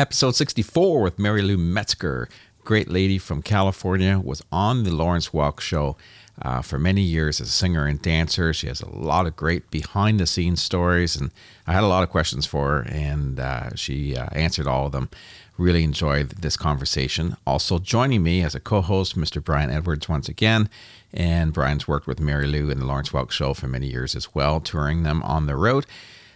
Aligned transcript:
Episode 0.00 0.36
64 0.36 1.02
with 1.02 1.18
Mary 1.18 1.42
Lou 1.42 1.56
Metzger, 1.56 2.28
great 2.62 2.88
lady 2.88 3.18
from 3.18 3.42
California, 3.42 4.16
was 4.16 4.44
on 4.52 4.84
the 4.84 4.94
Lawrence 4.94 5.30
Welk 5.30 5.58
Show 5.58 5.96
uh, 6.40 6.62
for 6.62 6.78
many 6.78 7.00
years 7.00 7.40
as 7.40 7.48
a 7.48 7.50
singer 7.50 7.84
and 7.84 8.00
dancer. 8.00 8.52
She 8.52 8.68
has 8.68 8.80
a 8.80 8.88
lot 8.88 9.26
of 9.26 9.34
great 9.34 9.72
behind 9.72 10.20
the 10.20 10.26
scenes 10.28 10.62
stories, 10.62 11.16
and 11.16 11.32
I 11.66 11.72
had 11.72 11.82
a 11.82 11.88
lot 11.88 12.04
of 12.04 12.10
questions 12.10 12.46
for 12.46 12.68
her, 12.68 12.88
and 12.88 13.40
uh, 13.40 13.74
she 13.74 14.16
uh, 14.16 14.28
answered 14.30 14.68
all 14.68 14.86
of 14.86 14.92
them. 14.92 15.08
Really 15.56 15.82
enjoyed 15.82 16.30
this 16.30 16.56
conversation. 16.56 17.36
Also 17.44 17.80
joining 17.80 18.22
me 18.22 18.44
as 18.44 18.54
a 18.54 18.60
co-host, 18.60 19.18
Mr. 19.18 19.42
Brian 19.42 19.68
Edwards 19.68 20.08
once 20.08 20.28
again, 20.28 20.70
and 21.12 21.52
Brian's 21.52 21.88
worked 21.88 22.06
with 22.06 22.20
Mary 22.20 22.46
Lou 22.46 22.70
and 22.70 22.80
the 22.80 22.86
Lawrence 22.86 23.08
Welk 23.08 23.32
Show 23.32 23.52
for 23.52 23.66
many 23.66 23.88
years 23.88 24.14
as 24.14 24.32
well, 24.32 24.60
touring 24.60 25.02
them 25.02 25.24
on 25.24 25.46
the 25.46 25.56
road. 25.56 25.86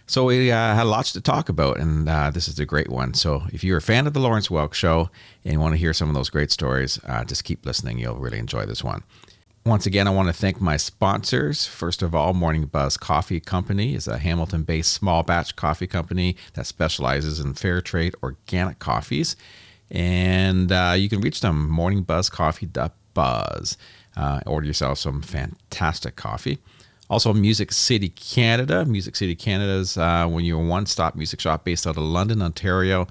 So 0.05 0.25
we 0.25 0.51
uh, 0.51 0.75
had 0.75 0.83
lots 0.83 1.13
to 1.13 1.21
talk 1.21 1.47
about, 1.47 1.79
and 1.79 2.09
uh, 2.09 2.29
this 2.29 2.49
is 2.49 2.59
a 2.59 2.65
great 2.65 2.89
one. 2.89 3.13
So 3.13 3.43
if 3.53 3.63
you're 3.63 3.77
a 3.77 3.81
fan 3.81 4.05
of 4.05 4.13
the 4.13 4.19
Lawrence 4.19 4.49
Welk 4.49 4.73
Show 4.73 5.09
and 5.45 5.61
want 5.61 5.73
to 5.73 5.77
hear 5.77 5.93
some 5.93 6.09
of 6.09 6.15
those 6.15 6.29
great 6.29 6.51
stories, 6.51 6.99
uh, 7.07 7.23
just 7.23 7.45
keep 7.45 7.65
listening. 7.65 7.99
You'll 7.99 8.15
really 8.15 8.37
enjoy 8.37 8.65
this 8.65 8.83
one. 8.83 9.03
Once 9.65 9.85
again, 9.85 10.05
I 10.05 10.11
want 10.11 10.27
to 10.27 10.33
thank 10.33 10.59
my 10.59 10.75
sponsors. 10.75 11.65
First 11.65 12.01
of 12.01 12.13
all, 12.13 12.33
Morning 12.33 12.65
Buzz 12.65 12.97
Coffee 12.97 13.39
Company 13.39 13.95
is 13.95 14.09
a 14.09 14.17
Hamilton 14.17 14.63
based 14.63 14.91
small 14.91 15.23
batch 15.23 15.55
coffee 15.55 15.87
company 15.87 16.35
that 16.55 16.67
specializes 16.67 17.39
in 17.39 17.53
fair 17.53 17.79
trade 17.79 18.13
organic 18.21 18.79
coffees. 18.79 19.37
And 19.89 20.69
uh, 20.69 20.95
you 20.97 21.07
can 21.07 21.21
reach 21.21 21.39
them, 21.39 21.71
morningbuzzcoffee.buzz. 21.71 23.77
Uh, 24.17 24.41
order 24.45 24.67
yourself 24.67 24.97
some 24.97 25.21
fantastic 25.21 26.17
coffee. 26.17 26.57
Also, 27.13 27.31
Music 27.31 27.71
City 27.71 28.09
Canada. 28.09 28.85
Music 28.85 29.15
City 29.15 29.35
Canada 29.35 29.73
is 29.73 29.99
uh, 29.99 30.25
when 30.25 30.45
you're 30.45 30.59
a 30.59 30.65
one 30.65 30.87
stop 30.87 31.13
music 31.13 31.39
shop 31.39 31.63
based 31.63 31.85
out 31.85 31.95
of 31.95 32.01
London, 32.01 32.41
Ontario. 32.41 33.03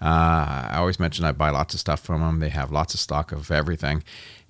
Uh, 0.00 0.70
I 0.70 0.76
always 0.76 0.98
mention 0.98 1.26
I 1.26 1.32
buy 1.32 1.50
lots 1.50 1.74
of 1.74 1.80
stuff 1.80 2.00
from 2.00 2.22
them. 2.22 2.40
They 2.40 2.48
have 2.48 2.72
lots 2.72 2.94
of 2.94 3.00
stock 3.00 3.30
of 3.30 3.50
everything. 3.50 4.04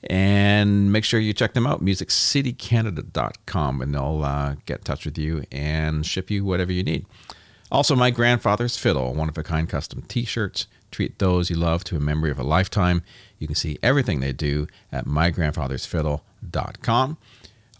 And 0.05 0.93
make 0.93 1.03
sure 1.03 1.19
you 1.19 1.33
check 1.33 1.55
them 1.55 1.67
out, 1.67 1.85
musiccitycanada.com, 1.85 3.83
and 3.83 3.93
they'll 3.93 4.23
uh, 4.23 4.55
get 4.67 4.79
in 4.79 4.85
touch 4.85 5.05
with 5.05 5.19
you 5.19 5.43
and 5.51 6.07
ship 6.07 6.31
you 6.31 6.45
whatever 6.45 6.71
you 6.71 6.85
need. 6.85 7.05
Also, 7.73 7.97
My 7.97 8.13
Grandfather's 8.13 8.77
Fiddle, 8.77 9.15
one 9.15 9.29
of 9.29 9.37
a 9.37 9.43
kind 9.43 9.69
custom 9.69 10.03
t 10.03 10.25
shirts. 10.25 10.69
Treat 10.93 11.19
those 11.19 11.51
you 11.51 11.57
love 11.57 11.83
to 11.85 11.97
a 11.97 12.01
memory 12.01 12.31
of 12.31 12.39
a 12.39 12.45
lifetime. 12.45 13.03
You 13.41 13.49
can 13.49 13.57
see 13.57 13.81
everything 13.83 14.21
they 14.21 14.33
do 14.33 14.69
at 14.93 15.07
mygrandfathersfiddle.com. 15.07 17.17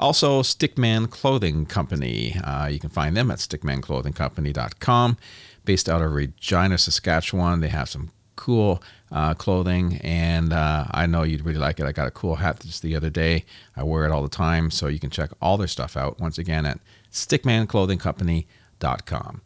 Also, 0.03 0.43
Stickman 0.43 1.09
Clothing 1.09 1.65
Company. 1.65 2.37
Uh, 2.43 2.67
you 2.67 2.81
can 2.81 2.91
find 2.91 3.17
them 3.17 3.31
at 3.31 3.39
stickmanclothingcompany.com. 3.39 5.17
Based 5.65 5.89
out 5.89 6.03
of 6.03 6.13
Regina, 6.13 6.77
Saskatchewan. 6.77 7.61
They 7.61 7.69
have 7.69 7.89
some 7.89 8.11
cool 8.35 8.83
uh, 9.13 9.35
clothing, 9.35 10.01
and 10.03 10.53
uh, 10.53 10.87
I 10.91 11.07
know 11.07 11.23
you'd 11.23 11.45
really 11.45 11.61
like 11.61 11.79
it. 11.79 11.87
I 11.87 11.93
got 11.93 12.09
a 12.09 12.11
cool 12.11 12.35
hat 12.35 12.59
just 12.63 12.83
the 12.83 12.97
other 12.97 13.11
day. 13.11 13.45
I 13.77 13.85
wear 13.85 14.05
it 14.05 14.11
all 14.11 14.25
the 14.25 14.29
time, 14.29 14.73
so 14.73 14.89
you 14.89 14.99
can 14.99 15.11
check 15.11 15.31
all 15.41 15.57
their 15.57 15.69
stuff 15.69 15.97
out 15.97 16.19
once 16.19 16.37
again 16.37 16.67
at 16.67 16.81
stickmanclothingcompany.com. 17.13 19.41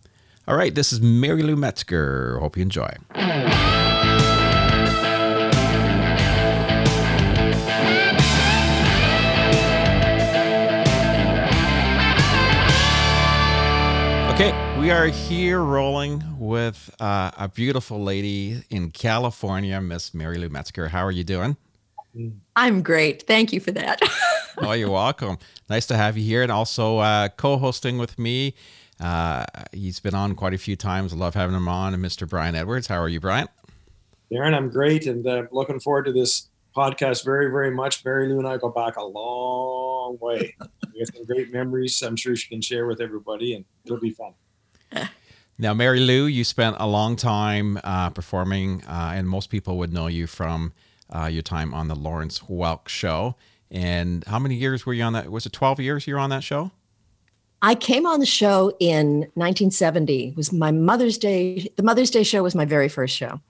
All 0.48 0.56
right, 0.56 0.74
this 0.74 0.90
is 0.90 1.02
Mary 1.02 1.42
Lou 1.42 1.56
Metzger. 1.56 2.38
Hope 2.38 2.56
you 2.56 2.62
enjoy. 2.62 2.96
We 14.86 14.92
are 14.92 15.08
here 15.08 15.64
rolling 15.64 16.22
with 16.38 16.94
uh, 17.00 17.32
a 17.36 17.48
beautiful 17.48 18.04
lady 18.04 18.62
in 18.70 18.92
California, 18.92 19.80
Miss 19.80 20.14
Mary 20.14 20.38
Lou 20.38 20.48
Metzger. 20.48 20.86
How 20.86 21.04
are 21.04 21.10
you 21.10 21.24
doing? 21.24 21.56
I'm 22.54 22.82
great. 22.82 23.24
Thank 23.24 23.52
you 23.52 23.58
for 23.58 23.72
that. 23.72 24.00
oh, 24.58 24.70
you're 24.74 24.88
welcome. 24.88 25.38
Nice 25.68 25.86
to 25.86 25.96
have 25.96 26.16
you 26.16 26.22
here, 26.22 26.44
and 26.44 26.52
also 26.52 26.98
uh, 26.98 27.30
co-hosting 27.30 27.98
with 27.98 28.16
me. 28.16 28.54
Uh, 29.00 29.44
he's 29.72 29.98
been 29.98 30.14
on 30.14 30.36
quite 30.36 30.54
a 30.54 30.58
few 30.58 30.76
times. 30.76 31.12
I 31.12 31.16
love 31.16 31.34
having 31.34 31.56
him 31.56 31.66
on. 31.66 31.92
And 31.92 32.04
Mr. 32.04 32.28
Brian 32.28 32.54
Edwards. 32.54 32.86
How 32.86 33.00
are 33.00 33.08
you, 33.08 33.18
Brian? 33.18 33.48
Darren, 34.32 34.54
I'm 34.54 34.70
great, 34.70 35.08
and 35.08 35.26
uh, 35.26 35.46
looking 35.50 35.80
forward 35.80 36.04
to 36.04 36.12
this 36.12 36.48
podcast 36.76 37.24
very, 37.24 37.50
very 37.50 37.72
much. 37.72 38.04
Mary 38.04 38.28
Lou 38.28 38.38
and 38.38 38.46
I 38.46 38.56
go 38.56 38.68
back 38.68 38.98
a 38.98 39.04
long 39.04 40.16
way. 40.20 40.54
we 40.94 41.00
have 41.00 41.08
some 41.12 41.24
great 41.24 41.52
memories. 41.52 42.00
I'm 42.04 42.14
sure 42.14 42.36
she 42.36 42.48
can 42.48 42.60
share 42.60 42.86
with 42.86 43.00
everybody, 43.00 43.54
and 43.54 43.64
it'll 43.84 43.98
be 43.98 44.10
fun. 44.10 44.34
Now, 45.58 45.72
Mary 45.72 46.00
Lou, 46.00 46.26
you 46.26 46.44
spent 46.44 46.76
a 46.78 46.86
long 46.86 47.16
time 47.16 47.80
uh, 47.82 48.10
performing, 48.10 48.84
uh, 48.84 49.12
and 49.14 49.26
most 49.26 49.48
people 49.48 49.78
would 49.78 49.90
know 49.90 50.06
you 50.06 50.26
from 50.26 50.74
uh, 51.08 51.26
your 51.26 51.42
time 51.42 51.72
on 51.72 51.88
the 51.88 51.94
Lawrence 51.94 52.40
Welk 52.40 52.88
show. 52.88 53.36
And 53.70 54.22
how 54.24 54.38
many 54.38 54.54
years 54.54 54.84
were 54.84 54.92
you 54.92 55.02
on 55.02 55.14
that? 55.14 55.30
Was 55.30 55.46
it 55.46 55.52
12 55.52 55.80
years 55.80 56.06
you 56.06 56.14
were 56.14 56.20
on 56.20 56.28
that 56.30 56.44
show? 56.44 56.72
I 57.62 57.74
came 57.74 58.06
on 58.06 58.20
the 58.20 58.26
show 58.26 58.76
in 58.80 59.20
1970. 59.34 60.28
It 60.28 60.36
was 60.36 60.52
my 60.52 60.70
Mother's 60.70 61.16
Day. 61.16 61.72
The 61.76 61.82
Mother's 61.82 62.10
Day 62.10 62.22
show 62.22 62.42
was 62.42 62.54
my 62.54 62.66
very 62.66 62.88
first 62.90 63.16
show. 63.16 63.40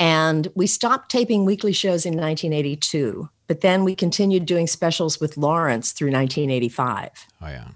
And 0.00 0.48
we 0.56 0.66
stopped 0.66 1.08
taping 1.08 1.44
weekly 1.44 1.72
shows 1.72 2.04
in 2.04 2.14
1982, 2.14 3.28
but 3.46 3.60
then 3.60 3.84
we 3.84 3.94
continued 3.94 4.44
doing 4.44 4.66
specials 4.66 5.20
with 5.20 5.36
Lawrence 5.36 5.92
through 5.92 6.10
1985. 6.10 7.10
Oh, 7.40 7.46
yeah. 7.46 7.68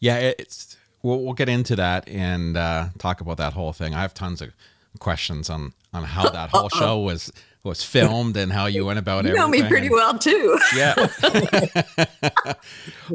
Yeah, 0.00 0.16
it's 0.16 0.76
we'll, 1.08 1.20
we'll 1.22 1.34
get 1.34 1.48
into 1.48 1.74
that 1.76 2.08
and 2.08 2.56
uh, 2.56 2.88
talk 2.98 3.20
about 3.20 3.38
that 3.38 3.54
whole 3.54 3.72
thing. 3.72 3.94
I 3.94 4.02
have 4.02 4.14
tons 4.14 4.42
of 4.42 4.52
questions 4.98 5.48
on 5.48 5.72
on 5.92 6.04
how 6.04 6.28
that 6.28 6.50
whole 6.50 6.68
show 6.78 6.98
was 7.00 7.32
was 7.64 7.82
filmed 7.82 8.36
and 8.36 8.52
how 8.52 8.66
you 8.66 8.84
went 8.84 8.98
about 8.98 9.26
it. 9.26 9.30
You 9.30 9.36
know 9.36 9.48
me 9.48 9.62
pretty 9.62 9.90
well 9.90 10.18
too. 10.18 10.58
Yeah. 10.76 10.94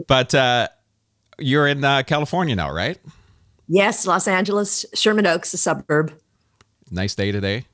but 0.07 0.35
uh, 0.35 0.67
you're 1.37 1.67
in 1.67 1.83
uh, 1.83 2.03
California 2.03 2.55
now, 2.55 2.71
right? 2.71 2.97
Yes, 3.67 4.05
Los 4.05 4.27
Angeles, 4.27 4.85
Sherman 4.93 5.25
Oaks, 5.25 5.53
a 5.53 5.57
suburb. 5.57 6.13
Nice 6.91 7.15
day 7.15 7.31
today. 7.31 7.65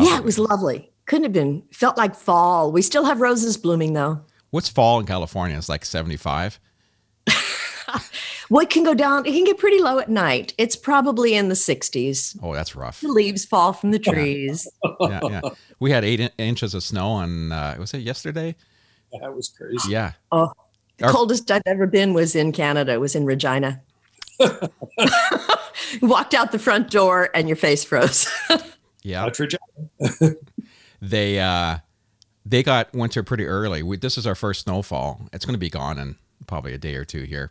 Yeah, 0.00 0.18
it 0.18 0.24
was 0.24 0.38
lovely. 0.38 0.90
Couldn't 1.06 1.24
have 1.24 1.32
been. 1.32 1.62
Felt 1.70 1.96
like 1.96 2.16
fall. 2.16 2.72
We 2.72 2.82
still 2.82 3.04
have 3.04 3.20
roses 3.20 3.56
blooming 3.56 3.92
though. 3.92 4.20
What's 4.50 4.68
fall 4.68 5.00
in 5.00 5.06
California? 5.06 5.56
It's 5.56 5.68
like 5.68 5.84
75. 5.84 6.60
well, 8.50 8.62
it 8.62 8.70
can 8.70 8.82
go 8.84 8.94
down. 8.94 9.26
It 9.26 9.32
can 9.32 9.44
get 9.44 9.58
pretty 9.58 9.80
low 9.80 9.98
at 9.98 10.08
night. 10.08 10.54
It's 10.58 10.76
probably 10.76 11.34
in 11.34 11.48
the 11.48 11.54
60s. 11.54 12.38
Oh, 12.42 12.54
that's 12.54 12.74
rough. 12.76 13.00
The 13.00 13.08
leaves 13.08 13.44
fall 13.44 13.72
from 13.72 13.90
the 13.90 13.98
trees. 13.98 14.68
yeah, 15.00 15.20
yeah. 15.22 15.40
We 15.80 15.90
had 15.90 16.04
eight 16.04 16.20
in- 16.20 16.30
inches 16.38 16.74
of 16.74 16.82
snow 16.82 17.08
on, 17.10 17.52
uh, 17.52 17.76
was 17.78 17.94
it 17.94 17.98
yesterday? 17.98 18.54
That 19.20 19.34
was 19.34 19.48
crazy. 19.48 19.90
Yeah. 19.92 20.12
Oh, 20.32 20.52
the 20.98 21.06
Our- 21.06 21.12
coldest 21.12 21.50
I've 21.50 21.62
ever 21.66 21.86
been 21.86 22.12
was 22.14 22.34
in 22.36 22.52
Canada. 22.52 22.92
It 22.92 23.00
was 23.00 23.14
in 23.14 23.24
Regina. 23.24 23.80
walked 26.02 26.34
out 26.34 26.52
the 26.52 26.58
front 26.58 26.90
door 26.90 27.30
and 27.34 27.48
your 27.48 27.56
face 27.56 27.84
froze. 27.84 28.26
Yeah. 29.06 29.28
they 31.02 31.38
uh 31.38 31.76
they 32.46 32.62
got 32.62 32.90
winter 32.94 33.22
pretty 33.22 33.44
early. 33.44 33.82
We, 33.82 33.98
this 33.98 34.16
is 34.16 34.26
our 34.26 34.34
first 34.34 34.62
snowfall. 34.62 35.28
It's 35.30 35.44
going 35.44 35.52
to 35.52 35.58
be 35.58 35.68
gone 35.68 35.98
in 35.98 36.16
probably 36.46 36.72
a 36.72 36.78
day 36.78 36.94
or 36.94 37.04
two 37.04 37.24
here. 37.24 37.50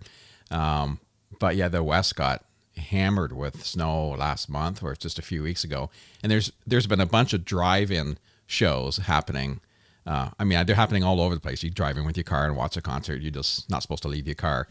Um, 0.54 1.00
but 1.40 1.56
yeah, 1.56 1.68
the 1.68 1.84
west 1.84 2.16
got 2.16 2.46
hammered 2.78 3.34
with 3.34 3.66
snow 3.66 4.10
last 4.10 4.50
month 4.50 4.82
or 4.82 4.96
just 4.96 5.20
a 5.20 5.22
few 5.22 5.44
weeks 5.44 5.64
ago. 5.64 5.90
And 6.22 6.32
there's 6.32 6.52
there's 6.66 6.88
been 6.88 7.02
a 7.02 7.06
bunch 7.06 7.34
of 7.34 7.44
drive-in 7.44 8.18
shows 8.46 8.98
happening. 8.98 9.60
Uh, 10.06 10.30
I 10.38 10.44
mean, 10.44 10.66
they're 10.66 10.76
happening 10.76 11.04
all 11.04 11.22
over 11.22 11.34
the 11.34 11.42
place. 11.42 11.64
You 11.64 11.70
drive 11.70 11.98
in 11.98 12.06
with 12.06 12.18
your 12.18 12.24
car 12.24 12.46
and 12.46 12.56
watch 12.56 12.78
a 12.78 12.82
concert. 12.82 13.22
You're 13.22 13.32
just 13.32 13.70
not 13.70 13.82
supposed 13.82 14.04
to 14.04 14.10
leave 14.10 14.28
your 14.28 14.36
car. 14.36 14.68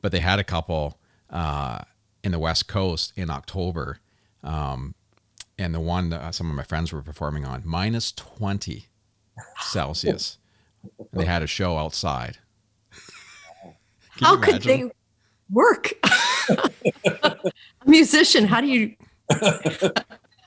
But 0.00 0.12
they 0.12 0.20
had 0.20 0.38
a 0.38 0.44
couple 0.44 0.98
uh, 1.30 1.80
in 2.22 2.32
the 2.32 2.38
West 2.38 2.68
Coast 2.68 3.12
in 3.16 3.30
October. 3.30 4.00
Um, 4.42 4.94
and 5.58 5.74
the 5.74 5.80
one 5.80 6.10
that 6.10 6.34
some 6.34 6.50
of 6.50 6.56
my 6.56 6.62
friends 6.62 6.92
were 6.92 7.00
performing 7.00 7.46
on 7.46 7.62
minus 7.64 8.12
20 8.12 8.86
Celsius. 9.60 10.36
they 11.12 11.24
had 11.24 11.42
a 11.42 11.46
show 11.46 11.78
outside. 11.78 12.38
how 14.20 14.36
could 14.36 14.62
they 14.62 14.90
work? 15.50 15.92
a 17.04 17.36
musician, 17.86 18.46
how 18.46 18.60
do 18.60 18.66
you 18.66 18.94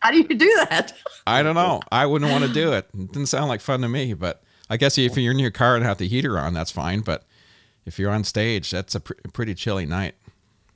how 0.01 0.11
do 0.11 0.17
you 0.17 0.27
do 0.27 0.65
that? 0.69 0.93
I 1.27 1.43
don't 1.43 1.55
know. 1.55 1.81
I 1.91 2.05
wouldn't 2.05 2.31
want 2.31 2.45
to 2.45 2.53
do 2.53 2.73
it. 2.73 2.89
It 2.93 3.11
didn't 3.11 3.27
sound 3.27 3.49
like 3.49 3.61
fun 3.61 3.81
to 3.81 3.89
me, 3.89 4.13
but 4.13 4.43
I 4.69 4.77
guess 4.77 4.97
if 4.97 5.17
you're 5.17 5.33
in 5.33 5.39
your 5.39 5.51
car 5.51 5.75
and 5.75 5.83
have 5.83 5.97
the 5.97 6.07
heater 6.07 6.37
on, 6.37 6.53
that's 6.53 6.71
fine. 6.71 7.01
But 7.01 7.25
if 7.85 7.99
you're 7.99 8.11
on 8.11 8.23
stage, 8.23 8.71
that's 8.71 8.95
a 8.95 8.99
pr- 8.99 9.13
pretty 9.33 9.55
chilly 9.55 9.85
night. 9.85 10.15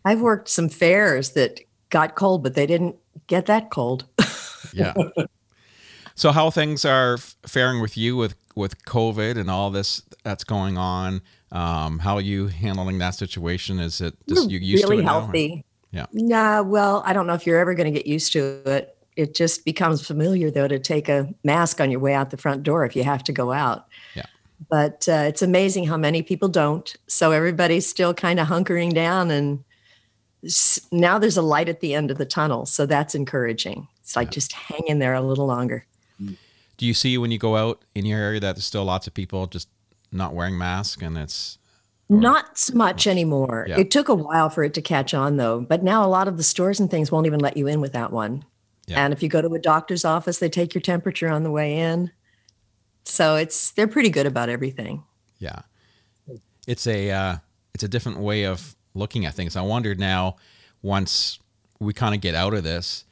I've 0.06 0.22
worked 0.22 0.50
some 0.50 0.68
fairs 0.68 1.32
that 1.32 1.60
got 1.90 2.16
cold, 2.16 2.44
but 2.44 2.56
they 2.56 2.66
didn't 2.66 2.96
get 3.28 3.46
that 3.46 3.70
cold. 3.70 4.06
yeah. 4.74 4.94
So 6.16 6.32
how 6.32 6.50
things 6.50 6.86
are 6.86 7.18
faring 7.18 7.82
with 7.82 7.98
you 7.98 8.16
with 8.16 8.36
with 8.56 8.84
COVID 8.86 9.38
and 9.38 9.50
all 9.50 9.72
this 9.72 10.02
that's 10.24 10.44
going 10.44 10.78
on? 10.78 11.22
Um, 11.54 12.00
how 12.00 12.16
are 12.16 12.22
you 12.22 12.48
handling 12.48 12.98
that 12.98 13.14
situation? 13.14 13.80
Is 13.80 14.02
it 14.02 14.16
just 14.28 14.50
you 14.50 14.58
used 14.58 14.84
really 14.84 14.98
to 14.98 15.02
it 15.04 15.06
Really 15.06 15.06
healthy? 15.06 15.66
Now, 15.92 16.08
yeah. 16.12 16.26
Nah. 16.28 16.62
Well, 16.64 17.04
I 17.06 17.14
don't 17.14 17.28
know 17.28 17.36
if 17.36 17.46
you're 17.46 17.60
ever 17.60 17.76
going 17.76 17.94
to 17.94 17.98
get 17.98 18.08
used 18.08 18.34
to 18.34 18.62
it. 18.66 18.98
It 19.16 19.36
just 19.36 19.64
becomes 19.64 20.06
familiar, 20.06 20.50
though, 20.50 20.68
to 20.68 20.80
take 20.80 21.08
a 21.08 21.32
mask 21.44 21.80
on 21.80 21.92
your 21.92 22.00
way 22.00 22.16
out 22.16 22.32
the 22.32 22.38
front 22.38 22.64
door 22.64 22.84
if 22.84 22.96
you 22.96 23.04
have 23.04 23.24
to 23.26 23.32
go 23.32 23.52
out. 23.52 23.86
Yeah. 24.16 24.26
But 24.72 25.08
uh, 25.08 25.26
it's 25.28 25.44
amazing 25.44 25.86
how 25.86 25.98
many 25.98 26.24
people 26.24 26.50
don't. 26.50 26.96
So 27.06 27.32
everybody's 27.32 27.86
still 27.86 28.16
kind 28.16 28.40
of 28.40 28.48
hunkering 28.48 28.96
down, 28.96 29.30
and 29.30 29.64
now 30.92 31.20
there's 31.20 31.38
a 31.38 31.44
light 31.44 31.70
at 31.70 31.82
the 31.82 31.94
end 31.94 32.10
of 32.10 32.18
the 32.18 32.26
tunnel. 32.26 32.66
So 32.66 32.88
that's 32.88 33.14
encouraging. 33.14 33.88
It's 34.02 34.16
like 34.16 34.32
just 34.32 34.54
hang 34.54 34.82
in 34.88 34.98
there 34.98 35.14
a 35.14 35.22
little 35.22 35.46
longer. 35.46 35.86
Do 36.78 36.88
you 36.88 36.96
see 36.96 37.20
when 37.20 37.30
you 37.30 37.38
go 37.38 37.56
out 37.56 37.84
in 37.94 38.06
your 38.08 38.20
area 38.20 38.40
that 38.40 38.56
there's 38.56 38.66
still 38.66 38.84
lots 38.84 39.06
of 39.06 39.14
people 39.14 39.46
just 39.46 39.70
not 40.14 40.34
wearing 40.34 40.58
masks 40.58 41.02
and 41.02 41.18
it's 41.18 41.58
Not 42.10 42.58
so 42.58 42.76
much 42.76 43.08
anymore. 43.08 43.66
Yeah. 43.68 43.80
It 43.80 43.92
took 43.92 44.10
a 44.10 44.16
while 44.16 44.50
for 44.50 44.64
it 44.64 44.74
to 44.76 44.82
catch 44.82 45.14
on, 45.14 45.38
though. 45.38 45.62
But 45.62 45.84
now 45.84 46.06
a 46.06 46.08
lot 46.08 46.28
of 46.28 46.38
the 46.38 46.44
stores 46.44 46.80
and 46.80 46.90
things 46.92 47.12
won't 47.12 47.26
even 47.26 47.40
let 47.40 47.58
you 47.58 47.68
in 47.68 47.82
without 47.82 48.12
one. 48.12 48.46
Yeah. 48.88 49.04
And 49.04 49.14
if 49.14 49.24
you 49.24 49.30
go 49.30 49.42
to 49.42 49.54
a 49.54 49.60
doctor's 49.60 50.04
office, 50.04 50.40
they 50.40 50.50
take 50.50 50.74
your 50.74 50.82
temperature 50.82 51.30
on 51.30 51.44
the 51.44 51.52
way 51.52 51.80
in. 51.80 52.12
So 53.06 53.36
it's 53.36 53.72
they're 53.72 53.88
pretty 53.88 54.10
good 54.10 54.26
about 54.26 54.50
everything. 54.50 55.04
Yeah, 55.40 55.62
it's 56.68 56.88
a 56.88 57.12
uh, 57.12 57.38
it's 57.74 57.84
a 57.84 57.88
different 57.88 58.20
way 58.20 58.46
of 58.46 58.76
looking 58.94 59.26
at 59.26 59.34
things. 59.34 59.56
I 59.56 59.62
wondered 59.62 60.00
now, 60.00 60.38
once 60.82 61.40
we 61.80 61.94
kind 61.94 62.16
of 62.16 62.22
get 62.22 62.36
out 62.36 62.54
of 62.54 62.64
this, 62.64 63.04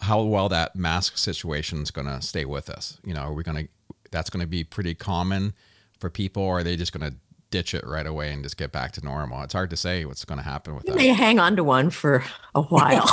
how 0.00 0.22
well 0.22 0.48
that 0.50 0.76
mask 0.76 1.18
situation 1.18 1.82
is 1.82 1.90
going 1.90 2.06
to 2.06 2.20
stay 2.22 2.44
with 2.44 2.70
us. 2.70 2.98
You 3.04 3.14
know, 3.14 3.22
are 3.22 3.32
we 3.32 3.42
going 3.42 3.64
to 3.66 3.68
that's 4.10 4.30
going 4.30 4.42
to 4.42 4.46
be 4.48 4.64
pretty 4.64 4.94
common 4.94 5.52
for 5.98 6.10
people, 6.10 6.42
or 6.42 6.58
are 6.58 6.62
they 6.62 6.76
just 6.76 6.92
going 6.92 7.10
to 7.10 7.16
ditch 7.50 7.72
it 7.72 7.86
right 7.86 8.06
away 8.06 8.32
and 8.32 8.42
just 8.42 8.56
get 8.56 8.72
back 8.72 8.92
to 8.92 9.04
normal? 9.04 9.42
It's 9.42 9.52
hard 9.54 9.70
to 9.70 9.76
say 9.76 10.04
what's 10.04 10.24
going 10.24 10.38
to 10.38 10.44
happen 10.44 10.74
with 10.74 10.84
You 10.86 10.92
that. 10.92 10.98
may 10.98 11.08
hang 11.08 11.38
on 11.38 11.56
to 11.56 11.64
one 11.64 11.90
for 11.90 12.24
a 12.54 12.62
while. 12.62 13.08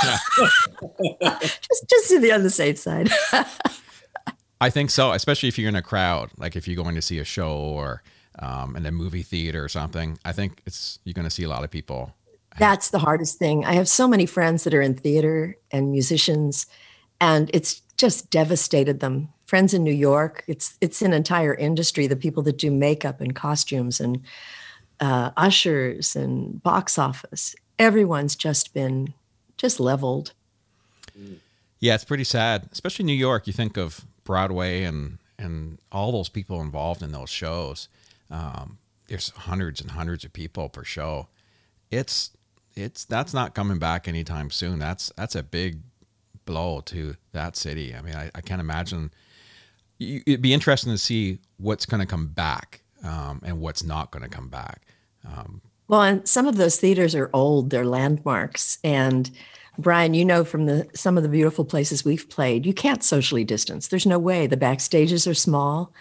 just 1.40 1.88
just 1.88 2.10
to 2.10 2.20
be 2.20 2.32
on 2.32 2.42
the 2.42 2.50
safe 2.50 2.78
side. 2.78 3.10
I 4.60 4.70
think 4.70 4.90
so, 4.90 5.12
especially 5.12 5.48
if 5.50 5.58
you're 5.58 5.68
in 5.68 5.76
a 5.76 5.82
crowd, 5.82 6.30
like 6.38 6.56
if 6.56 6.66
you're 6.66 6.82
going 6.82 6.94
to 6.94 7.02
see 7.02 7.18
a 7.18 7.24
show 7.24 7.54
or 7.56 8.02
um, 8.38 8.76
in 8.76 8.86
a 8.86 8.90
movie 8.90 9.22
theater 9.22 9.64
or 9.64 9.68
something. 9.68 10.18
I 10.24 10.32
think 10.32 10.62
it's 10.66 10.98
you're 11.04 11.14
going 11.14 11.24
to 11.24 11.30
see 11.30 11.44
a 11.44 11.48
lot 11.48 11.64
of 11.64 11.70
people. 11.70 12.14
That's 12.58 12.90
the 12.90 12.98
hardest 12.98 13.38
thing. 13.38 13.64
I 13.64 13.74
have 13.74 13.88
so 13.88 14.08
many 14.08 14.24
friends 14.24 14.64
that 14.64 14.72
are 14.72 14.80
in 14.80 14.94
theater 14.94 15.56
and 15.70 15.90
musicians, 15.90 16.66
and 17.20 17.50
it's 17.52 17.82
just 17.96 18.30
devastated 18.30 19.00
them. 19.00 19.28
Friends 19.46 19.72
in 19.72 19.84
New 19.84 19.92
York, 19.92 20.44
it's 20.46 20.76
it's 20.80 21.02
an 21.02 21.12
entire 21.12 21.54
industry. 21.54 22.06
The 22.06 22.16
people 22.16 22.42
that 22.44 22.58
do 22.58 22.70
makeup 22.70 23.20
and 23.20 23.34
costumes 23.34 24.00
and 24.00 24.22
uh, 25.00 25.30
ushers 25.36 26.16
and 26.16 26.62
box 26.62 26.98
office, 26.98 27.54
everyone's 27.78 28.34
just 28.34 28.74
been 28.74 29.14
just 29.56 29.78
leveled. 29.80 30.32
Yeah, 31.78 31.94
it's 31.94 32.04
pretty 32.04 32.24
sad, 32.24 32.68
especially 32.72 33.04
New 33.04 33.12
York. 33.12 33.46
You 33.46 33.52
think 33.52 33.76
of 33.76 34.04
Broadway 34.24 34.82
and 34.82 35.18
and 35.38 35.78
all 35.92 36.12
those 36.12 36.28
people 36.28 36.60
involved 36.60 37.02
in 37.02 37.12
those 37.12 37.30
shows. 37.30 37.88
Um, 38.30 38.78
there's 39.08 39.30
hundreds 39.30 39.80
and 39.80 39.92
hundreds 39.92 40.24
of 40.24 40.32
people 40.32 40.68
per 40.68 40.84
show. 40.84 41.28
It's 41.90 42.30
it's 42.74 43.04
that's 43.04 43.32
not 43.32 43.54
coming 43.54 43.78
back 43.78 44.08
anytime 44.08 44.50
soon. 44.50 44.78
That's 44.78 45.12
that's 45.16 45.34
a 45.34 45.42
big 45.42 45.80
blow 46.46 46.80
to 46.86 47.16
that 47.32 47.56
city. 47.56 47.94
I 47.94 48.00
mean, 48.00 48.14
I, 48.14 48.30
I 48.34 48.40
can't 48.40 48.60
imagine. 48.60 49.12
It'd 50.00 50.42
be 50.42 50.54
interesting 50.54 50.92
to 50.92 50.98
see 50.98 51.40
what's 51.58 51.84
going 51.84 52.00
to 52.00 52.06
come 52.06 52.28
back 52.28 52.80
um, 53.04 53.42
and 53.44 53.60
what's 53.60 53.82
not 53.84 54.10
going 54.10 54.22
to 54.22 54.28
come 54.28 54.48
back. 54.48 54.82
Um, 55.26 55.60
Well, 55.88 56.02
and 56.02 56.26
some 56.26 56.46
of 56.46 56.56
those 56.56 56.78
theaters 56.78 57.14
are 57.14 57.30
old; 57.32 57.70
they're 57.70 57.84
landmarks. 57.84 58.78
And 58.82 59.30
Brian, 59.78 60.14
you 60.14 60.24
know 60.24 60.44
from 60.44 60.66
the 60.66 60.88
some 60.94 61.16
of 61.16 61.22
the 61.22 61.28
beautiful 61.28 61.64
places 61.64 62.04
we've 62.04 62.28
played, 62.30 62.64
you 62.64 62.72
can't 62.72 63.04
socially 63.04 63.44
distance. 63.44 63.88
There's 63.88 64.06
no 64.06 64.18
way. 64.18 64.46
The 64.46 64.56
backstages 64.56 65.30
are 65.30 65.34
small. 65.34 65.92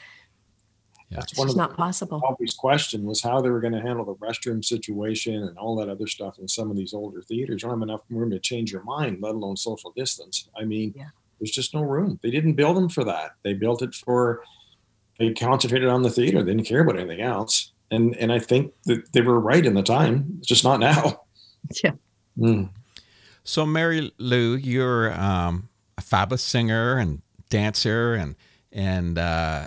Yeah, 1.10 1.20
That's 1.20 1.32
It's 1.34 1.40
of 1.42 1.46
just 1.48 1.56
the 1.58 1.62
not 1.62 1.78
possible. 1.78 2.22
always 2.28 2.54
question 2.54 3.04
was 3.06 3.22
how 3.22 3.42
they 3.42 3.50
were 3.50 3.60
going 3.62 3.74
to 3.74 3.82
handle 3.82 4.06
the 4.06 4.16
restroom 4.16 4.64
situation 4.66 5.36
and 5.44 5.58
all 5.58 5.76
that 5.78 5.90
other 5.90 6.08
stuff 6.08 6.40
in 6.40 6.48
some 6.48 6.72
of 6.72 6.78
these 6.78 6.94
older 6.94 7.22
theaters. 7.22 7.62
You 7.62 7.70
don't 7.70 7.80
have 7.80 7.88
enough 7.88 8.02
room 8.10 8.32
to 8.32 8.40
change 8.40 8.72
your 8.72 8.84
mind, 8.84 9.20
let 9.22 9.36
alone 9.36 9.56
social 9.58 9.92
distance. 9.96 10.50
I 10.60 10.66
mean, 10.66 10.94
Yeah. 10.96 11.10
there's 11.40 11.52
just 11.52 11.74
no 11.74 11.82
room. 11.82 12.20
They 12.24 12.32
didn't 12.32 12.54
build 12.54 12.76
them 12.78 12.90
for 12.90 13.04
that. 13.04 13.32
They 13.44 13.54
built 13.54 13.82
it 13.82 13.94
for 13.94 14.42
they 15.20 15.32
concentrated 15.34 15.88
on 15.90 16.02
the 16.04 16.10
theater. 16.10 16.44
They 16.44 16.52
didn't 16.54 16.68
care 16.68 16.82
about 16.82 16.98
anything 17.00 17.22
else. 17.22 17.72
And 17.92 18.16
and 18.18 18.32
I 18.34 18.40
think 18.40 18.74
that 18.86 19.14
they 19.14 19.22
were 19.22 19.40
right 19.40 19.66
in 19.66 19.76
the 19.76 19.84
time. 19.84 20.26
It's 20.40 20.48
just 20.48 20.64
not 20.64 20.80
now. 20.80 21.22
Yeah. 21.84 21.94
Mm. 22.38 22.70
So, 23.44 23.66
Mary 23.66 24.12
Lou, 24.20 24.56
you're 24.56 25.12
um, 25.20 25.70
a 25.98 26.02
fabulous 26.02 26.44
singer 26.44 26.98
and 26.98 27.22
dancer, 27.50 28.14
and 28.14 28.36
and 28.72 29.18
uh, 29.18 29.66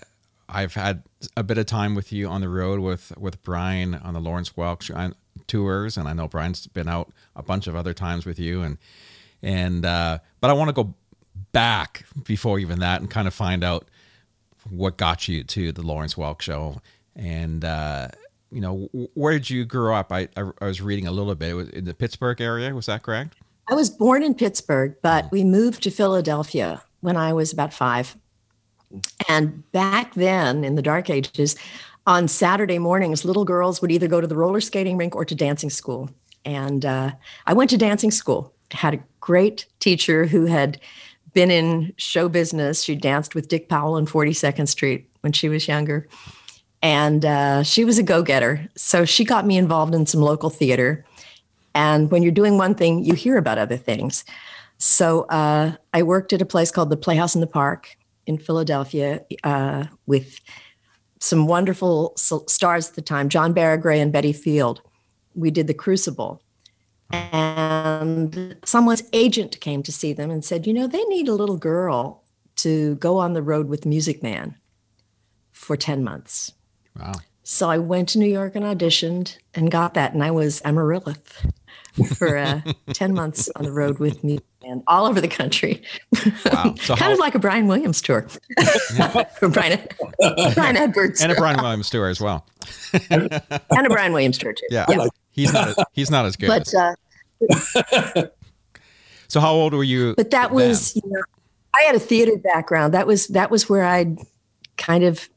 I've 0.48 0.74
had 0.74 1.02
a 1.36 1.42
bit 1.42 1.58
of 1.58 1.66
time 1.66 1.94
with 1.94 2.12
you 2.12 2.28
on 2.28 2.40
the 2.40 2.48
road 2.48 2.80
with 2.80 3.12
with 3.18 3.42
Brian 3.42 3.94
on 3.94 4.14
the 4.14 4.20
Lawrence 4.20 4.50
Welk 4.50 4.90
uh, 4.94 5.14
tours, 5.46 5.96
and 5.96 6.08
I 6.08 6.12
know 6.12 6.28
Brian's 6.28 6.66
been 6.66 6.88
out 6.88 7.12
a 7.34 7.42
bunch 7.42 7.66
of 7.66 7.74
other 7.74 7.94
times 7.94 8.26
with 8.26 8.38
you, 8.38 8.62
and 8.62 8.78
and 9.42 9.84
uh, 9.84 10.18
but 10.40 10.50
I 10.50 10.52
want 10.52 10.68
to 10.68 10.72
go 10.72 10.94
back 11.52 12.04
before 12.24 12.58
even 12.58 12.80
that 12.80 13.00
and 13.00 13.10
kind 13.10 13.26
of 13.26 13.34
find 13.34 13.64
out 13.64 13.88
what 14.70 14.96
got 14.96 15.28
you 15.28 15.44
to 15.44 15.72
the 15.72 15.82
Lawrence 15.82 16.14
Welk 16.14 16.40
show, 16.40 16.80
and 17.16 17.64
uh, 17.64 18.08
you 18.50 18.60
know 18.60 18.88
where 19.14 19.32
did 19.32 19.50
you 19.50 19.64
grow 19.64 19.94
up? 19.94 20.12
I, 20.12 20.28
I 20.36 20.50
I 20.60 20.66
was 20.66 20.80
reading 20.80 21.06
a 21.06 21.12
little 21.12 21.34
bit. 21.34 21.50
It 21.50 21.54
was 21.54 21.68
in 21.70 21.84
the 21.84 21.94
Pittsburgh 21.94 22.40
area. 22.40 22.74
Was 22.74 22.86
that 22.86 23.02
correct? 23.02 23.34
I 23.70 23.74
was 23.74 23.90
born 23.90 24.22
in 24.22 24.34
Pittsburgh, 24.34 24.96
but 25.02 25.30
we 25.30 25.44
moved 25.44 25.82
to 25.82 25.90
Philadelphia 25.90 26.82
when 27.00 27.16
I 27.16 27.32
was 27.32 27.52
about 27.52 27.74
five. 27.74 28.16
And 29.28 29.70
back 29.72 30.14
then, 30.14 30.64
in 30.64 30.74
the 30.74 30.82
dark 30.82 31.10
ages, 31.10 31.56
on 32.06 32.26
Saturday 32.26 32.78
mornings, 32.78 33.24
little 33.24 33.44
girls 33.44 33.82
would 33.82 33.92
either 33.92 34.08
go 34.08 34.20
to 34.20 34.26
the 34.26 34.36
roller 34.36 34.60
skating 34.60 34.96
rink 34.96 35.14
or 35.14 35.24
to 35.26 35.34
dancing 35.34 35.68
school. 35.70 36.08
And 36.44 36.86
uh, 36.86 37.12
I 37.46 37.52
went 37.52 37.68
to 37.70 37.76
dancing 37.76 38.10
school, 38.10 38.54
had 38.70 38.94
a 38.94 39.00
great 39.20 39.66
teacher 39.80 40.24
who 40.24 40.46
had 40.46 40.80
been 41.34 41.50
in 41.50 41.92
show 41.98 42.28
business. 42.30 42.82
She 42.82 42.94
danced 42.94 43.34
with 43.34 43.48
Dick 43.48 43.68
Powell 43.68 43.94
on 43.94 44.06
42nd 44.06 44.68
Street 44.68 45.06
when 45.20 45.32
she 45.32 45.50
was 45.50 45.68
younger. 45.68 46.08
And 46.80 47.26
uh, 47.26 47.62
she 47.62 47.84
was 47.84 47.98
a 47.98 48.02
go 48.02 48.22
getter. 48.22 48.66
So 48.74 49.04
she 49.04 49.24
got 49.24 49.46
me 49.46 49.58
involved 49.58 49.94
in 49.94 50.06
some 50.06 50.22
local 50.22 50.48
theater. 50.48 51.04
And 51.74 52.10
when 52.10 52.22
you're 52.22 52.32
doing 52.32 52.56
one 52.56 52.74
thing, 52.74 53.04
you 53.04 53.12
hear 53.12 53.36
about 53.36 53.58
other 53.58 53.76
things. 53.76 54.24
So 54.78 55.22
uh, 55.24 55.72
I 55.92 56.02
worked 56.02 56.32
at 56.32 56.40
a 56.40 56.46
place 56.46 56.70
called 56.70 56.88
the 56.88 56.96
Playhouse 56.96 57.34
in 57.34 57.42
the 57.42 57.46
Park 57.46 57.97
in 58.28 58.38
Philadelphia 58.38 59.22
uh, 59.42 59.86
with 60.06 60.40
some 61.18 61.46
wonderful 61.46 62.12
stars 62.16 62.90
at 62.90 62.94
the 62.94 63.02
time, 63.02 63.28
John 63.28 63.54
Baragrey 63.54 64.00
and 64.00 64.12
Betty 64.12 64.32
Field. 64.32 64.82
We 65.34 65.50
did 65.50 65.66
The 65.66 65.74
Crucible. 65.74 66.42
And 67.10 68.56
someone's 68.64 69.02
agent 69.14 69.58
came 69.60 69.82
to 69.82 69.90
see 69.90 70.12
them 70.12 70.30
and 70.30 70.44
said, 70.44 70.66
you 70.66 70.74
know, 70.74 70.86
they 70.86 71.02
need 71.04 71.26
a 71.26 71.34
little 71.34 71.56
girl 71.56 72.22
to 72.56 72.96
go 72.96 73.16
on 73.16 73.32
the 73.32 73.42
road 73.42 73.68
with 73.68 73.86
Music 73.86 74.22
Man 74.22 74.56
for 75.50 75.76
10 75.76 76.04
months. 76.04 76.52
Wow. 77.00 77.14
So 77.44 77.70
I 77.70 77.78
went 77.78 78.10
to 78.10 78.18
New 78.18 78.30
York 78.30 78.54
and 78.54 78.64
auditioned 78.64 79.38
and 79.54 79.70
got 79.70 79.94
that. 79.94 80.12
And 80.12 80.22
I 80.22 80.30
was 80.32 80.60
Amaryllis 80.66 81.18
for 82.14 82.36
uh, 82.36 82.60
10 82.92 83.14
months 83.14 83.48
on 83.56 83.64
the 83.64 83.72
road 83.72 83.98
with 83.98 84.22
me 84.22 84.40
and 84.68 84.82
all 84.86 85.06
over 85.06 85.20
the 85.20 85.28
country. 85.28 85.82
Wow. 86.52 86.74
So 86.80 86.94
kind 86.94 87.00
how- 87.00 87.12
of 87.12 87.18
like 87.18 87.34
a 87.34 87.38
Brian 87.38 87.66
Williams 87.66 88.00
tour. 88.02 88.28
For 89.38 89.48
Brian, 89.48 89.80
Brian 90.54 90.76
Edwards 90.76 91.20
and 91.20 91.32
a 91.32 91.34
Brian 91.34 91.60
Williams 91.60 91.90
tour 91.90 92.08
as 92.08 92.20
well. 92.20 92.46
and 93.10 93.32
a 93.32 93.88
Brian 93.88 94.12
Williams 94.12 94.38
tour 94.38 94.52
too. 94.52 94.66
Yeah, 94.70 94.86
he's 95.32 95.52
not. 95.52 95.76
He's 95.92 96.10
not 96.10 96.26
as 96.26 96.36
good. 96.36 96.48
But 96.48 96.72
uh, 96.74 98.26
so 99.28 99.40
how 99.40 99.52
old 99.52 99.74
were 99.74 99.84
you? 99.84 100.14
but 100.16 100.30
that 100.30 100.48
then? 100.48 100.54
was 100.54 100.96
you 100.96 101.02
know, 101.06 101.22
I 101.78 101.82
had 101.82 101.94
a 101.94 102.00
theater 102.00 102.36
background. 102.36 102.94
That 102.94 103.06
was 103.06 103.28
that 103.28 103.50
was 103.50 103.68
where 103.68 103.84
I'd 103.84 104.18
kind 104.76 105.04
of 105.04 105.28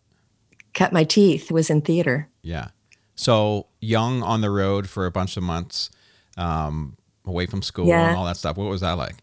cut 0.74 0.94
my 0.94 1.04
teeth 1.04 1.52
was 1.52 1.70
in 1.70 1.82
theater. 1.82 2.30
yeah. 2.42 2.70
So 3.16 3.68
young 3.82 4.24
on 4.24 4.42
the 4.42 4.50
road 4.50 4.90
for 4.90 5.06
a 5.06 5.12
bunch 5.12 5.38
of 5.38 5.44
months, 5.44 5.92
um, 6.38 6.98
away 7.26 7.46
from 7.46 7.62
school 7.62 7.88
Yeah. 7.88 8.10
and 8.10 8.18
all 8.18 8.26
that 8.26 8.38
stuff. 8.38 8.58
What 8.58 8.70
was 8.70 8.82
that 8.82 8.94
like? 8.98 9.16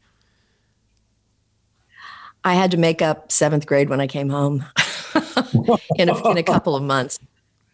I 2.45 2.55
had 2.55 2.71
to 2.71 2.77
make 2.77 3.03
up 3.03 3.31
seventh 3.33 3.67
grade 3.67 3.89
when 3.91 4.01
I 4.01 4.07
came 4.07 4.29
home 4.31 4.65
in, 5.97 6.09
a, 6.09 6.31
in 6.31 6.39
a 6.39 6.43
couple 6.43 6.77
of 6.77 6.83
months. 6.83 7.19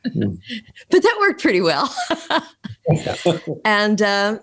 but 0.02 1.02
that 1.02 1.16
worked 1.20 1.40
pretty 1.42 1.60
well. 1.60 1.94
and 3.64 4.02
uh, 4.02 4.38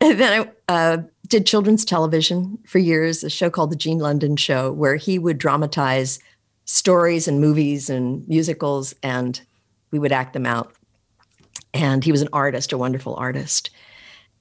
then 0.00 0.48
I 0.68 0.72
uh, 0.72 0.98
did 1.28 1.46
children's 1.46 1.84
television 1.84 2.58
for 2.66 2.78
years, 2.78 3.22
a 3.24 3.30
show 3.30 3.50
called 3.50 3.70
The 3.70 3.76
Gene 3.76 3.98
London 3.98 4.36
Show, 4.36 4.72
where 4.72 4.96
he 4.96 5.18
would 5.18 5.38
dramatize 5.38 6.18
stories 6.64 7.28
and 7.28 7.40
movies 7.40 7.88
and 7.88 8.26
musicals, 8.28 8.94
and 9.02 9.40
we 9.92 9.98
would 9.98 10.12
act 10.12 10.32
them 10.32 10.46
out. 10.46 10.72
And 11.72 12.02
he 12.04 12.10
was 12.12 12.22
an 12.22 12.28
artist, 12.32 12.72
a 12.72 12.78
wonderful 12.78 13.14
artist. 13.16 13.70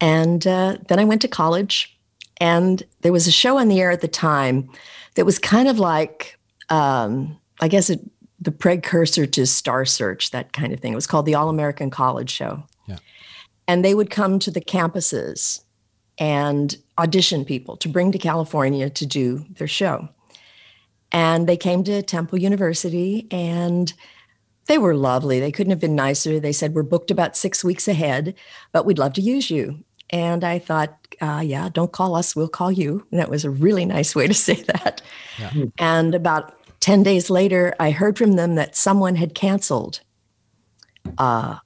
And 0.02 0.46
uh, 0.46 0.78
then 0.88 1.00
I 1.00 1.06
went 1.06 1.22
to 1.22 1.28
college 1.28 1.98
And 2.38 2.84
there 3.02 3.12
was 3.12 3.28
a 3.28 3.32
show 3.32 3.58
on 3.58 3.68
the 3.68 3.80
air 3.80 3.92
at 3.92 4.02
the 4.02 4.08
time 4.08 4.70
that 5.16 5.26
was 5.26 5.40
kind 5.40 5.68
of 5.68 5.80
like, 5.80 6.38
um, 6.70 7.40
I 7.62 7.68
guess, 7.68 7.90
it, 7.90 8.02
the 8.40 8.52
precursor 8.52 9.26
to 9.26 9.46
Star 9.46 9.86
Search, 9.86 10.32
that 10.32 10.54
kind 10.54 10.74
of 10.74 10.80
thing. 10.80 10.92
It 10.92 10.96
was 10.96 11.08
called 11.08 11.26
the 11.26 11.36
All 11.36 11.50
American 11.50 11.90
College 11.90 12.30
Show. 12.30 12.64
Yeah. 12.88 12.98
And 13.68 13.84
they 13.84 13.96
would 13.96 14.10
come 14.10 14.40
to 14.40 14.52
the 14.52 14.62
campuses 14.62 15.62
and 16.18 16.78
audition 16.98 17.46
people 17.46 17.78
to 17.78 17.90
bring 17.90 18.12
to 18.12 18.18
California 18.18 18.90
to 18.90 19.06
do 19.06 19.46
their 19.58 19.68
show. 19.68 20.10
And 21.12 21.48
they 21.48 21.58
came 21.58 21.84
to 21.86 22.02
Temple 22.02 22.40
University 22.40 23.28
and 23.32 23.94
they 24.68 24.78
were 24.78 24.96
lovely. 24.96 25.40
They 25.40 25.52
couldn't 25.52 25.72
have 25.72 25.80
been 25.80 25.96
nicer. 25.96 26.40
They 26.40 26.52
said, 26.52 26.74
We're 26.74 26.84
booked 26.84 27.12
about 27.12 27.38
six 27.38 27.64
weeks 27.64 27.88
ahead, 27.88 28.36
but 28.72 28.86
we'd 28.86 29.00
love 29.00 29.14
to 29.14 29.22
use 29.22 29.50
you. 29.50 29.84
And 30.10 30.44
I 30.44 30.60
thought, 30.60 31.16
uh, 31.22 31.42
yeah, 31.44 31.70
don't 31.70 31.92
call 31.92 32.16
us, 32.16 32.36
we'll 32.36 32.48
call 32.48 32.72
you. 32.72 33.06
And 33.12 33.20
that 33.20 33.30
was 33.30 33.44
a 33.44 33.50
really 33.50 33.86
nice 33.86 34.16
way 34.16 34.28
to 34.28 34.34
say 34.48 34.62
that. 34.64 35.02
Yeah. 35.40 35.52
And 35.78 36.14
about 36.14 36.56
10 36.80 37.04
days 37.04 37.30
later, 37.30 37.74
I 37.80 37.92
heard 37.92 38.18
from 38.18 38.34
them 38.34 38.56
that 38.56 38.76
someone 38.76 39.16
had 39.16 39.34
canceled 39.34 40.02
uh, 41.18 41.58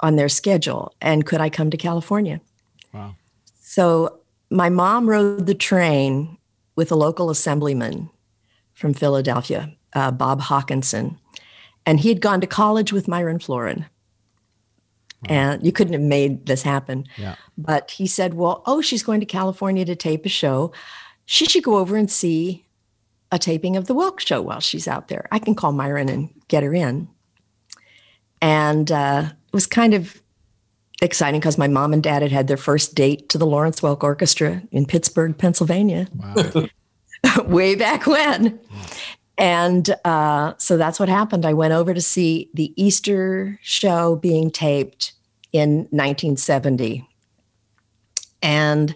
on 0.00 0.16
their 0.16 0.28
schedule. 0.28 0.94
And 1.00 1.24
could 1.24 1.40
I 1.40 1.48
come 1.48 1.70
to 1.70 1.76
California? 1.76 2.40
Wow. 2.92 3.16
So 3.60 4.20
my 4.50 4.68
mom 4.68 5.08
rode 5.08 5.46
the 5.46 5.54
train 5.54 6.36
with 6.76 6.92
a 6.92 6.96
local 6.96 7.30
assemblyman 7.30 8.10
from 8.74 8.92
Philadelphia, 8.92 9.72
uh, 9.94 10.10
Bob 10.10 10.40
Hawkinson. 10.40 11.18
And 11.86 12.00
he 12.00 12.08
had 12.08 12.20
gone 12.20 12.40
to 12.40 12.46
college 12.46 12.92
with 12.92 13.08
Myron 13.08 13.38
Floren. 13.38 13.86
And 15.28 15.64
you 15.64 15.72
couldn't 15.72 15.94
have 15.94 16.02
made 16.02 16.46
this 16.46 16.62
happen. 16.62 17.06
Yeah. 17.16 17.36
But 17.56 17.90
he 17.92 18.06
said, 18.06 18.34
Well, 18.34 18.62
oh, 18.66 18.80
she's 18.82 19.02
going 19.02 19.20
to 19.20 19.26
California 19.26 19.84
to 19.84 19.96
tape 19.96 20.26
a 20.26 20.28
show. 20.28 20.72
She 21.24 21.46
should 21.46 21.64
go 21.64 21.78
over 21.78 21.96
and 21.96 22.10
see 22.10 22.64
a 23.32 23.38
taping 23.38 23.76
of 23.76 23.86
the 23.86 23.94
Welk 23.94 24.20
show 24.20 24.40
while 24.42 24.60
she's 24.60 24.86
out 24.86 25.08
there. 25.08 25.26
I 25.32 25.38
can 25.38 25.54
call 25.54 25.72
Myron 25.72 26.08
and 26.08 26.28
get 26.48 26.62
her 26.62 26.74
in. 26.74 27.08
And 28.42 28.92
uh, 28.92 29.30
it 29.30 29.52
was 29.52 29.66
kind 29.66 29.94
of 29.94 30.20
exciting 31.02 31.40
because 31.40 31.58
my 31.58 31.68
mom 31.68 31.92
and 31.92 32.02
dad 32.02 32.22
had 32.22 32.30
had 32.30 32.46
their 32.46 32.56
first 32.56 32.94
date 32.94 33.28
to 33.30 33.38
the 33.38 33.46
Lawrence 33.46 33.80
Welk 33.80 34.02
Orchestra 34.02 34.62
in 34.70 34.86
Pittsburgh, 34.86 35.36
Pennsylvania, 35.36 36.06
Wow. 36.14 36.66
way 37.46 37.74
back 37.74 38.06
when. 38.06 38.60
And 39.38 39.94
uh, 40.04 40.54
so 40.56 40.76
that's 40.76 40.98
what 40.98 41.08
happened. 41.08 41.44
I 41.44 41.52
went 41.52 41.74
over 41.74 41.92
to 41.92 42.00
see 42.00 42.50
the 42.54 42.72
Easter 42.82 43.58
show 43.62 44.16
being 44.16 44.50
taped 44.50 45.12
in 45.52 45.80
1970. 45.90 47.06
And 48.42 48.94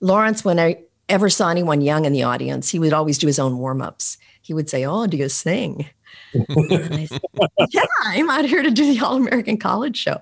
Lawrence, 0.00 0.44
when 0.44 0.58
I 0.58 0.82
ever 1.08 1.30
saw 1.30 1.48
anyone 1.48 1.80
young 1.80 2.04
in 2.04 2.12
the 2.12 2.22
audience, 2.22 2.70
he 2.70 2.78
would 2.78 2.92
always 2.92 3.18
do 3.18 3.26
his 3.26 3.38
own 3.38 3.58
warm 3.58 3.80
ups. 3.80 4.18
He 4.42 4.54
would 4.54 4.68
say, 4.68 4.84
Oh, 4.84 5.06
do 5.06 5.16
you 5.16 5.28
sing? 5.28 5.88
And 6.32 6.94
I 6.94 7.04
said, 7.06 7.20
yeah, 7.70 7.84
I'm 8.02 8.30
out 8.30 8.44
here 8.44 8.62
to 8.62 8.70
do 8.70 8.92
the 8.92 9.04
All 9.04 9.16
American 9.16 9.56
College 9.58 9.96
Show. 9.96 10.18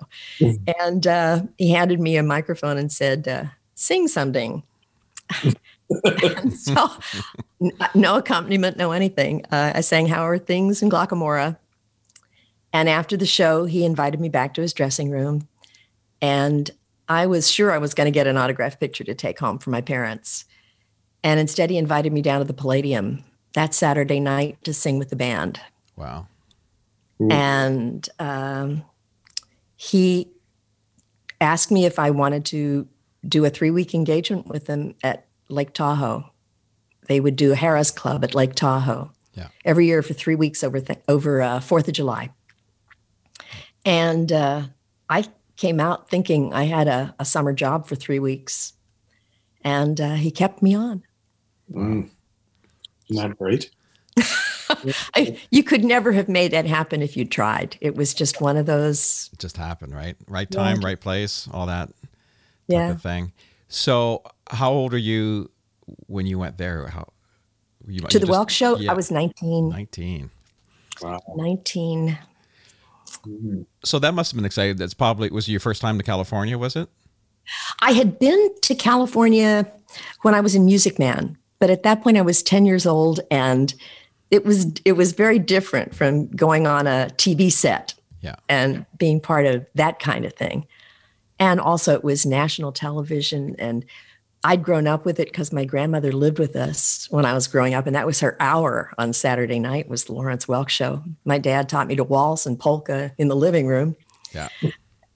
And 0.79 1.05
uh, 1.05 1.43
he 1.57 1.71
handed 1.71 1.99
me 1.99 2.17
a 2.17 2.23
microphone 2.23 2.77
and 2.77 2.91
said, 2.91 3.27
uh, 3.27 3.45
Sing 3.75 4.07
something. 4.07 4.63
And 6.23 6.53
so, 6.59 6.89
n- 7.61 7.71
no 7.95 8.17
accompaniment, 8.17 8.77
no 8.77 8.91
anything. 8.91 9.45
Uh, 9.51 9.73
I 9.75 9.81
sang 9.81 10.07
How 10.07 10.23
Are 10.23 10.37
Things 10.37 10.81
in 10.81 10.89
Glocca 10.89 11.17
Morra. 11.17 11.57
And 12.71 12.87
after 12.87 13.17
the 13.17 13.25
show, 13.25 13.65
he 13.65 13.83
invited 13.83 14.19
me 14.19 14.29
back 14.29 14.53
to 14.53 14.61
his 14.61 14.73
dressing 14.73 15.09
room. 15.09 15.47
And 16.21 16.69
I 17.07 17.25
was 17.25 17.49
sure 17.49 17.71
I 17.71 17.79
was 17.79 17.93
going 17.95 18.05
to 18.05 18.11
get 18.11 18.27
an 18.27 18.37
autograph 18.37 18.79
picture 18.79 19.03
to 19.05 19.15
take 19.15 19.39
home 19.39 19.57
for 19.57 19.71
my 19.71 19.81
parents. 19.81 20.45
And 21.23 21.39
instead, 21.39 21.69
he 21.71 21.77
invited 21.77 22.13
me 22.13 22.21
down 22.21 22.39
to 22.39 22.45
the 22.45 22.53
Palladium 22.53 23.23
that 23.53 23.73
Saturday 23.73 24.19
night 24.19 24.63
to 24.63 24.73
sing 24.73 24.99
with 24.99 25.09
the 25.09 25.15
band 25.15 25.59
Wow. 25.95 26.27
and 27.31 28.07
um, 28.19 28.83
he 29.75 30.31
asked 31.41 31.71
me 31.71 31.85
if 31.85 31.97
I 31.99 32.11
wanted 32.11 32.45
to 32.45 32.87
do 33.27 33.43
a 33.45 33.49
three 33.49 33.71
week 33.71 33.93
engagement 33.95 34.47
with 34.47 34.65
them 34.67 34.93
at 35.03 35.25
Lake 35.49 35.73
Tahoe. 35.73 36.29
They 37.07 37.19
would 37.19 37.35
do 37.35 37.51
a 37.51 37.55
Harrah's 37.55 37.91
Club 37.91 38.23
at 38.23 38.35
Lake 38.35 38.53
Tahoe 38.55 39.11
Yeah. 39.33 39.47
every 39.65 39.87
year 39.87 40.01
for 40.03 40.13
three 40.13 40.35
weeks 40.35 40.63
over 40.63 40.79
th- 40.79 40.99
over 41.07 41.41
uh, 41.41 41.59
Fourth 41.59 41.87
of 41.87 41.93
July. 41.95 42.29
And 43.85 44.31
uh, 44.31 44.63
I 45.09 45.25
came 45.55 45.79
out 45.79 46.09
thinking 46.09 46.53
I 46.53 46.65
had 46.65 46.87
a, 46.87 47.15
a 47.19 47.25
summer 47.25 47.53
job 47.53 47.87
for 47.87 47.95
three 47.95 48.19
weeks, 48.19 48.73
and 49.63 49.99
uh, 49.99 50.13
he 50.15 50.31
kept 50.31 50.61
me 50.61 50.75
on. 50.75 51.03
Mm. 51.73 52.09
Isn't 53.09 53.29
that 53.29 53.37
great? 53.37 53.71
I, 55.15 55.39
you 55.49 55.63
could 55.63 55.83
never 55.83 56.11
have 56.11 56.29
made 56.29 56.51
that 56.51 56.65
happen 56.65 57.01
if 57.01 57.17
you 57.17 57.25
tried. 57.25 57.77
It 57.81 57.95
was 57.95 58.13
just 58.13 58.39
one 58.41 58.57
of 58.57 58.65
those. 58.67 59.29
It 59.33 59.39
just 59.39 59.57
happened, 59.57 59.95
right? 59.95 60.15
Right 60.27 60.47
Yeah. 60.51 60.63
time, 60.63 60.81
right 60.81 60.99
place, 60.99 61.47
all 61.51 61.65
that 61.65 61.87
type 61.87 61.95
Yeah. 62.67 62.91
of 62.91 63.01
thing. 63.01 63.31
So, 63.69 64.23
how 64.49 64.71
old 64.71 64.93
are 64.93 64.97
you 64.97 65.49
when 66.07 66.25
you 66.25 66.37
went 66.39 66.57
there? 66.57 66.87
How 66.87 67.07
you 67.87 67.99
To 68.01 68.05
you 68.13 68.19
the 68.19 68.27
just- 68.27 68.31
Welk 68.31 68.49
show, 68.49 68.77
yeah, 68.77 68.91
I 68.91 68.95
was 68.95 69.11
19. 69.11 69.69
19. 69.69 70.29
Wow. 71.01 71.21
19. 71.35 72.17
Mm. 73.25 73.65
So 73.83 73.99
that 73.99 74.13
must 74.13 74.31
have 74.31 74.37
been 74.37 74.45
exciting. 74.45 74.75
That's 74.75 74.93
probably 74.93 75.29
was 75.29 75.47
your 75.47 75.59
first 75.59 75.81
time 75.81 75.97
to 75.97 76.03
California, 76.03 76.57
was 76.57 76.75
it? 76.75 76.89
I 77.81 77.93
had 77.93 78.19
been 78.19 78.49
to 78.63 78.75
California 78.75 79.71
when 80.21 80.35
I 80.35 80.41
was 80.41 80.53
in 80.55 80.65
Music 80.65 80.99
Man, 80.99 81.37
but 81.59 81.69
at 81.69 81.83
that 81.83 82.01
point 82.03 82.17
I 82.17 82.21
was 82.21 82.43
10 82.43 82.65
years 82.65 82.85
old 82.85 83.21
and 83.31 83.73
it 84.29 84.45
was 84.45 84.67
it 84.85 84.93
was 84.93 85.13
very 85.13 85.39
different 85.39 85.95
from 85.95 86.27
going 86.27 86.67
on 86.67 86.85
a 86.85 87.09
TV 87.17 87.51
set 87.51 87.95
Yeah. 88.21 88.35
and 88.47 88.85
being 88.99 89.19
part 89.19 89.45
of 89.47 89.65
that 89.75 89.99
kind 89.99 90.25
of 90.25 90.33
thing. 90.33 90.67
And 91.39 91.59
also 91.59 91.93
it 91.93 92.03
was 92.03 92.25
national 92.25 92.71
television 92.71 93.55
and 93.59 93.85
I'd 94.43 94.63
grown 94.63 94.87
up 94.87 95.05
with 95.05 95.19
it 95.19 95.27
because 95.27 95.51
my 95.51 95.65
grandmother 95.65 96.13
lived 96.13 96.39
with 96.39 96.55
us 96.55 97.07
when 97.11 97.25
I 97.25 97.33
was 97.33 97.47
growing 97.47 97.73
up, 97.73 97.87
and 97.87 97.95
that 97.95 98.05
was 98.05 98.21
her 98.21 98.37
hour 98.39 98.93
on 98.97 99.11
Saturday 99.11 99.59
night 99.59 99.89
was 99.89 100.05
the 100.05 100.13
Lawrence 100.13 100.45
Welk 100.45 100.69
show. 100.69 101.03
My 101.25 101.37
dad 101.37 101.67
taught 101.67 101.87
me 101.87 101.95
to 101.97 102.05
waltz 102.05 102.45
and 102.45 102.57
polka 102.57 103.13
in 103.17 103.27
the 103.27 103.35
living 103.35 103.67
room. 103.67 103.97
Yeah. 104.33 104.47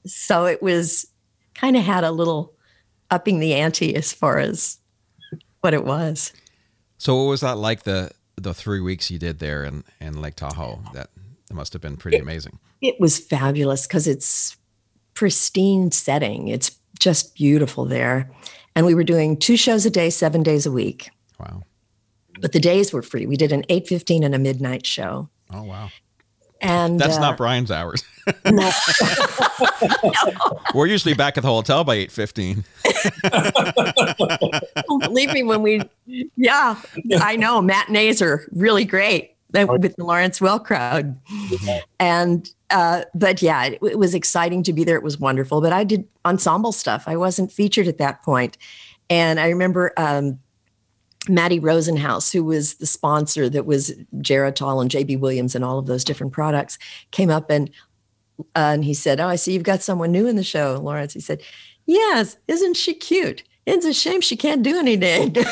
So 0.06 0.46
it 0.46 0.62
was 0.62 1.08
kind 1.56 1.78
of 1.78 1.84
had 1.84 2.04
a 2.04 2.12
little 2.12 2.54
upping 3.12 3.40
the 3.40 3.54
ante 3.54 3.96
as 3.96 4.12
far 4.12 4.40
as 4.40 4.78
what 5.62 5.74
it 5.74 5.86
was. 5.86 6.34
So 6.98 7.16
what 7.16 7.30
was 7.30 7.42
that 7.42 7.58
like 7.58 7.84
the 7.84 8.12
the 8.36 8.54
three 8.54 8.82
weeks 8.82 9.10
you 9.10 9.20
did 9.20 9.40
there 9.40 9.64
in, 9.64 9.86
in 10.02 10.20
Lake 10.20 10.36
Tahoe? 10.36 10.82
That, 10.94 11.10
that 11.48 11.54
must 11.54 11.72
have 11.72 11.82
been 11.82 11.96
pretty 11.96 12.18
amazing. 12.18 12.60
It 12.82 13.00
was 13.00 13.20
fabulous 13.20 13.88
because 13.88 14.08
it's 14.08 14.58
pristine 15.14 15.92
setting. 15.92 16.48
It's 16.48 16.78
just 17.00 17.36
beautiful 17.36 17.86
there. 17.86 18.32
And 18.76 18.86
we 18.86 18.96
were 18.96 19.04
doing 19.04 19.38
two 19.38 19.58
shows 19.58 19.86
a 19.86 19.90
day, 19.90 20.10
seven 20.10 20.44
days 20.44 20.66
a 20.66 20.72
week. 20.72 21.10
Wow. 21.40 21.64
But 22.40 22.52
the 22.52 22.60
days 22.60 22.92
were 22.92 23.02
free. 23.02 23.26
We 23.26 23.38
did 23.38 23.52
an 23.52 23.64
8:15 23.70 24.26
and 24.26 24.34
a 24.34 24.40
midnight 24.40 24.86
show. 24.86 25.30
Oh 25.52 25.64
wow. 25.64 25.90
And 26.62 26.98
That's 26.98 27.18
uh, 27.18 27.22
not 27.22 27.38
Brian's 27.38 27.72
hours. 27.72 28.06
no. 28.46 28.72
We're 30.74 30.88
usually 30.88 31.14
back 31.14 31.38
at 31.38 31.44
the 31.44 31.50
hotel 31.50 31.84
by 31.84 31.96
eight 31.96 32.12
fifteen. 32.12 32.64
believe 34.88 35.34
me 35.34 35.44
when 35.44 35.62
we 35.62 35.82
yeah 36.38 36.80
i 37.20 37.36
know 37.36 37.62
matinees 37.62 38.22
are 38.22 38.48
really 38.54 38.86
great 38.86 39.36
uh, 39.56 39.66
with 39.68 39.96
the 39.96 40.04
lawrence 40.04 40.40
Welk 40.40 40.66
crowd 40.66 41.18
and 42.00 42.50
uh, 42.74 43.04
but 43.16 43.42
yeah 43.42 43.64
it, 43.64 43.80
it 43.82 43.98
was 43.98 44.14
exciting 44.14 44.64
to 44.64 44.74
be 44.74 44.84
there 44.84 44.98
it 44.98 45.04
was 45.04 45.18
wonderful 45.20 45.62
but 45.62 45.72
i 45.72 45.84
did 45.84 46.06
ensemble 46.26 46.74
stuff 46.74 47.06
i 47.08 47.16
wasn't 47.16 47.52
featured 47.52 47.88
at 47.88 47.98
that 47.98 48.22
point. 48.24 48.58
and 49.10 49.40
i 49.40 49.48
remember 49.48 49.94
um, 49.98 50.40
Matty 51.30 51.60
Rosenhaus, 51.60 52.34
who 52.34 52.44
was 52.44 52.76
the 52.76 52.86
sponsor 52.86 53.48
that 53.50 53.66
was 53.66 53.94
Geritol 54.18 54.82
and 54.82 54.92
JB 54.92 55.20
Williams 55.20 55.56
and 55.56 55.64
all 55.64 55.80
of 55.80 55.86
those 55.86 56.04
different 56.04 56.34
products, 56.34 56.78
came 57.12 57.30
up 57.30 57.50
and 57.50 57.70
uh, 58.56 58.74
and 58.74 58.84
he 58.84 58.94
said, 58.94 59.20
"Oh, 59.20 59.28
I 59.28 59.36
see 59.38 59.54
you've 59.54 59.64
got 59.64 59.82
someone 59.82 60.12
new 60.12 60.28
in 60.28 60.36
the 60.36 60.44
show, 60.44 60.80
Lawrence." 60.84 61.14
He 61.14 61.22
said, 61.22 61.42
"Yes, 61.86 62.36
isn't 62.48 62.76
she 62.76 62.94
cute? 62.94 63.44
It's 63.66 63.86
a 63.86 63.94
shame 63.94 64.22
she 64.22 64.36
can't 64.36 64.64
do 64.64 64.78
anything." 64.78 65.36
and 65.38 65.48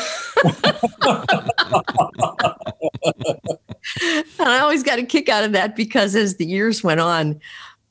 I 4.39 4.59
always 4.59 4.83
got 4.83 4.99
a 4.99 5.03
kick 5.03 5.29
out 5.29 5.43
of 5.43 5.51
that 5.53 5.75
because 5.75 6.15
as 6.15 6.35
the 6.35 6.45
years 6.45 6.83
went 6.83 6.99
on, 6.99 7.39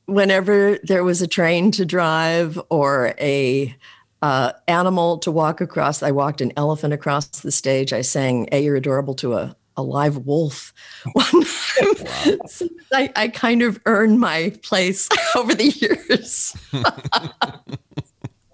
whenever 0.05 0.77
there 0.83 1.03
was 1.03 1.21
a 1.21 1.27
train 1.27 1.71
to 1.71 1.85
drive 1.85 2.59
or 2.69 3.13
a 3.19 3.75
uh, 4.21 4.51
animal 4.67 5.17
to 5.19 5.31
walk 5.31 5.61
across, 5.61 6.03
I 6.03 6.11
walked 6.11 6.41
an 6.41 6.51
elephant 6.55 6.93
across 6.93 7.27
the 7.27 7.51
stage. 7.51 7.93
I 7.93 8.01
sang 8.01 8.47
"Hey, 8.51 8.63
You're 8.63 8.75
Adorable" 8.75 9.15
to 9.15 9.33
a 9.33 9.55
a 9.77 9.83
live 9.83 10.25
wolf 10.25 10.73
one 11.13 11.25
time. 11.25 12.39
So 12.47 12.67
I, 12.93 13.11
I 13.15 13.27
kind 13.29 13.61
of 13.61 13.79
earned 13.85 14.19
my 14.19 14.53
place 14.63 15.07
over 15.35 15.53
the 15.53 15.69
years. 15.69 16.55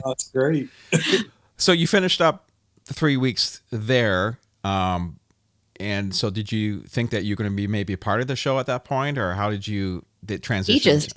That's 0.03 0.29
great. 0.29 0.69
So 1.58 1.72
you 1.72 1.88
finished 1.88 2.22
up 2.22 2.48
the 2.86 2.94
three 2.94 3.18
weeks 3.18 3.62
there. 3.72 4.40
Um, 4.64 5.20
and 5.80 6.16
so, 6.16 6.30
did 6.30 6.52
you 6.52 6.82
think 6.82 7.12
that 7.12 7.24
you're 7.24 7.36
going 7.36 7.50
to 7.50 7.56
be 7.56 7.68
maybe 7.68 7.94
a 7.94 7.98
part 7.98 8.22
of 8.22 8.28
the 8.28 8.36
show 8.36 8.60
at 8.60 8.66
that 8.66 8.84
point, 8.84 9.18
or 9.18 9.34
how 9.34 9.52
did 9.52 9.68
you 9.68 10.04
did 10.26 10.42
transition? 10.42 10.74
He 10.74 10.80
just 10.80 11.14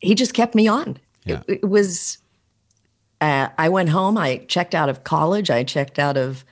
he 0.00 0.14
just 0.14 0.34
kept 0.34 0.54
me 0.54 0.68
on. 0.68 0.98
Yeah. 1.24 1.42
It, 1.48 1.60
it 1.62 1.68
was. 1.68 2.18
Uh, 3.20 3.48
I 3.58 3.68
went 3.68 3.88
home. 3.88 4.18
I 4.18 4.38
checked 4.46 4.74
out 4.74 4.88
of 4.88 5.04
college. 5.04 5.50
I 5.50 5.64
checked 5.64 5.98
out 5.98 6.16
of 6.16 6.44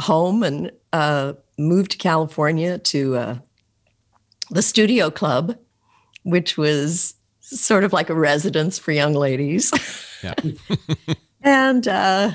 home 0.00 0.42
and 0.42 0.70
uh, 0.92 1.34
moved 1.58 1.92
to 1.92 1.96
California 1.96 2.78
to 2.78 3.16
uh, 3.16 3.38
the 4.50 4.62
Studio 4.62 5.10
Club, 5.10 5.56
which 6.24 6.58
was 6.58 7.14
sort 7.40 7.84
of 7.84 7.92
like 7.92 8.10
a 8.10 8.14
residence 8.14 8.78
for 8.78 8.92
young 8.92 9.14
ladies. 9.14 9.72
Yeah. 10.22 10.34
and 11.46 11.86
uh, 11.86 12.32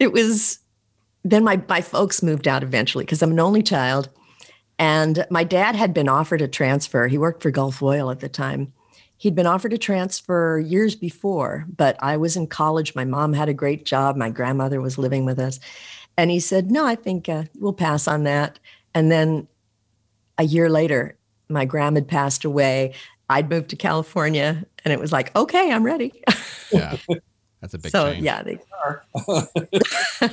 it 0.00 0.12
was 0.12 0.58
then 1.22 1.44
my 1.44 1.62
my 1.68 1.82
folks 1.82 2.22
moved 2.22 2.48
out 2.48 2.64
eventually 2.64 3.04
because 3.04 3.22
I'm 3.22 3.30
an 3.30 3.38
only 3.38 3.62
child, 3.62 4.08
and 4.78 5.24
my 5.30 5.44
dad 5.44 5.76
had 5.76 5.94
been 5.94 6.08
offered 6.08 6.40
a 6.40 6.48
transfer. 6.48 7.06
He 7.06 7.18
worked 7.18 7.42
for 7.42 7.50
Gulf 7.52 7.80
Oil 7.82 8.10
at 8.10 8.20
the 8.20 8.28
time. 8.28 8.72
He'd 9.18 9.34
been 9.34 9.46
offered 9.46 9.72
a 9.72 9.78
transfer 9.78 10.58
years 10.58 10.94
before, 10.94 11.66
but 11.76 11.96
I 12.00 12.16
was 12.16 12.36
in 12.36 12.46
college. 12.46 12.94
My 12.94 13.04
mom 13.04 13.34
had 13.34 13.48
a 13.48 13.54
great 13.54 13.84
job. 13.84 14.16
My 14.16 14.30
grandmother 14.30 14.80
was 14.80 14.96
living 14.96 15.24
with 15.24 15.38
us, 15.38 15.60
and 16.16 16.30
he 16.30 16.40
said, 16.40 16.70
"No, 16.70 16.86
I 16.86 16.94
think 16.94 17.28
uh, 17.28 17.44
we'll 17.58 17.74
pass 17.74 18.08
on 18.08 18.24
that." 18.24 18.58
And 18.94 19.12
then 19.12 19.46
a 20.38 20.44
year 20.44 20.70
later, 20.70 21.18
my 21.50 21.66
grandma 21.66 21.96
had 21.96 22.08
passed 22.08 22.46
away. 22.46 22.94
I'd 23.28 23.50
moved 23.50 23.68
to 23.70 23.76
California, 23.76 24.64
and 24.86 24.92
it 24.94 24.98
was 25.00 25.12
like, 25.12 25.36
"Okay, 25.36 25.70
I'm 25.70 25.84
ready." 25.84 26.22
yeah, 26.72 26.96
that's 27.60 27.74
a 27.74 27.78
big 27.78 27.92
so 27.92 28.12
change. 28.12 28.24
yeah, 28.24 28.42
they, 28.42 28.58
So- 30.20 30.26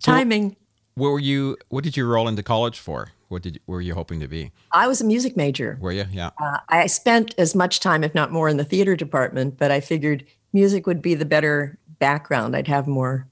timing. 0.00 0.56
What 0.94 1.10
were 1.10 1.18
you? 1.20 1.56
What 1.68 1.84
did 1.84 1.96
you 1.96 2.06
roll 2.06 2.28
into 2.28 2.42
college 2.42 2.78
for? 2.78 3.12
What 3.28 3.42
did 3.42 3.54
you, 3.54 3.60
were 3.66 3.80
you 3.80 3.94
hoping 3.94 4.18
to 4.20 4.28
be? 4.28 4.50
I 4.72 4.88
was 4.88 5.00
a 5.00 5.04
music 5.04 5.36
major. 5.36 5.78
Were 5.80 5.92
you? 5.92 6.04
Yeah. 6.10 6.30
Uh, 6.42 6.58
I 6.68 6.86
spent 6.88 7.34
as 7.38 7.54
much 7.54 7.78
time, 7.80 8.02
if 8.02 8.12
not 8.14 8.32
more, 8.32 8.48
in 8.48 8.56
the 8.56 8.64
theater 8.64 8.96
department, 8.96 9.56
but 9.56 9.70
I 9.70 9.80
figured 9.80 10.24
music 10.52 10.86
would 10.86 11.00
be 11.00 11.14
the 11.14 11.24
better 11.24 11.78
background. 12.00 12.56
I'd 12.56 12.66
have 12.66 12.88
more 12.88 13.26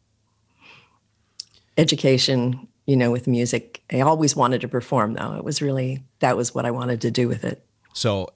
education, 1.77 2.69
you 2.87 2.97
know, 2.97 3.11
with 3.11 3.27
music. 3.27 3.83
I 3.93 4.01
always 4.01 4.37
wanted 4.37 4.61
to 4.63 4.69
perform, 4.69 5.15
though. 5.15 5.35
It 5.35 5.45
was 5.45 5.61
really, 5.61 6.03
that 6.21 6.37
was 6.37 6.55
what 6.55 6.65
I 6.65 6.71
wanted 6.71 7.01
to 7.03 7.11
do 7.11 7.29
with 7.29 7.45
it. 7.45 7.65
So, 7.93 8.29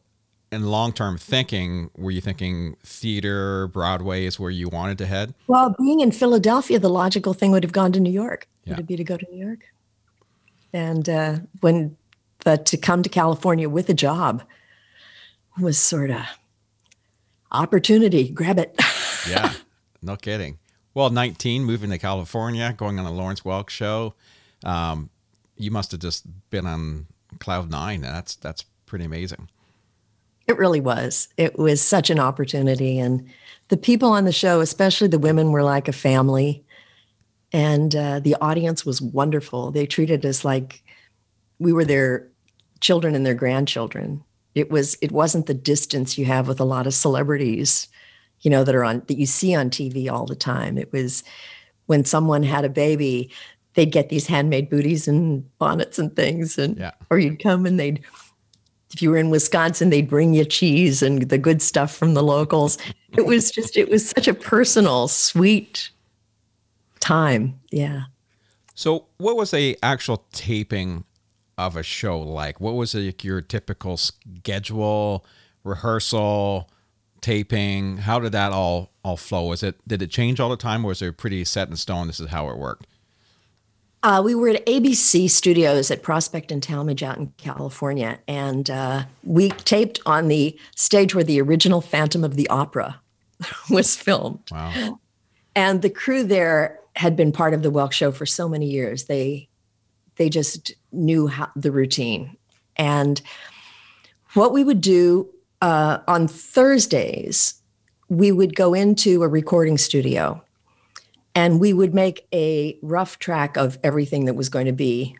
in 0.53 0.67
long 0.67 0.93
term 0.93 1.17
thinking, 1.17 1.91
were 1.97 2.11
you 2.11 2.21
thinking 2.21 2.77
theater, 2.85 3.67
Broadway 3.69 4.27
is 4.27 4.39
where 4.39 4.51
you 4.51 4.69
wanted 4.69 4.99
to 4.99 5.07
head? 5.07 5.35
Well, 5.47 5.75
being 5.79 6.01
in 6.01 6.13
Philadelphia, 6.13 6.79
the 6.79 6.91
logical 6.91 7.33
thing 7.33 7.51
would 7.53 7.65
have 7.65 7.73
gone 7.73 7.91
to 7.93 8.01
New 8.01 8.13
York. 8.13 8.47
Yeah. 8.65 8.73
Would 8.75 8.81
it 8.81 8.87
be 8.87 8.97
to 8.97 9.05
go 9.05 9.17
to 9.17 9.27
New 9.33 9.45
York? 9.45 9.61
And 10.75 11.09
uh, 11.09 11.39
when, 11.61 11.97
but 12.45 12.67
to 12.67 12.77
come 12.77 13.03
to 13.03 13.09
California 13.09 13.69
with 13.69 13.89
a 13.89 13.95
job 13.95 14.43
was 15.59 15.79
sort 15.79 16.11
of 16.11 16.21
opportunity. 17.51 18.29
Grab 18.29 18.59
it. 18.59 18.79
Yeah. 19.31 19.53
no 20.03 20.17
kidding. 20.17 20.59
Well, 20.95 21.11
19, 21.11 21.63
moving 21.63 21.91
to 21.91 21.99
California, 21.99 22.75
going 22.77 22.99
on 22.99 23.07
a 23.07 23.13
Lawrence 23.13 23.43
Welk 23.43 23.71
show. 23.71 24.15
Um, 24.65 25.11
you 25.57 25.71
must 25.71 25.93
have 25.93 26.01
just 26.01 26.27
been 26.51 26.67
on 26.67 27.07
cloud 27.39 27.71
nine. 27.71 28.01
That's 28.01 28.35
that's 28.35 28.65
pretty 28.85 29.05
amazing. 29.05 29.49
It 30.53 30.59
really 30.59 30.81
was. 30.83 31.29
It 31.39 31.59
was 31.59 31.81
such 31.81 32.11
an 32.11 32.19
opportunity. 32.19 32.99
And 32.99 33.27
the 33.69 33.79
people 33.79 34.11
on 34.11 34.27
the 34.27 34.33
show, 34.33 34.61
especially 34.61 35.09
the 35.09 35.19
women, 35.19 35.51
were 35.51 35.63
like 35.63 35.89
a 35.89 35.93
family. 35.93 36.63
And 37.53 37.97
uh, 37.97 38.21
the 38.21 38.37
audience 38.43 38.85
was 38.85 39.01
wonderful. 39.01 39.71
They 39.71 39.87
treated 39.87 40.27
us 40.27 40.45
like 40.45 40.83
we 41.59 41.73
were 41.73 41.87
their 41.87 42.29
children 42.81 43.15
and 43.15 43.25
their 43.25 43.35
grandchildren. 43.35 44.23
It 44.55 44.71
was 44.71 44.99
it 45.01 45.11
wasn't 45.11 45.47
the 45.47 45.55
distance 45.55 46.19
you 46.19 46.27
have 46.27 46.49
with 46.49 46.61
a 46.61 46.65
lot 46.65 46.87
of 46.87 46.93
celebrities, 46.93 47.89
you 48.43 48.51
know, 48.51 48.63
that 48.63 48.75
are 48.75 48.85
on 48.85 49.03
that 49.07 49.19
you 49.19 49.25
see 49.25 49.55
on 49.55 49.71
TV 49.71 50.11
all 50.11 50.27
the 50.27 50.37
time. 50.37 50.77
It 50.77 50.93
was 50.93 51.25
when 51.87 52.05
someone 52.05 52.43
had 52.43 52.67
a 52.67 52.69
baby, 52.69 53.31
they'd 53.73 53.91
get 53.91 54.11
these 54.11 54.27
handmade 54.27 54.69
booties 54.69 55.09
and 55.09 55.45
bonnets 55.57 55.99
and 55.99 56.15
things. 56.15 56.59
And 56.59 56.77
Yeah. 56.77 56.93
or 57.09 57.19
you'd 57.19 57.43
come 57.43 57.65
and 57.65 57.81
they'd 57.81 58.03
if 58.93 59.01
you 59.03 59.11
were 59.11 59.17
in 59.17 59.31
Wisconsin, 59.31 59.91
they'd 59.91 60.09
bring 60.09 60.35
you 60.35 60.45
cheese 60.45 61.03
and 61.03 61.23
the 61.29 61.39
good 61.39 61.63
stuff 61.63 61.95
from 61.95 62.15
the 62.15 62.23
locals. 62.23 62.79
It 63.17 63.27
was 63.27 63.51
just, 63.51 63.77
it 63.77 63.89
was 63.89 64.09
such 64.09 64.29
a 64.29 64.35
personal, 64.35 65.09
sweet 65.09 65.91
time. 67.01 67.59
Yeah. 67.71 68.05
So, 68.75 69.07
what 69.19 69.37
was 69.37 69.53
a 69.53 69.77
actual 69.83 70.25
taping 70.33 71.05
of 71.59 71.77
a 71.77 71.83
show 71.83 72.21
like? 72.21 72.61
What 72.61 72.75
was 72.75 72.95
like 72.95 73.23
your 73.23 73.41
typical 73.41 73.97
schedule, 73.97 75.27
rehearsal, 75.63 76.71
taping? 77.21 77.99
How 77.99 78.19
did 78.19 78.33
that 78.33 78.53
all 78.53 78.91
all 79.05 79.17
flow? 79.17 79.49
Was 79.49 79.63
it 79.63 79.77
did 79.87 80.01
it 80.01 80.11
change 80.11 80.41
all 80.41 80.49
the 80.49 80.57
time, 80.57 80.85
or 80.85 80.89
was 80.89 81.03
it 81.03 81.17
pretty 81.17 81.45
set 81.45 81.69
in 81.69 81.77
stone? 81.77 82.07
This 82.07 82.21
is 82.21 82.31
how 82.31 82.49
it 82.49 82.57
worked. 82.57 82.87
Uh, 84.03 84.21
we 84.25 84.35
were 84.35 84.49
at 84.49 84.67
ABC 84.67 85.31
Studios 85.31 85.91
at 85.91 86.03
Prospect 86.03 86.51
and 86.51 86.61
Talmadge 86.61 87.05
out 87.05 87.19
in 87.19 87.33
California, 87.39 88.19
and 88.27 88.69
uh, 88.69 89.05
we 89.23 89.51
taped 89.51 90.01
on 90.07 90.27
the 90.27 90.59
stage 90.75 91.15
where 91.15 91.23
the 91.23 91.41
original 91.41 91.81
Phantom 91.81 92.25
of 92.25 92.35
the 92.35 92.49
Opera 92.49 93.01
was 93.71 93.95
filmed. 93.95 94.43
Wow. 94.51 94.99
and 95.55 95.83
the 95.83 95.91
crew 95.91 96.25
there 96.25 96.81
had 96.97 97.17
been 97.17 97.31
part 97.33 97.55
of 97.55 97.63
the 97.63 97.71
Welk 97.71 97.93
show 97.93 98.11
for 98.11 98.27
so 98.27 98.49
many 98.49 98.67
years. 98.67 99.05
They 99.05 99.49
they 100.17 100.29
just 100.29 100.73
knew 100.91 101.27
how 101.27 101.51
the 101.57 101.73
routine. 101.73 102.37
And 102.77 103.23
what 104.35 104.53
we 104.53 104.63
would 104.63 104.81
do 104.81 105.29
uh, 105.63 105.99
on 106.07 106.29
Thursdays, 106.29 107.55
we 108.09 108.31
would 108.31 108.55
go 108.55 108.75
into 108.75 109.23
a 109.23 109.29
recording 109.29 109.79
studio 109.79 110.43
and 111.35 111.61
we 111.61 111.73
would 111.73 111.95
make 111.95 112.27
a 112.33 112.79
rough 112.83 113.19
track 113.19 113.57
of 113.57 113.79
everything 113.83 114.27
that 114.27 114.35
was 114.35 114.49
going 114.49 114.67
to 114.67 114.73
be 114.73 115.17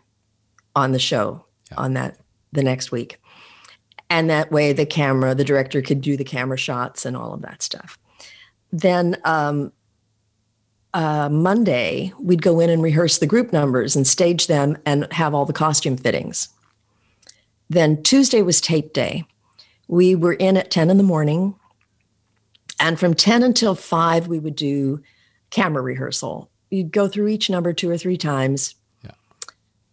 on 0.77 0.93
the 0.93 0.99
show 0.99 1.45
Yeah. 1.71 1.79
on 1.79 1.95
that 1.95 2.19
the 2.53 2.63
next 2.63 2.93
week. 2.93 3.19
And 4.11 4.29
that 4.29 4.53
way 4.53 4.73
the 4.73 4.85
camera, 4.87 5.35
the 5.35 5.45
director 5.45 5.81
could 5.81 6.01
do 6.03 6.17
the 6.17 6.25
camera 6.25 6.59
shots 6.59 7.07
and 7.07 7.17
all 7.17 7.33
of 7.33 7.43
that 7.43 7.63
stuff. 7.63 7.99
Then 8.71 9.17
um, 9.25 9.73
uh, 10.93 11.31
Monday, 11.31 12.13
we'd 12.21 12.43
go 12.43 12.61
in 12.61 12.69
and 12.69 12.83
rehearse 12.83 13.19
the 13.19 13.27
group 13.27 13.53
numbers 13.53 13.97
and 13.97 14.07
stage 14.07 14.47
them 14.49 14.77
and 14.85 15.11
have 15.13 15.35
all 15.35 15.47
the 15.47 15.53
costume 15.55 15.97
fittings. 15.97 16.49
Then 17.71 18.03
Tuesday 18.03 18.43
was 18.43 18.61
tape 18.61 18.93
day. 18.93 19.25
We 19.89 20.15
were 20.15 20.35
in 20.35 20.59
at 20.59 20.71
10 20.71 20.91
in 20.91 20.99
the 20.99 21.03
morning. 21.03 21.55
And 22.79 23.01
from 23.01 23.15
10 23.15 23.43
until 23.43 23.75
5, 23.75 24.29
we 24.29 24.39
would 24.39 24.57
do 24.57 25.01
camera 25.53 25.81
rehearsal. 25.81 26.51
You'd 26.71 26.91
go 26.91 27.07
through 27.07 27.29
each 27.29 27.49
number 27.49 27.73
two 27.73 27.89
or 27.89 27.97
three 27.97 28.17
times. 28.17 28.75
Yeah. 29.05 29.13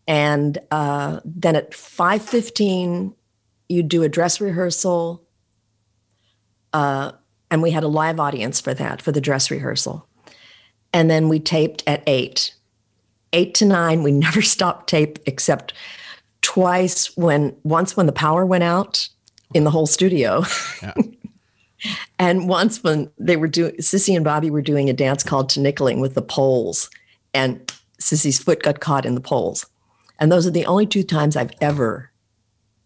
And 0.07 0.57
uh, 0.71 1.19
then 1.23 1.55
at 1.55 1.71
5.15, 1.71 3.13
you'd 3.67 3.87
do 3.87 4.01
a 4.01 4.09
dress 4.09 4.41
rehearsal. 4.41 5.23
Uh, 6.73 7.11
and 7.51 7.61
we 7.61 7.69
had 7.69 7.83
a 7.83 7.87
live 7.87 8.19
audience 8.19 8.59
for 8.59 8.73
that, 8.73 9.01
for 9.01 9.11
the 9.11 9.21
dress 9.21 9.51
rehearsal 9.51 10.09
and 10.93 11.09
then 11.09 11.29
we 11.29 11.39
taped 11.39 11.83
at 11.87 12.03
eight. 12.07 12.55
Eight 13.33 13.53
to 13.55 13.65
nine, 13.65 14.03
we 14.03 14.11
never 14.11 14.41
stopped 14.41 14.89
tape 14.89 15.19
except 15.25 15.73
twice 16.41 17.15
when 17.17 17.55
once 17.63 17.97
when 17.97 18.05
the 18.05 18.11
power 18.11 18.45
went 18.45 18.63
out 18.63 19.09
in 19.53 19.63
the 19.63 19.71
whole 19.71 19.87
studio. 19.87 20.43
Yeah. 20.81 20.93
and 22.17 22.49
once 22.49 22.83
when 22.83 23.09
they 23.17 23.37
were 23.37 23.47
doing 23.47 23.81
Cissy 23.81 24.15
and 24.15 24.25
Bobby 24.25 24.51
were 24.51 24.61
doing 24.61 24.89
a 24.89 24.93
dance 24.93 25.23
called 25.23 25.49
tinikling 25.49 26.01
with 26.01 26.13
the 26.13 26.21
poles, 26.21 26.89
and 27.33 27.71
Cissy's 27.99 28.39
foot 28.39 28.63
got 28.63 28.79
caught 28.79 29.05
in 29.05 29.15
the 29.15 29.21
poles. 29.21 29.65
And 30.19 30.31
those 30.31 30.45
are 30.45 30.51
the 30.51 30.65
only 30.65 30.85
two 30.85 31.03
times 31.03 31.35
I've 31.35 31.51
ever 31.61 32.11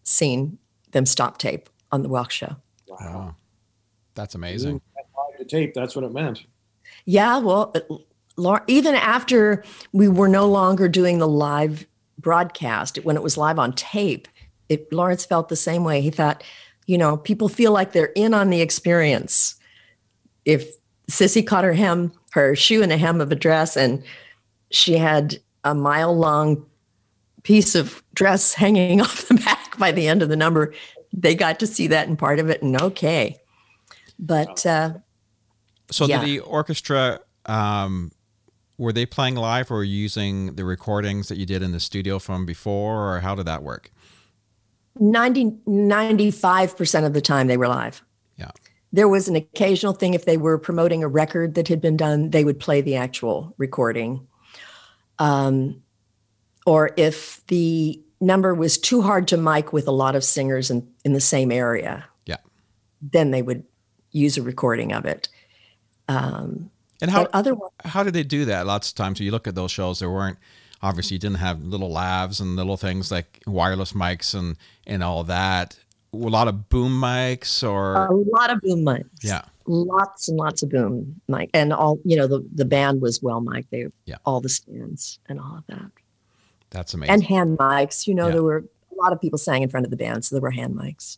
seen 0.03 0.57
them 0.91 1.05
stop 1.05 1.37
tape 1.37 1.69
on 1.91 2.03
the 2.03 2.09
Welk 2.09 2.29
show. 2.29 2.55
Wow. 2.87 2.97
Wow. 2.99 3.35
That's 4.15 4.35
amazing. 4.35 4.81
Live 4.95 5.37
to 5.39 5.45
tape. 5.45 5.73
That's 5.73 5.95
what 5.95 6.05
it 6.05 6.11
meant. 6.11 6.45
Yeah, 7.05 7.39
well, 7.39 7.73
even 8.67 8.95
after 8.95 9.63
we 9.91 10.07
were 10.07 10.27
no 10.27 10.47
longer 10.47 10.87
doing 10.87 11.17
the 11.17 11.27
live 11.27 11.85
broadcast, 12.19 12.97
when 13.03 13.15
it 13.15 13.23
was 13.23 13.37
live 13.37 13.57
on 13.57 13.73
tape, 13.73 14.27
it, 14.69 14.91
Lawrence 14.93 15.25
felt 15.25 15.49
the 15.49 15.55
same 15.55 15.83
way. 15.83 16.01
He 16.01 16.11
thought, 16.11 16.43
you 16.85 16.97
know, 16.97 17.17
people 17.17 17.49
feel 17.49 17.71
like 17.71 17.91
they're 17.91 18.11
in 18.15 18.33
on 18.33 18.49
the 18.49 18.61
experience. 18.61 19.55
If 20.45 20.67
Cissy 21.07 21.43
caught 21.43 21.63
her 21.63 21.73
hem, 21.73 22.11
her 22.31 22.55
shoe 22.55 22.81
in 22.81 22.89
the 22.89 22.97
hem 22.97 23.21
of 23.21 23.31
a 23.31 23.35
dress, 23.35 23.77
and 23.77 24.03
she 24.71 24.97
had 24.97 25.37
a 25.63 25.73
mile 25.73 26.15
long 26.15 26.65
piece 27.43 27.75
of 27.75 28.03
dress 28.13 28.53
hanging 28.53 29.01
off 29.05 29.27
the 29.27 29.35
back 29.35 29.77
by 29.77 29.91
the 29.91 30.07
end 30.07 30.21
of 30.21 30.29
the 30.29 30.35
number, 30.35 30.73
they 31.13 31.35
got 31.35 31.59
to 31.59 31.67
see 31.67 31.87
that 31.87 32.07
in 32.07 32.17
part 32.17 32.39
of 32.39 32.49
it, 32.49 32.61
and 32.61 32.81
okay. 32.81 33.37
But 34.19 34.65
uh, 34.65 34.93
So 35.91 36.05
Yeah. 36.05 36.19
did 36.19 36.27
the 36.27 36.39
orchestra 36.39 37.19
um, 37.45 38.11
were 38.77 38.93
they 38.93 39.05
playing 39.05 39.35
live 39.35 39.69
or 39.71 39.83
using 39.83 40.55
the 40.55 40.65
recordings 40.65 41.27
that 41.27 41.37
you 41.37 41.45
did 41.45 41.61
in 41.61 41.71
the 41.71 41.79
studio 41.79 42.19
from 42.19 42.45
before, 42.45 43.15
or 43.15 43.19
how 43.19 43.35
did 43.35 43.45
that 43.45 43.63
work? 43.63 43.91
90, 44.99 45.51
95% 45.67 47.05
of 47.05 47.13
the 47.13 47.21
time 47.21 47.47
they 47.47 47.57
were 47.57 47.67
live. 47.67 48.03
Yeah. 48.37 48.51
There 48.91 49.07
was 49.07 49.27
an 49.27 49.35
occasional 49.35 49.93
thing 49.93 50.13
if 50.13 50.25
they 50.25 50.37
were 50.37 50.57
promoting 50.57 51.03
a 51.03 51.07
record 51.07 51.55
that 51.55 51.67
had 51.67 51.81
been 51.81 51.97
done, 51.97 52.29
they 52.29 52.43
would 52.43 52.59
play 52.59 52.81
the 52.81 52.95
actual 52.95 53.55
recording. 53.57 54.27
Um, 55.19 55.81
or 56.65 56.91
if 56.95 57.45
the 57.47 57.99
number 58.21 58.53
was 58.53 58.77
too 58.77 59.01
hard 59.01 59.27
to 59.29 59.37
mic 59.37 59.73
with 59.73 59.87
a 59.87 59.91
lot 59.91 60.15
of 60.15 60.23
singers 60.23 60.69
in, 60.69 60.87
in 61.03 61.13
the 61.13 61.21
same 61.21 61.51
area, 61.51 62.05
Yeah. 62.25 62.37
then 63.01 63.31
they 63.31 63.41
would 63.41 63.63
use 64.11 64.37
a 64.37 64.41
recording 64.43 64.93
of 64.93 65.05
it. 65.05 65.27
Um, 66.07 66.69
And 67.01 67.09
how 67.11 67.27
otherwise, 67.33 67.71
how 67.83 68.03
did 68.03 68.13
they 68.13 68.23
do 68.23 68.45
that? 68.45 68.65
Lots 68.65 68.89
of 68.89 68.95
times, 68.95 69.19
you 69.19 69.31
look 69.31 69.47
at 69.47 69.55
those 69.55 69.71
shows, 69.71 69.99
there 69.99 70.11
weren't 70.11 70.37
obviously 70.83 71.15
you 71.15 71.19
didn't 71.19 71.37
have 71.37 71.63
little 71.63 71.89
lavs 71.89 72.39
and 72.39 72.55
little 72.55 72.77
things 72.77 73.09
like 73.11 73.41
wireless 73.47 73.93
mics 73.93 74.35
and 74.35 74.55
and 74.85 75.03
all 75.03 75.23
that. 75.23 75.79
A 76.13 76.17
lot 76.17 76.47
of 76.47 76.69
boom 76.69 76.91
mics, 77.01 77.67
or 77.67 77.95
a 77.95 78.13
lot 78.13 78.51
of 78.51 78.61
boom 78.61 78.85
mics. 78.85 79.09
yeah, 79.23 79.41
lots 79.65 80.27
and 80.27 80.37
lots 80.37 80.61
of 80.61 80.69
boom 80.69 81.19
mic 81.27 81.49
and 81.55 81.73
all 81.73 81.97
you 82.05 82.15
know 82.15 82.27
the 82.27 82.45
the 82.53 82.65
band 82.65 83.01
was 83.01 83.23
well 83.23 83.41
mic 83.41 83.67
they 83.71 83.87
Yeah. 84.05 84.17
all 84.25 84.39
the 84.39 84.49
stands 84.49 85.17
and 85.27 85.39
all 85.39 85.55
of 85.57 85.63
that 85.67 85.89
that's 86.69 86.93
amazing. 86.93 87.13
and 87.13 87.23
hand 87.23 87.57
mics 87.57 88.05
you 88.05 88.13
know 88.13 88.27
Yeah. 88.27 88.33
there 88.33 88.43
were 88.43 88.57
a 88.91 88.95
lot 89.01 89.11
of 89.13 89.19
people 89.21 89.39
sang 89.39 89.63
in 89.63 89.69
front 89.69 89.85
of 89.87 89.89
the 89.89 89.97
band 89.97 90.23
so 90.23 90.35
there 90.35 90.41
were 90.41 90.51
hand 90.51 90.75
mics 90.75 91.17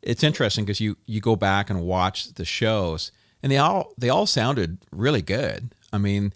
it's 0.00 0.22
interesting 0.24 0.64
because 0.64 0.80
you 0.80 0.96
you 1.06 1.20
go 1.20 1.36
back 1.36 1.68
and 1.68 1.82
watch 1.82 2.32
the 2.34 2.44
shows 2.46 3.12
and 3.42 3.50
they 3.52 3.58
all 3.58 3.92
they 3.98 4.08
all 4.08 4.24
sounded 4.26 4.78
really 4.92 5.20
good 5.22 5.74
i 5.92 5.98
mean 5.98 6.32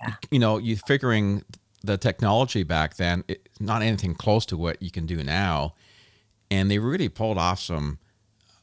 Yeah. 0.00 0.14
you 0.32 0.38
know 0.40 0.58
you 0.58 0.76
figuring 0.76 1.44
the 1.88 1.98
technology 1.98 2.62
back 2.62 2.96
then 2.96 3.24
it, 3.28 3.48
not 3.58 3.82
anything 3.82 4.14
close 4.14 4.46
to 4.46 4.56
what 4.56 4.80
you 4.80 4.90
can 4.90 5.06
do 5.06 5.22
now. 5.22 5.74
And 6.50 6.70
they 6.70 6.78
really 6.78 7.08
pulled 7.08 7.38
off 7.38 7.60
some 7.60 7.98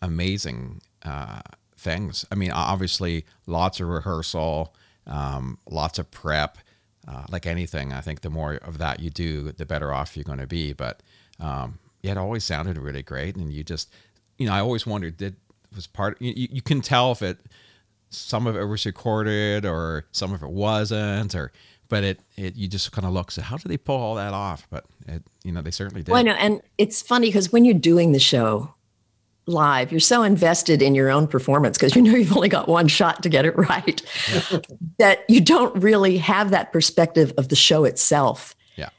amazing 0.01 0.81
uh, 1.03 1.41
things. 1.77 2.25
I 2.31 2.35
mean 2.35 2.51
obviously 2.51 3.25
lots 3.45 3.79
of 3.79 3.87
rehearsal 3.87 4.73
um, 5.07 5.59
lots 5.69 5.99
of 5.99 6.09
prep 6.09 6.57
uh, 7.07 7.25
like 7.29 7.45
anything 7.45 7.93
i 7.93 8.01
think 8.01 8.21
the 8.21 8.31
more 8.31 8.55
of 8.55 8.79
that 8.79 8.99
you 8.99 9.11
do 9.11 9.51
the 9.51 9.65
better 9.65 9.93
off 9.93 10.15
you're 10.15 10.23
going 10.23 10.39
to 10.39 10.47
be. 10.47 10.73
But 10.73 11.03
um, 11.39 11.79
yeah, 12.01 12.13
it 12.13 12.17
always 12.17 12.43
sounded 12.43 12.77
really 12.77 13.03
great. 13.03 13.35
And 13.35 13.51
you 13.51 13.63
just 13.63 13.93
you 14.37 14.47
know 14.47 14.53
i 14.53 14.59
always 14.59 14.85
wondered 14.85 15.17
did 15.17 15.35
was 15.75 15.87
part 15.87 16.21
you 16.21 16.47
you 16.51 16.61
can 16.61 16.81
tell 16.81 17.11
if 17.11 17.21
it 17.21 17.39
some 18.09 18.47
of 18.47 18.55
it 18.55 18.65
was 18.65 18.85
recorded 18.85 19.65
or 19.65 20.05
some 20.11 20.33
of 20.33 20.41
it 20.41 20.49
wasn't 20.49 21.35
or 21.35 21.51
but 21.89 22.03
it, 22.03 22.19
it 22.37 22.55
you 22.55 22.67
just 22.67 22.91
kind 22.91 23.05
of 23.05 23.13
look 23.13 23.31
so 23.31 23.41
how 23.41 23.57
did 23.57 23.69
they 23.69 23.77
pull 23.77 23.99
all 23.99 24.15
that 24.15 24.33
off 24.33 24.67
but 24.69 24.85
it 25.07 25.23
you 25.43 25.51
know 25.51 25.61
they 25.61 25.71
certainly 25.71 26.01
did 26.03 26.11
well 26.11 26.19
i 26.19 26.23
know 26.23 26.33
and 26.33 26.61
it's 26.77 27.01
funny 27.01 27.27
because 27.27 27.51
when 27.51 27.65
you're 27.65 27.73
doing 27.73 28.11
the 28.11 28.19
show 28.19 28.73
live 29.47 29.91
you're 29.91 29.99
so 29.99 30.23
invested 30.23 30.81
in 30.81 30.95
your 30.95 31.09
own 31.09 31.27
performance 31.27 31.77
because 31.77 31.95
you 31.95 32.01
know 32.01 32.15
you've 32.15 32.35
only 32.35 32.49
got 32.49 32.67
one 32.67 32.87
shot 32.87 33.21
to 33.21 33.29
get 33.29 33.45
it 33.45 33.55
right 33.55 34.01
that 34.97 35.23
you 35.29 35.39
don't 35.39 35.75
really 35.81 36.17
have 36.17 36.49
that 36.49 36.71
perspective 36.73 37.31
of 37.37 37.49
the 37.49 37.55
show 37.55 37.83
itself 37.83 38.55
Yeah. 38.75 38.89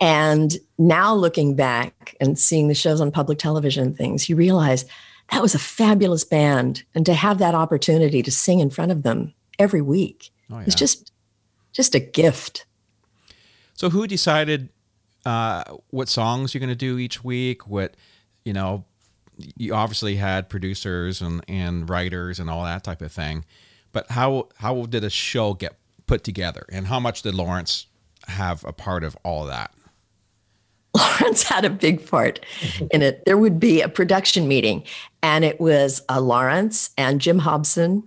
and 0.00 0.56
now 0.78 1.12
looking 1.14 1.56
back 1.56 2.14
and 2.20 2.38
seeing 2.38 2.68
the 2.68 2.74
shows 2.74 3.00
on 3.00 3.10
public 3.10 3.38
television 3.38 3.84
and 3.88 3.96
things 3.96 4.28
you 4.28 4.36
realize 4.36 4.84
that 5.32 5.42
was 5.42 5.54
a 5.54 5.60
fabulous 5.60 6.24
band 6.24 6.82
and 6.94 7.04
to 7.06 7.14
have 7.14 7.38
that 7.38 7.54
opportunity 7.54 8.22
to 8.22 8.30
sing 8.30 8.60
in 8.60 8.70
front 8.70 8.92
of 8.92 9.02
them 9.02 9.34
every 9.58 9.82
week 9.82 10.30
oh, 10.52 10.58
yeah. 10.58 10.64
it's 10.66 10.76
just 10.76 11.10
just 11.72 11.94
a 11.94 12.00
gift. 12.00 12.66
So 13.74 13.90
who 13.90 14.06
decided 14.06 14.68
uh, 15.24 15.64
what 15.90 16.08
songs 16.08 16.54
you're 16.54 16.60
going 16.60 16.68
to 16.68 16.74
do 16.74 16.98
each 16.98 17.24
week? 17.24 17.66
What 17.66 17.94
you 18.44 18.52
know 18.52 18.84
you 19.56 19.74
obviously 19.74 20.16
had 20.16 20.48
producers 20.48 21.22
and, 21.22 21.42
and 21.48 21.88
writers 21.88 22.38
and 22.38 22.50
all 22.50 22.64
that 22.64 22.84
type 22.84 23.00
of 23.00 23.10
thing 23.10 23.44
but 23.92 24.10
how 24.10 24.48
how 24.56 24.86
did 24.86 25.04
a 25.04 25.10
show 25.10 25.54
get 25.54 25.76
put 26.06 26.24
together? 26.24 26.66
And 26.70 26.86
how 26.86 27.00
much 27.00 27.22
did 27.22 27.34
lawrence 27.34 27.86
have 28.26 28.64
a 28.64 28.72
part 28.72 29.04
of 29.04 29.16
all 29.24 29.42
of 29.42 29.48
that? 29.48 29.72
Lawrence 30.96 31.44
had 31.44 31.64
a 31.64 31.70
big 31.70 32.04
part 32.04 32.40
in 32.90 33.00
it. 33.02 33.24
There 33.24 33.38
would 33.38 33.60
be 33.60 33.80
a 33.80 33.88
production 33.88 34.48
meeting, 34.48 34.82
and 35.22 35.44
it 35.44 35.60
was 35.60 36.02
uh, 36.08 36.20
Lawrence 36.20 36.90
and 36.98 37.20
Jim 37.20 37.38
Hobson, 37.38 38.02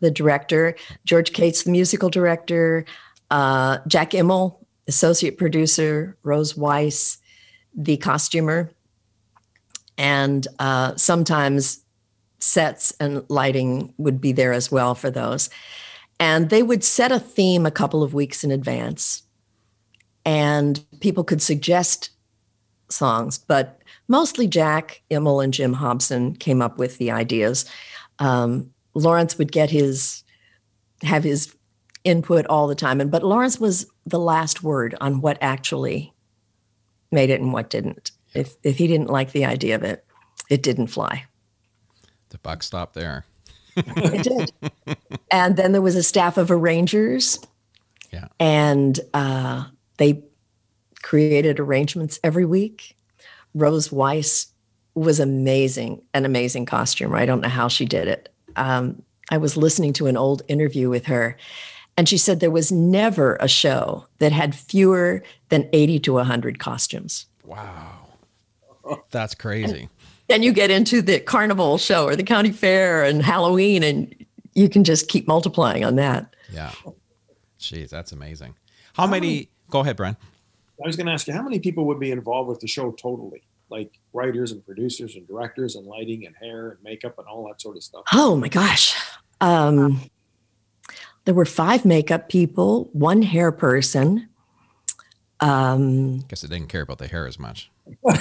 the 0.00 0.10
director, 0.10 0.76
George 1.04 1.32
Cates, 1.32 1.64
the 1.64 1.70
musical 1.70 2.10
director, 2.10 2.84
uh, 3.30 3.78
Jack 3.86 4.10
Imel, 4.10 4.56
associate 4.86 5.38
producer, 5.38 6.16
Rose 6.22 6.56
Weiss, 6.56 7.18
the 7.74 7.96
costumer, 7.96 8.70
and 9.96 10.46
uh, 10.58 10.94
sometimes 10.96 11.80
sets 12.38 12.92
and 13.00 13.24
lighting 13.28 13.94
would 13.96 14.20
be 14.20 14.32
there 14.32 14.52
as 14.52 14.70
well 14.70 14.94
for 14.94 15.10
those. 15.10 15.48
And 16.20 16.50
they 16.50 16.62
would 16.62 16.84
set 16.84 17.10
a 17.10 17.18
theme 17.18 17.66
a 17.66 17.70
couple 17.70 18.02
of 18.02 18.14
weeks 18.14 18.44
in 18.44 18.50
advance, 18.50 19.22
and 20.24 20.84
people 21.00 21.24
could 21.24 21.42
suggest 21.42 22.10
songs, 22.90 23.38
but 23.38 23.80
mostly 24.08 24.46
Jack 24.46 25.02
Imel 25.10 25.42
and 25.42 25.52
Jim 25.52 25.72
Hobson 25.72 26.34
came 26.36 26.62
up 26.62 26.78
with 26.78 26.98
the 26.98 27.10
ideas. 27.10 27.64
Um, 28.18 28.70
Lawrence 28.94 29.38
would 29.38 29.52
get 29.52 29.70
his 29.70 30.22
have 31.02 31.24
his 31.24 31.54
input 32.04 32.46
all 32.46 32.66
the 32.66 32.74
time, 32.74 33.00
and 33.00 33.10
but 33.10 33.22
Lawrence 33.22 33.58
was 33.60 33.86
the 34.06 34.18
last 34.18 34.62
word 34.62 34.94
on 35.00 35.20
what 35.20 35.38
actually 35.40 36.12
made 37.10 37.30
it 37.30 37.40
and 37.40 37.52
what 37.52 37.70
didn't. 37.70 38.12
If 38.34 38.54
if 38.62 38.78
he 38.78 38.86
didn't 38.86 39.10
like 39.10 39.32
the 39.32 39.44
idea 39.44 39.74
of 39.74 39.82
it, 39.82 40.04
it 40.50 40.62
didn't 40.62 40.88
fly. 40.88 41.24
the 42.30 42.38
buck 42.38 42.62
stopped 42.62 42.94
there 42.94 43.24
It 43.76 44.22
did. 44.22 44.96
and 45.30 45.56
then 45.56 45.72
there 45.72 45.82
was 45.82 45.96
a 45.96 46.02
staff 46.02 46.36
of 46.36 46.50
arrangers. 46.50 47.38
Yeah. 48.12 48.28
And 48.38 49.00
uh, 49.12 49.64
they 49.96 50.22
created 51.02 51.58
arrangements 51.58 52.20
every 52.22 52.44
week. 52.44 52.96
Rose 53.54 53.90
Weiss 53.90 54.48
was 54.94 55.18
amazing, 55.18 56.02
an 56.14 56.24
amazing 56.24 56.66
costumer. 56.66 57.16
I 57.16 57.26
don't 57.26 57.40
know 57.40 57.48
how 57.48 57.68
she 57.68 57.84
did 57.84 58.08
it. 58.08 58.32
Um, 58.56 59.02
I 59.30 59.38
was 59.38 59.56
listening 59.56 59.92
to 59.94 60.06
an 60.06 60.16
old 60.16 60.42
interview 60.48 60.88
with 60.90 61.06
her, 61.06 61.36
and 61.96 62.08
she 62.08 62.18
said 62.18 62.40
there 62.40 62.50
was 62.50 62.70
never 62.70 63.36
a 63.36 63.48
show 63.48 64.06
that 64.18 64.32
had 64.32 64.54
fewer 64.54 65.22
than 65.48 65.68
80 65.72 66.00
to 66.00 66.12
100 66.14 66.58
costumes. 66.58 67.26
wow 67.44 67.90
that's 69.10 69.34
crazy 69.34 69.88
Then 70.28 70.42
you 70.42 70.52
get 70.52 70.70
into 70.70 71.02
the 71.02 71.20
carnival 71.20 71.78
show 71.78 72.06
or 72.06 72.16
the 72.16 72.22
county 72.22 72.50
fair 72.50 73.04
and 73.04 73.22
Halloween, 73.22 73.82
and 73.82 74.14
you 74.54 74.68
can 74.68 74.84
just 74.84 75.08
keep 75.08 75.28
multiplying 75.28 75.84
on 75.84 75.96
that. 75.96 76.34
Yeah. 76.50 76.72
Jeez, 77.58 77.90
that's 77.90 78.12
amazing. 78.12 78.54
How 78.94 79.06
many? 79.06 79.50
Go 79.70 79.80
ahead, 79.80 79.96
Brian. 79.96 80.16
I 80.82 80.86
was 80.86 80.96
going 80.96 81.06
to 81.06 81.12
ask 81.12 81.26
you, 81.26 81.34
how 81.34 81.42
many 81.42 81.58
people 81.58 81.84
would 81.86 82.00
be 82.00 82.10
involved 82.10 82.48
with 82.48 82.60
the 82.60 82.66
show 82.66 82.92
totally? 82.92 83.42
Like 83.74 83.98
writers 84.12 84.52
and 84.52 84.64
producers 84.64 85.16
and 85.16 85.26
directors 85.26 85.74
and 85.74 85.84
lighting 85.84 86.26
and 86.26 86.36
hair 86.36 86.70
and 86.70 86.78
makeup 86.84 87.18
and 87.18 87.26
all 87.26 87.48
that 87.48 87.60
sort 87.60 87.76
of 87.76 87.82
stuff. 87.82 88.04
Oh 88.12 88.36
my 88.36 88.46
gosh. 88.46 88.94
Um, 89.40 90.00
there 91.24 91.34
were 91.34 91.44
five 91.44 91.84
makeup 91.84 92.28
people, 92.28 92.88
one 92.92 93.22
hair 93.22 93.50
person. 93.50 94.28
Um, 95.40 96.20
Guess 96.28 96.44
I 96.44 96.46
didn't 96.46 96.68
care 96.68 96.82
about 96.82 96.98
the 96.98 97.08
hair 97.08 97.26
as 97.26 97.36
much. 97.40 97.68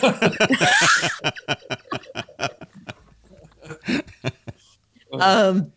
um, 5.20 5.72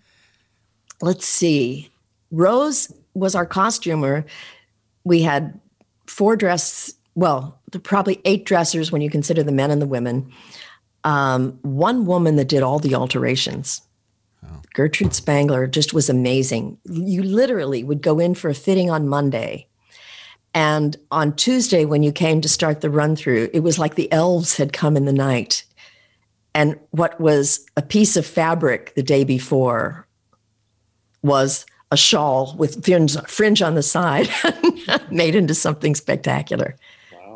let's 1.02 1.26
see. 1.26 1.90
Rose 2.30 2.90
was 3.12 3.34
our 3.34 3.44
costumer. 3.44 4.24
We 5.04 5.20
had 5.20 5.60
four 6.06 6.34
dress, 6.36 6.94
well, 7.16 7.58
probably 7.82 8.20
eight 8.26 8.44
dressers 8.44 8.92
when 8.92 9.02
you 9.02 9.10
consider 9.10 9.42
the 9.42 9.50
men 9.50 9.70
and 9.70 9.82
the 9.82 9.86
women. 9.86 10.30
Um, 11.02 11.58
one 11.62 12.04
woman 12.04 12.36
that 12.36 12.48
did 12.48 12.62
all 12.62 12.78
the 12.78 12.94
alterations. 12.94 13.80
Oh. 14.44 14.60
Gertrude 14.74 15.14
Spangler 15.14 15.66
just 15.66 15.94
was 15.94 16.10
amazing. 16.10 16.78
You 16.84 17.22
literally 17.22 17.82
would 17.82 18.02
go 18.02 18.18
in 18.18 18.34
for 18.34 18.50
a 18.50 18.54
fitting 18.54 18.90
on 18.90 19.08
Monday. 19.08 19.66
And 20.52 20.96
on 21.10 21.34
Tuesday, 21.34 21.84
when 21.86 22.02
you 22.02 22.12
came 22.12 22.40
to 22.42 22.48
start 22.48 22.82
the 22.82 22.90
run 22.90 23.16
through, 23.16 23.48
it 23.52 23.60
was 23.60 23.78
like 23.78 23.94
the 23.94 24.12
elves 24.12 24.56
had 24.56 24.72
come 24.72 24.96
in 24.96 25.06
the 25.06 25.12
night. 25.12 25.64
And 26.54 26.78
what 26.90 27.18
was 27.20 27.66
a 27.76 27.82
piece 27.82 28.16
of 28.16 28.26
fabric 28.26 28.94
the 28.94 29.02
day 29.02 29.24
before 29.24 30.06
was 31.22 31.64
a 31.90 31.96
shawl 31.96 32.54
with 32.58 32.84
fringe, 32.84 33.16
fringe 33.26 33.62
on 33.62 33.74
the 33.74 33.82
side, 33.82 34.28
made 35.10 35.34
into 35.34 35.54
something 35.54 35.94
spectacular. 35.94 36.76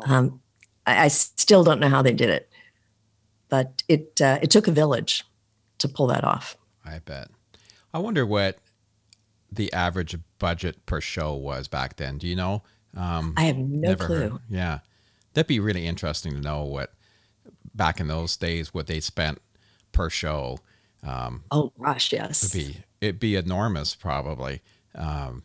Um, 0.05 0.41
I, 0.85 1.05
I 1.05 1.07
still 1.09 1.63
don't 1.63 1.79
know 1.79 1.89
how 1.89 2.01
they 2.01 2.13
did 2.13 2.29
it, 2.29 2.49
but 3.49 3.83
it 3.87 4.19
uh, 4.21 4.39
it 4.41 4.49
took 4.51 4.67
a 4.67 4.71
village 4.71 5.23
to 5.79 5.87
pull 5.87 6.07
that 6.07 6.23
off. 6.23 6.55
I 6.85 6.99
bet. 6.99 7.29
I 7.93 7.99
wonder 7.99 8.25
what 8.25 8.57
the 9.51 9.71
average 9.73 10.15
budget 10.39 10.85
per 10.85 11.01
show 11.01 11.33
was 11.33 11.67
back 11.67 11.97
then? 11.97 12.17
Do 12.17 12.27
you 12.27 12.35
know? 12.35 12.63
Um, 12.95 13.33
I 13.37 13.43
have 13.43 13.57
no 13.57 13.95
clue. 13.95 14.15
heard. 14.29 14.33
Yeah, 14.49 14.79
that'd 15.33 15.47
be 15.47 15.59
really 15.59 15.85
interesting 15.87 16.33
to 16.33 16.41
know 16.41 16.63
what 16.63 16.93
back 17.73 17.99
in 17.99 18.07
those 18.07 18.35
days 18.37 18.73
what 18.73 18.87
they 18.87 18.99
spent 18.99 19.41
per 19.91 20.09
show. 20.09 20.59
Um, 21.03 21.43
Oh 21.51 21.71
gosh, 21.81 22.11
yes. 22.13 22.43
it'd 22.43 22.53
be 22.73 22.77
it'd 23.01 23.19
be 23.19 23.35
enormous 23.35 23.95
probably. 23.95 24.61
Um, 24.95 25.43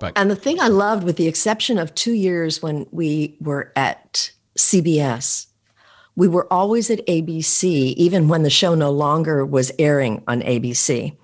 but 0.00 0.14
And 0.16 0.30
the 0.30 0.36
thing 0.36 0.58
I 0.58 0.68
loved, 0.68 1.04
with 1.04 1.16
the 1.16 1.28
exception 1.28 1.78
of 1.78 1.94
two 1.94 2.14
years 2.14 2.60
when 2.60 2.86
we 2.90 3.36
were 3.40 3.72
at 3.76 4.32
CBS, 4.58 5.46
we 6.16 6.26
were 6.26 6.52
always 6.52 6.90
at 6.90 7.06
ABC, 7.06 7.94
even 7.94 8.26
when 8.26 8.42
the 8.42 8.50
show 8.50 8.74
no 8.74 8.90
longer 8.90 9.46
was 9.46 9.70
airing 9.78 10.24
on 10.26 10.40
ABC. 10.40 11.16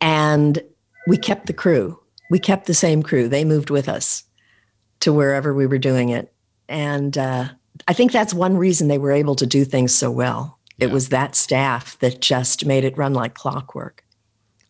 And 0.00 0.62
we 1.08 1.16
kept 1.16 1.46
the 1.46 1.52
crew. 1.52 1.98
We 2.30 2.38
kept 2.38 2.66
the 2.66 2.74
same 2.74 3.02
crew. 3.02 3.28
They 3.28 3.44
moved 3.44 3.70
with 3.70 3.88
us 3.88 4.24
to 5.00 5.12
wherever 5.12 5.52
we 5.52 5.66
were 5.66 5.78
doing 5.78 6.10
it. 6.10 6.32
And 6.68 7.18
uh, 7.18 7.48
I 7.88 7.92
think 7.94 8.12
that's 8.12 8.32
one 8.32 8.56
reason 8.56 8.88
they 8.88 8.98
were 8.98 9.10
able 9.10 9.34
to 9.36 9.46
do 9.46 9.64
things 9.64 9.94
so 9.94 10.10
well. 10.10 10.58
It 10.78 10.90
was 10.90 11.08
that 11.08 11.34
staff 11.34 11.98
that 11.98 12.20
just 12.20 12.64
made 12.64 12.84
it 12.84 12.96
run 12.96 13.12
like 13.12 13.34
clockwork. 13.34 14.04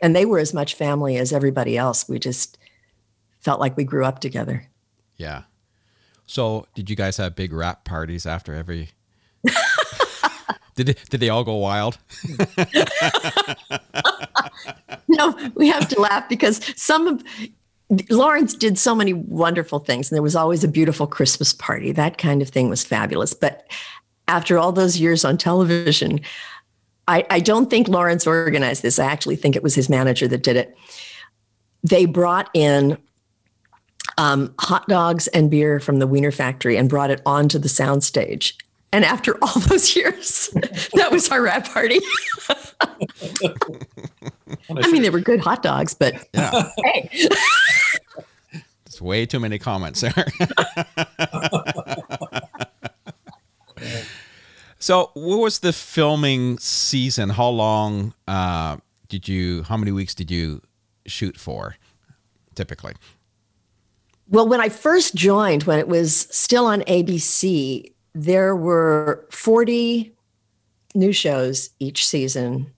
And 0.00 0.16
they 0.16 0.24
were 0.24 0.38
as 0.38 0.54
much 0.54 0.74
family 0.74 1.18
as 1.18 1.32
everybody 1.32 1.76
else. 1.76 2.08
We 2.08 2.18
just 2.18 2.56
felt 3.40 3.60
like 3.60 3.76
we 3.76 3.84
grew 3.84 4.04
up 4.04 4.20
together. 4.20 4.66
yeah. 5.16 5.42
So 6.26 6.66
did 6.76 6.88
you 6.88 6.94
guys 6.94 7.16
have 7.16 7.34
big 7.34 7.52
wrap 7.52 7.84
parties 7.84 8.24
after 8.24 8.54
every? 8.54 8.90
did 10.76 10.86
they, 10.86 10.94
did 11.10 11.18
they 11.18 11.28
all 11.28 11.42
go 11.42 11.56
wild? 11.56 11.98
No, 15.08 15.36
we 15.54 15.68
have 15.68 15.88
to 15.88 16.00
laugh 16.00 16.28
because 16.28 16.60
some 16.76 17.06
of 17.08 17.24
Lawrence 18.10 18.54
did 18.54 18.78
so 18.78 18.94
many 18.94 19.12
wonderful 19.12 19.80
things, 19.80 20.08
and 20.10 20.16
there 20.16 20.22
was 20.22 20.36
always 20.36 20.62
a 20.62 20.68
beautiful 20.68 21.06
Christmas 21.06 21.52
party. 21.52 21.90
That 21.90 22.16
kind 22.16 22.40
of 22.40 22.48
thing 22.48 22.68
was 22.68 22.84
fabulous. 22.84 23.34
But 23.34 23.66
after 24.28 24.56
all 24.56 24.70
those 24.70 24.98
years 25.00 25.24
on 25.24 25.36
television, 25.36 26.20
I, 27.08 27.26
I 27.28 27.40
don't 27.40 27.68
think 27.68 27.88
Lawrence 27.88 28.26
organized 28.26 28.82
this. 28.82 29.00
I 29.00 29.06
actually 29.06 29.36
think 29.36 29.56
it 29.56 29.64
was 29.64 29.74
his 29.74 29.88
manager 29.88 30.28
that 30.28 30.44
did 30.44 30.56
it. 30.56 30.76
They 31.82 32.04
brought 32.04 32.48
in 32.54 32.96
um, 34.20 34.54
hot 34.58 34.86
dogs 34.86 35.28
and 35.28 35.50
beer 35.50 35.80
from 35.80 35.98
the 35.98 36.06
Wiener 36.06 36.30
factory 36.30 36.76
and 36.76 36.90
brought 36.90 37.10
it 37.10 37.22
onto 37.24 37.58
the 37.58 37.68
soundstage. 37.68 38.52
And 38.92 39.02
after 39.02 39.38
all 39.42 39.60
those 39.68 39.96
years, 39.96 40.50
that 40.94 41.10
was 41.10 41.30
our 41.30 41.40
wrap 41.40 41.66
party. 41.66 42.00
I 44.68 44.90
mean, 44.90 45.00
they 45.02 45.08
were 45.10 45.20
good 45.20 45.40
hot 45.40 45.62
dogs, 45.62 45.94
but 45.94 46.14
Yeah, 46.34 46.70
hey, 46.84 47.08
it's 48.84 49.00
way 49.00 49.24
too 49.24 49.40
many 49.40 49.58
comments 49.58 50.02
there. 50.02 50.26
so, 54.78 55.12
what 55.14 55.38
was 55.38 55.60
the 55.60 55.72
filming 55.72 56.58
season? 56.58 57.30
How 57.30 57.48
long 57.48 58.12
uh, 58.28 58.76
did 59.08 59.28
you? 59.28 59.62
How 59.62 59.78
many 59.78 59.92
weeks 59.92 60.14
did 60.14 60.30
you 60.30 60.60
shoot 61.06 61.38
for? 61.38 61.76
Typically, 62.54 62.94
well, 64.30 64.48
when 64.48 64.60
I 64.60 64.68
first 64.68 65.14
joined, 65.14 65.64
when 65.64 65.78
it 65.78 65.88
was 65.88 66.28
still 66.30 66.66
on 66.66 66.82
ABC, 66.82 67.92
there 68.14 68.54
were 68.54 69.26
40 69.30 70.12
new 70.94 71.12
shows 71.12 71.70
each 71.80 72.06
season, 72.06 72.72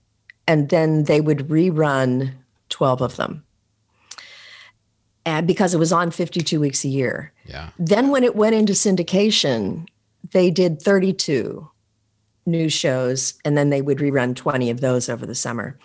and 0.47 0.69
then 0.69 1.03
they 1.03 1.21
would 1.21 1.47
rerun 1.47 2.33
12 2.69 3.01
of 3.01 3.15
them. 3.17 3.43
And 5.25 5.47
because 5.47 5.73
it 5.73 5.77
was 5.77 5.93
on 5.93 6.11
52 6.11 6.59
weeks 6.59 6.83
a 6.83 6.89
year. 6.89 7.31
yeah, 7.45 7.69
Then, 7.79 8.09
when 8.09 8.23
it 8.23 8.35
went 8.35 8.55
into 8.55 8.73
syndication, 8.73 9.87
they 10.31 10.51
did 10.51 10.81
32 10.81 11.69
new 12.45 12.67
shows, 12.67 13.35
and 13.45 13.55
then 13.57 13.69
they 13.69 13.81
would 13.81 13.99
rerun 13.99 14.35
20 14.35 14.69
of 14.69 14.81
those 14.81 15.07
over 15.07 15.25
the 15.25 15.35
summer. 15.35 15.77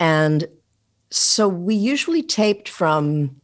And 0.00 0.46
so 1.10 1.48
we 1.48 1.74
usually 1.74 2.22
taped 2.22 2.68
from 2.68 3.41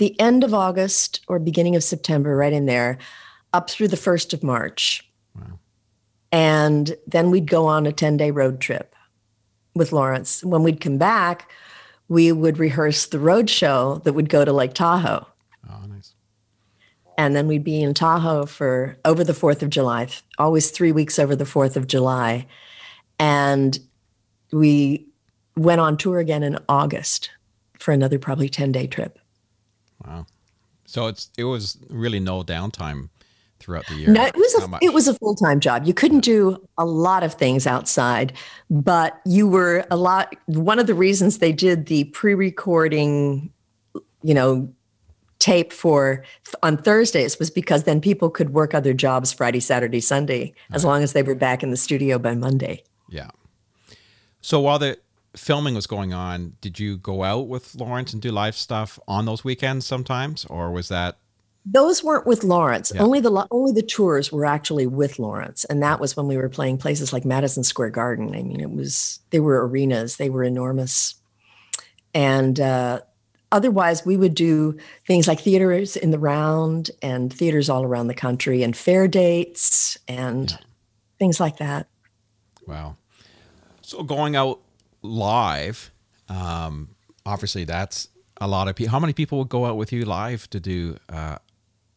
the 0.00 0.18
end 0.18 0.42
of 0.42 0.54
August 0.54 1.20
or 1.28 1.38
beginning 1.38 1.76
of 1.76 1.84
September, 1.84 2.34
right 2.34 2.54
in 2.54 2.64
there, 2.64 2.98
up 3.52 3.68
through 3.68 3.88
the 3.88 3.96
1st 3.96 4.32
of 4.32 4.42
March. 4.42 5.06
Wow. 5.36 5.58
And 6.32 6.96
then 7.06 7.30
we'd 7.30 7.48
go 7.48 7.66
on 7.66 7.86
a 7.86 7.92
10 7.92 8.16
day 8.16 8.30
road 8.30 8.60
trip 8.60 8.96
with 9.74 9.92
Lawrence. 9.92 10.42
When 10.42 10.62
we'd 10.62 10.80
come 10.80 10.96
back, 10.98 11.52
we 12.08 12.32
would 12.32 12.58
rehearse 12.58 13.06
the 13.06 13.20
road 13.20 13.50
show 13.50 14.00
that 14.04 14.14
would 14.14 14.30
go 14.30 14.44
to 14.44 14.52
Lake 14.52 14.74
Tahoe 14.74 15.26
oh, 15.70 15.86
nice. 15.86 16.14
and 17.16 17.36
then 17.36 17.46
we'd 17.46 17.62
be 17.62 17.82
in 17.82 17.94
Tahoe 17.94 18.46
for 18.46 18.96
over 19.04 19.22
the 19.22 19.32
4th 19.32 19.62
of 19.62 19.70
July, 19.70 20.08
always 20.38 20.70
three 20.70 20.92
weeks 20.92 21.18
over 21.18 21.36
the 21.36 21.44
4th 21.44 21.76
of 21.76 21.86
July. 21.86 22.46
And 23.20 23.78
we 24.50 25.06
went 25.56 25.82
on 25.82 25.98
tour 25.98 26.18
again 26.18 26.42
in 26.42 26.58
August 26.68 27.30
for 27.78 27.92
another 27.92 28.18
probably 28.18 28.48
10 28.48 28.72
day 28.72 28.86
trip. 28.86 29.19
Wow. 30.06 30.26
So 30.86 31.06
it's 31.06 31.30
it 31.38 31.44
was 31.44 31.78
really 31.88 32.20
no 32.20 32.42
downtime 32.42 33.10
throughout 33.60 33.86
the 33.86 33.94
year. 33.94 34.10
No, 34.10 34.24
it 34.24 34.34
was 34.34 34.54
a 34.54 34.78
it 34.82 34.92
was 34.92 35.06
a 35.06 35.14
full 35.14 35.36
time 35.36 35.60
job. 35.60 35.86
You 35.86 35.94
couldn't 35.94 36.20
do 36.20 36.60
a 36.78 36.84
lot 36.84 37.22
of 37.22 37.34
things 37.34 37.66
outside, 37.66 38.32
but 38.70 39.20
you 39.24 39.46
were 39.46 39.86
a 39.90 39.96
lot. 39.96 40.34
One 40.46 40.78
of 40.78 40.86
the 40.86 40.94
reasons 40.94 41.38
they 41.38 41.52
did 41.52 41.86
the 41.86 42.04
pre 42.04 42.34
recording, 42.34 43.52
you 44.22 44.34
know, 44.34 44.72
tape 45.38 45.72
for 45.72 46.24
on 46.62 46.76
Thursdays 46.76 47.38
was 47.38 47.50
because 47.50 47.84
then 47.84 48.00
people 48.00 48.30
could 48.30 48.50
work 48.50 48.74
other 48.74 48.92
jobs 48.94 49.32
Friday, 49.32 49.60
Saturday, 49.60 50.00
Sunday, 50.00 50.54
as 50.72 50.84
long 50.84 51.02
as 51.02 51.12
they 51.12 51.22
were 51.22 51.34
back 51.34 51.62
in 51.62 51.70
the 51.70 51.76
studio 51.76 52.18
by 52.18 52.34
Monday. 52.34 52.82
Yeah. 53.08 53.30
So 54.40 54.60
while 54.60 54.78
the 54.78 54.98
filming 55.36 55.74
was 55.74 55.86
going 55.86 56.12
on, 56.12 56.54
did 56.60 56.78
you 56.78 56.96
go 56.96 57.22
out 57.22 57.48
with 57.48 57.74
Lawrence 57.74 58.12
and 58.12 58.20
do 58.20 58.30
live 58.30 58.56
stuff 58.56 58.98
on 59.06 59.26
those 59.26 59.44
weekends 59.44 59.86
sometimes, 59.86 60.44
or 60.46 60.70
was 60.70 60.88
that 60.88 61.18
Those 61.64 62.02
weren't 62.02 62.26
with 62.26 62.42
Lawrence. 62.42 62.90
Yeah. 62.94 63.02
Only 63.02 63.20
the 63.20 63.46
only 63.50 63.72
the 63.72 63.82
tours 63.82 64.32
were 64.32 64.46
actually 64.46 64.86
with 64.86 65.18
Lawrence, 65.18 65.64
and 65.66 65.82
that 65.82 66.00
was 66.00 66.16
when 66.16 66.26
we 66.26 66.36
were 66.36 66.48
playing 66.48 66.78
places 66.78 67.12
like 67.12 67.24
Madison 67.24 67.62
Square 67.62 67.90
Garden. 67.90 68.34
I 68.34 68.42
mean, 68.42 68.60
it 68.60 68.70
was 68.70 69.20
they 69.30 69.40
were 69.40 69.66
arenas, 69.66 70.16
they 70.16 70.30
were 70.30 70.42
enormous, 70.42 71.14
and 72.14 72.58
uh, 72.58 73.00
otherwise 73.52 74.04
we 74.06 74.16
would 74.16 74.34
do 74.34 74.76
things 75.06 75.28
like 75.28 75.40
theaters 75.40 75.96
in 75.96 76.10
the 76.10 76.18
round 76.18 76.90
and 77.02 77.32
theaters 77.32 77.68
all 77.68 77.84
around 77.84 78.08
the 78.08 78.14
country 78.14 78.62
and 78.62 78.76
fair 78.76 79.06
dates 79.06 79.98
and 80.08 80.58
things 81.18 81.40
like 81.40 81.58
that. 81.58 81.86
wow? 82.66 82.96
So 83.82 84.02
going 84.02 84.36
out 84.36 84.60
live, 85.02 85.90
um, 86.28 86.88
obviously 87.26 87.64
that's 87.64 88.08
a 88.40 88.46
lot 88.48 88.68
of 88.68 88.76
people. 88.76 88.90
How 88.92 89.00
many 89.00 89.12
people 89.12 89.38
would 89.38 89.48
go 89.48 89.66
out 89.66 89.76
with 89.76 89.92
you 89.92 90.04
live 90.04 90.48
to 90.50 90.60
do 90.60 90.96
uh, 91.08 91.36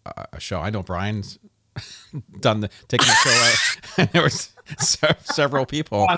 a- 0.06 0.26
a 0.34 0.39
show? 0.39 0.60
I 0.60 0.70
know 0.70 0.84
Brian's 0.84 1.39
done 2.39 2.60
the 2.62 2.70
taking 2.88 3.08
the 3.08 3.13
show 3.13 3.30
out, 3.32 3.78
and 3.98 4.10
there 4.12 4.24
was 4.24 4.52
se- 4.78 5.16
several 5.24 5.66
people. 5.66 6.08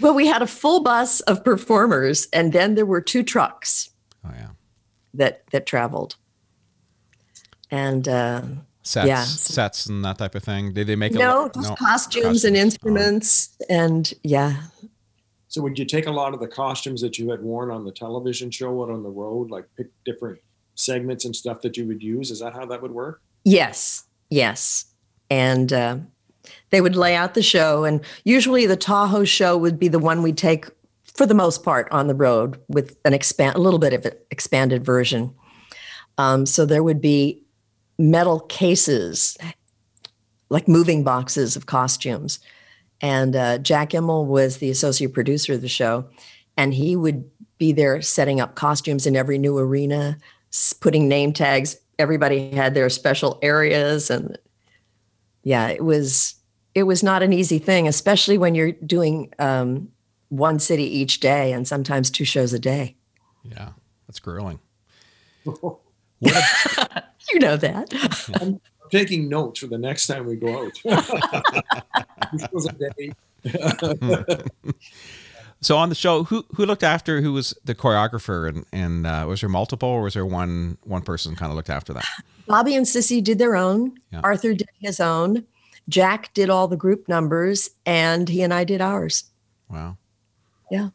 Well, 0.00 0.14
we 0.14 0.26
had 0.26 0.42
a 0.42 0.46
full 0.48 0.82
bus 0.82 1.20
of 1.20 1.44
performers, 1.44 2.26
and 2.32 2.52
then 2.52 2.74
there 2.74 2.84
were 2.84 3.00
two 3.00 3.22
trucks 3.22 3.90
Oh 4.26 4.30
yeah, 4.34 4.48
that 5.14 5.44
that 5.52 5.66
traveled, 5.66 6.16
and. 7.70 8.08
Uh, 8.08 8.42
sets, 8.84 9.08
Yeah. 9.08 9.24
sets, 9.24 9.86
and 9.86 10.04
that 10.04 10.18
type 10.18 10.34
of 10.34 10.42
thing. 10.44 10.72
Did 10.72 10.86
they 10.86 10.96
make 10.96 11.12
it? 11.12 11.18
no, 11.18 11.44
look- 11.44 11.54
just 11.54 11.76
costumes 11.78 12.44
and 12.44 12.54
Costumes. 12.54 12.56
Oh. 12.56 12.60
instruments, 12.62 13.56
and 13.68 14.14
yeah, 14.22 14.56
So 15.48 15.62
would 15.62 15.78
you 15.78 15.84
take 15.84 16.06
a 16.06 16.10
lot 16.10 16.34
of 16.34 16.40
the 16.40 16.48
costumes 16.48 17.00
that 17.02 17.16
you 17.18 17.30
had 17.30 17.40
worn 17.42 17.70
on 17.70 17.84
the 17.84 17.92
television 17.92 18.50
show 18.50 18.82
out 18.82 18.90
on 18.90 19.02
the 19.04 19.08
road, 19.10 19.50
like 19.50 19.64
pick 19.76 19.86
different 20.04 20.38
segments 20.74 21.24
and 21.24 21.34
stuff 21.34 21.60
that 21.62 21.76
you 21.76 21.86
would 21.86 22.02
use? 22.02 22.30
Is 22.32 22.40
that 22.40 22.52
how 22.54 22.66
that 22.66 22.82
would 22.82 22.90
work? 22.92 23.20
yes, 23.44 24.04
yes, 24.30 24.86
and 25.30 25.72
uh, 25.72 25.96
they 26.70 26.80
would 26.80 26.96
lay 26.96 27.14
out 27.14 27.34
the 27.34 27.42
show, 27.42 27.84
and 27.84 28.00
usually 28.24 28.66
the 28.66 28.76
Tahoe 28.76 29.24
show 29.24 29.56
would 29.56 29.78
be 29.78 29.86
the 29.88 29.98
one 29.98 30.22
we 30.22 30.32
take 30.32 30.66
for 31.04 31.24
the 31.26 31.34
most 31.34 31.62
part 31.62 31.86
on 31.92 32.08
the 32.08 32.14
road 32.14 32.58
with 32.68 32.96
an 33.04 33.14
expand 33.14 33.54
a 33.54 33.60
little 33.60 33.78
bit 33.78 33.92
of 33.92 34.04
an 34.04 34.12
expanded 34.32 34.84
version. 34.84 35.32
Um, 36.18 36.46
so 36.46 36.66
there 36.66 36.82
would 36.82 37.00
be 37.00 37.43
metal 37.98 38.40
cases, 38.40 39.36
like 40.48 40.68
moving 40.68 41.04
boxes 41.04 41.56
of 41.56 41.66
costumes, 41.66 42.40
and 43.00 43.36
uh, 43.36 43.58
Jack 43.58 43.90
Imel 43.90 44.26
was 44.26 44.58
the 44.58 44.70
associate 44.70 45.12
producer 45.12 45.52
of 45.52 45.60
the 45.62 45.68
show, 45.68 46.06
and 46.56 46.72
he 46.72 46.96
would 46.96 47.28
be 47.58 47.72
there 47.72 48.00
setting 48.02 48.40
up 48.40 48.54
costumes 48.54 49.06
in 49.06 49.16
every 49.16 49.38
new 49.38 49.58
arena, 49.58 50.18
putting 50.80 51.08
name 51.08 51.32
tags. 51.32 51.76
Everybody 51.98 52.50
had 52.50 52.74
their 52.74 52.88
special 52.90 53.38
areas, 53.42 54.10
and 54.10 54.38
yeah, 55.42 55.68
it 55.68 55.84
was 55.84 56.34
it 56.74 56.84
was 56.84 57.02
not 57.02 57.22
an 57.22 57.32
easy 57.32 57.58
thing, 57.58 57.86
especially 57.86 58.38
when 58.38 58.54
you're 58.54 58.72
doing 58.72 59.32
um, 59.38 59.88
one 60.28 60.58
city 60.58 60.84
each 60.84 61.20
day 61.20 61.52
and 61.52 61.66
sometimes 61.66 62.10
two 62.10 62.24
shows 62.24 62.52
a 62.52 62.58
day. 62.58 62.96
Yeah, 63.44 63.70
that's 64.06 64.18
grueling. 64.18 64.58
I'm 65.46 65.62
You 67.32 67.38
know 67.40 67.56
that. 67.56 67.92
I'm 68.40 68.60
taking 68.90 69.28
notes 69.28 69.60
for 69.60 69.66
the 69.66 69.78
next 69.78 70.06
time 70.06 70.26
we 70.26 70.36
go 70.36 70.66
out. 70.66 70.72
This 72.32 72.46
was 72.52 72.66
a 72.66 72.72
day. 72.72 73.12
So 75.60 75.78
on 75.78 75.88
the 75.88 75.94
show, 75.94 76.24
who 76.24 76.44
who 76.54 76.66
looked 76.66 76.82
after 76.82 77.22
who 77.22 77.32
was 77.32 77.54
the 77.64 77.74
choreographer 77.74 78.46
and 78.48 78.66
and 78.72 79.06
uh, 79.06 79.24
was 79.26 79.40
there 79.40 79.48
multiple 79.48 79.88
or 79.88 80.02
was 80.02 80.12
there 80.14 80.26
one 80.26 80.76
one 80.82 81.00
person 81.00 81.34
kind 81.34 81.50
of 81.50 81.56
looked 81.56 81.70
after 81.70 81.94
that? 81.94 82.04
Bobby 82.46 82.74
and 82.76 82.86
Cissy 82.86 83.22
did 83.22 83.38
their 83.38 83.56
own. 83.56 83.98
Yeah. 84.12 84.20
Arthur 84.22 84.52
did 84.52 84.68
his 84.80 85.00
own. 85.00 85.46
Jack 85.88 86.34
did 86.34 86.50
all 86.50 86.68
the 86.68 86.76
group 86.76 87.08
numbers, 87.08 87.70
and 87.86 88.28
he 88.28 88.42
and 88.42 88.52
I 88.52 88.64
did 88.64 88.80
ours. 88.82 89.24
Wow. 89.70 89.96
Yeah. 90.70 90.90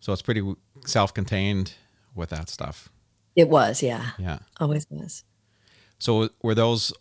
So 0.00 0.12
it's 0.12 0.22
pretty 0.22 0.42
self-contained 0.86 1.74
with 2.14 2.30
that 2.30 2.48
stuff. 2.48 2.88
It 3.36 3.48
was, 3.48 3.82
yeah, 3.82 4.10
Yeah. 4.18 4.38
always 4.58 4.86
was. 4.90 5.24
So 6.00 6.30
were 6.42 6.54
those 6.54 6.92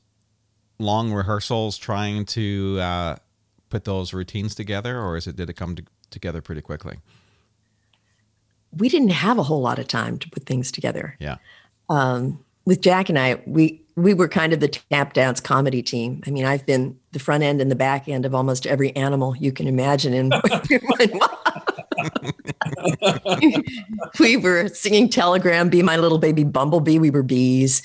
long 0.78 1.12
rehearsals 1.12 1.78
trying 1.78 2.26
to 2.26 2.78
uh, 2.80 3.16
put 3.70 3.86
those 3.86 4.14
routines 4.14 4.54
together, 4.54 5.02
or 5.02 5.18
is 5.18 5.26
it 5.26 5.36
did 5.36 5.50
it 5.50 5.54
come 5.54 5.76
to, 5.76 5.84
together 6.12 6.42
pretty 6.42 6.62
quickly? 6.62 6.98
We 8.78 8.90
didn't 8.90 9.10
have 9.10 9.40
a 9.40 9.44
whole 9.44 9.62
lot 9.62 9.80
of 9.80 9.88
time 9.88 10.20
to 10.20 10.30
put 10.30 10.46
things 10.46 10.72
together. 10.72 11.16
Yeah. 11.20 11.38
um, 11.90 12.44
with 12.66 12.82
Jack 12.82 13.10
and 13.10 13.18
I, 13.18 13.42
we 13.48 13.82
we 13.96 14.14
were 14.14 14.28
kind 14.28 14.54
of 14.54 14.60
the 14.60 14.68
tap 14.68 15.14
dance 15.14 15.40
comedy 15.40 15.82
team. 15.82 16.22
I 16.28 16.30
mean, 16.30 16.46
I've 16.46 16.66
been 16.66 16.98
the 17.12 17.20
front 17.20 17.44
end 17.44 17.62
and 17.62 17.72
the 17.72 17.76
back 17.76 18.08
end 18.08 18.26
of 18.26 18.36
almost 18.36 18.68
every 18.68 18.96
animal 18.96 19.36
you 19.38 19.52
can 19.52 19.68
imagine. 19.68 20.14
And 20.14 20.32
we 24.20 24.38
were 24.38 24.68
singing 24.70 25.10
Telegram, 25.10 25.70
"Be 25.70 25.82
My 25.82 25.98
Little 25.98 26.20
Baby 26.20 26.44
Bumblebee." 26.44 27.00
We 27.00 27.10
were 27.10 27.24
bees. 27.24 27.82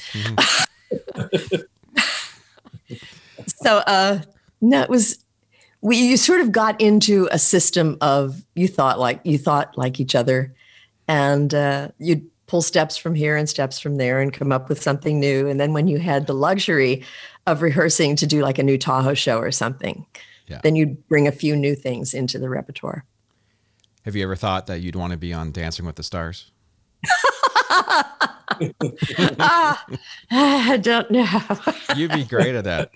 So, 3.46 3.78
uh, 3.78 4.20
no, 4.60 4.82
it 4.82 4.88
was 4.90 5.24
we 5.80 5.96
you 5.98 6.16
sort 6.16 6.40
of 6.40 6.50
got 6.50 6.80
into 6.80 7.28
a 7.30 7.38
system 7.38 7.98
of 8.00 8.42
you 8.54 8.66
thought 8.66 8.98
like 8.98 9.20
you 9.24 9.36
thought 9.38 9.76
like 9.76 10.00
each 10.00 10.14
other 10.14 10.54
and 11.06 11.54
uh, 11.54 11.88
you'd 11.98 12.26
pull 12.46 12.62
steps 12.62 12.96
from 12.96 13.14
here 13.14 13.36
and 13.36 13.48
steps 13.48 13.78
from 13.78 13.96
there 13.96 14.20
and 14.20 14.32
come 14.32 14.50
up 14.50 14.68
with 14.70 14.80
something 14.82 15.20
new 15.20 15.46
and 15.46 15.60
then 15.60 15.72
when 15.74 15.86
you 15.86 15.98
had 15.98 16.26
the 16.26 16.32
luxury 16.34 17.04
of 17.46 17.60
rehearsing 17.60 18.16
to 18.16 18.26
do 18.26 18.40
like 18.42 18.58
a 18.58 18.62
new 18.62 18.78
tahoe 18.78 19.12
show 19.14 19.38
or 19.38 19.50
something 19.50 20.06
Yeah. 20.46 20.60
then 20.62 20.74
you'd 20.74 21.06
bring 21.08 21.26
a 21.28 21.32
few 21.32 21.54
new 21.56 21.74
things 21.74 22.14
into 22.14 22.38
the 22.38 22.48
repertoire 22.48 23.04
Have 24.06 24.16
you 24.16 24.22
ever 24.22 24.36
thought 24.36 24.66
that 24.68 24.80
you'd 24.80 24.96
want 24.96 25.10
to 25.12 25.18
be 25.18 25.32
on 25.34 25.52
Dancing 25.52 25.84
with 25.84 25.96
the 25.96 26.02
Stars? 26.02 26.50
ah, 29.40 29.86
i 30.30 30.76
don't 30.76 31.10
know 31.10 31.26
You'd 31.96 32.12
be 32.12 32.24
great 32.24 32.54
at 32.54 32.64
that. 32.64 32.90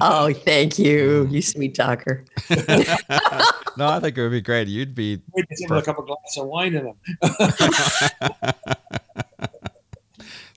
oh 0.00 0.32
thank 0.32 0.78
you 0.78 1.26
you 1.30 1.42
sweet 1.42 1.74
talker 1.74 2.24
No, 3.76 3.88
I 3.88 3.98
think 3.98 4.16
it 4.16 4.22
would 4.22 4.30
be 4.30 4.40
great. 4.40 4.68
You'd 4.68 4.94
be 4.94 5.20
Wait 5.32 5.48
to 5.48 5.56
give 5.56 5.68
him 5.70 5.76
a 5.76 5.82
couple 5.82 6.04
glasses 6.04 6.38
of 6.38 6.46
wine 6.46 6.74
in 6.76 6.84
them. 6.84 6.96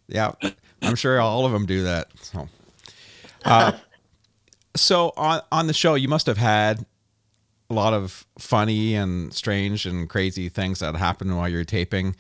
yeah. 0.07 0.33
I'm 0.83 0.95
sure 0.95 1.19
all 1.19 1.45
of 1.45 1.51
them 1.51 1.65
do 1.65 1.83
that. 1.83 2.09
So, 2.21 2.47
uh, 3.43 3.71
so 4.75 5.13
on 5.17 5.41
on 5.51 5.65
the 5.65 5.73
show, 5.73 5.95
you 5.95 6.07
must 6.07 6.27
have 6.27 6.37
had 6.37 6.85
a 7.69 7.73
lot 7.73 7.93
of 7.93 8.25
funny 8.37 8.93
and 8.95 9.33
strange 9.33 9.85
and 9.87 10.07
crazy 10.07 10.47
things 10.47 10.79
that 10.79 10.95
happened 10.95 11.35
while 11.35 11.49
you're 11.49 11.63
taping. 11.65 12.15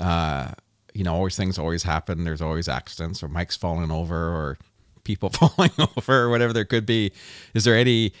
Uh, 0.00 0.50
you 0.94 1.04
know, 1.04 1.14
always 1.14 1.36
things 1.36 1.58
always 1.58 1.82
happen. 1.82 2.24
There's 2.24 2.42
always 2.42 2.68
accidents 2.68 3.22
or 3.22 3.28
mics 3.28 3.56
falling 3.56 3.90
over 3.90 4.16
or 4.16 4.58
people 5.04 5.30
falling 5.30 5.72
over 5.78 6.22
or 6.22 6.30
whatever 6.30 6.52
there 6.52 6.64
could 6.64 6.86
be. 6.86 7.12
Is 7.54 7.64
there 7.64 7.76
any, 7.76 8.12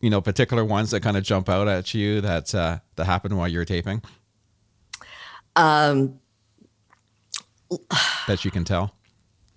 you 0.00 0.10
know, 0.10 0.20
particular 0.20 0.64
ones 0.64 0.90
that 0.90 1.00
kind 1.00 1.16
of 1.16 1.24
jump 1.24 1.48
out 1.48 1.68
at 1.68 1.94
you 1.94 2.20
that 2.20 2.54
uh, 2.54 2.78
that 2.96 3.04
happened 3.04 3.36
while 3.36 3.48
you're 3.48 3.64
taping 3.64 4.02
um, 5.56 6.18
that 8.26 8.44
you 8.44 8.50
can 8.50 8.64
tell? 8.64 8.94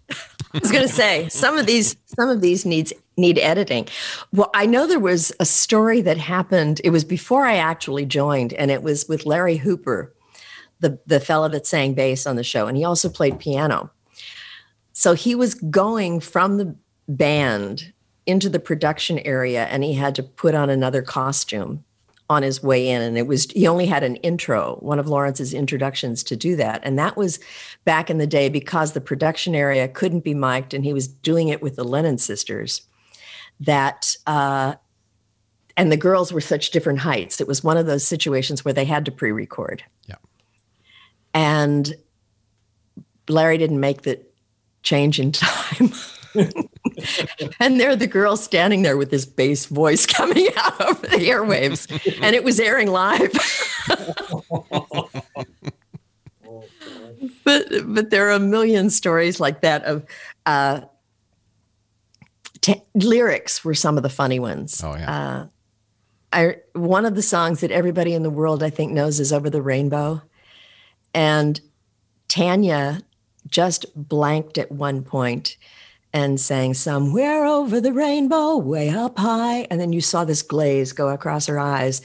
I 0.10 0.60
was 0.60 0.72
going 0.72 0.88
to 0.88 0.94
say 0.94 1.30
some 1.30 1.58
of 1.58 1.66
these 1.66 1.96
some 2.06 2.30
of 2.30 2.42
these 2.42 2.66
needs 2.66 2.94
need 3.18 3.40
editing. 3.40 3.88
Well, 4.32 4.52
I 4.54 4.66
know 4.66 4.86
there 4.86 5.00
was 5.00 5.32
a 5.40 5.46
story 5.46 6.02
that 6.02 6.18
happened. 6.18 6.82
It 6.84 6.92
was 6.92 7.04
before 7.04 7.46
I 7.46 7.56
actually 7.56 8.06
joined, 8.06 8.54
and 8.54 8.70
it 8.70 8.84
was 8.84 9.08
with 9.08 9.26
Larry 9.26 9.58
Hooper, 9.58 10.14
the 10.84 11.00
the 11.08 11.20
fella 11.20 11.50
that 11.50 11.66
sang 11.66 11.96
bass 11.96 12.28
on 12.28 12.36
the 12.36 12.44
show, 12.44 12.68
and 12.68 12.78
he 12.78 12.84
also 12.84 13.10
played 13.10 13.40
piano. 13.40 13.90
So 14.92 15.14
he 15.14 15.34
was 15.34 15.56
going 15.56 16.20
from 16.20 16.58
the 16.58 16.76
band 17.08 17.92
into 18.28 18.50
the 18.50 18.60
production 18.60 19.18
area, 19.20 19.66
and 19.66 19.84
he 19.84 19.94
had 19.94 20.14
to 20.16 20.24
put 20.24 20.54
on 20.54 20.70
another 20.70 21.02
costume 21.02 21.84
on 22.30 22.42
his 22.42 22.64
way 22.64 22.88
in 22.90 23.02
and 23.02 23.18
it 23.18 23.28
was 23.28 23.52
he 23.52 23.68
only 23.68 23.86
had 23.86 24.02
an 24.02 24.16
intro 24.18 24.78
one 24.80 24.98
of 24.98 25.08
lawrence's 25.08 25.54
introductions 25.54 26.24
to 26.24 26.38
do 26.38 26.56
that 26.56 26.80
and 26.84 26.98
that 26.98 27.18
was 27.18 27.38
back 27.84 28.10
in 28.10 28.18
the 28.18 28.26
day 28.26 28.48
because 28.48 28.94
the 28.94 29.02
production 29.02 29.54
area 29.54 29.90
couldn't 29.90 30.24
be 30.24 30.34
mic'd 30.34 30.74
and 30.74 30.86
he 30.86 30.94
was 30.94 31.06
doing 31.06 31.50
it 31.50 31.62
with 31.62 31.76
the 31.76 31.84
lennon 31.84 32.18
sisters 32.18 32.82
that 33.60 34.16
uh 34.26 34.74
and 35.76 35.92
the 35.92 35.98
girls 35.98 36.32
were 36.32 36.42
such 36.42 36.72
different 36.72 37.00
heights 37.00 37.42
it 37.42 37.48
was 37.48 37.64
one 37.64 37.78
of 37.78 37.86
those 37.86 38.08
situations 38.08 38.64
where 38.64 38.74
they 38.74 38.86
had 38.86 39.06
to 39.06 39.12
pre-record. 39.12 39.84
And 41.34 41.94
larry 43.28 43.58
didn't 43.58 43.80
make 43.80 44.02
the 44.04 44.20
change 44.84 45.20
in 45.20 45.32
time 45.34 45.92
and 47.60 47.80
there 47.80 47.96
the 47.96 48.08
girls 48.08 48.44
standing 48.44 48.82
there 48.82 48.98
with 48.98 49.10
this 49.12 49.26
bass 49.26 49.66
voice 49.66 50.06
coming 50.06 50.48
out 50.58 50.82
over 50.82 51.08
the 51.08 51.30
airwaves 51.30 51.88
and 52.22 52.36
it 52.36 52.44
was 52.44 52.60
airing 52.60 52.88
live 52.92 53.32
but 57.46 57.66
but 57.86 58.10
there 58.10 58.28
are 58.28 58.32
a 58.34 58.40
million 58.40 58.90
stories 58.90 59.40
like 59.40 59.62
that 59.62 59.84
of 59.86 60.06
uh 60.46 60.82
t- 62.62 62.82
lyrics 62.96 63.64
were 63.64 63.74
some 63.76 63.98
of 63.98 64.04
the 64.04 64.10
funny 64.10 64.40
ones 64.40 64.82
Oh 64.84 64.96
yeah. 64.96 65.12
uh 65.12 65.48
I 66.32 66.56
one 66.74 67.06
of 67.06 67.14
the 67.16 67.22
songs 67.22 67.60
that 67.62 67.72
everybody 67.72 68.14
in 68.14 68.24
the 68.24 68.30
world 68.30 68.64
I 68.64 68.70
think 68.72 68.92
knows 68.92 69.20
is 69.20 69.32
Over 69.32 69.52
the 69.52 69.62
Rainbow. 69.62 70.22
And 71.14 71.60
Tanya 72.28 73.02
just 73.48 73.86
blanked 73.96 74.58
at 74.58 74.72
one 74.72 75.04
point 75.04 75.58
and 76.14 76.40
sang 76.40 76.74
somewhere 76.74 77.46
over 77.46 77.82
the 77.82 77.92
rainbow, 77.92 78.58
way 78.58 78.90
up 78.90 79.18
high. 79.18 79.68
And 79.70 79.80
then 79.80 79.94
you 79.94 80.02
saw 80.02 80.24
this 80.24 80.42
glaze 80.42 80.94
go 80.94 81.10
across 81.10 81.48
her 81.48 81.60
eyes. 81.60 82.02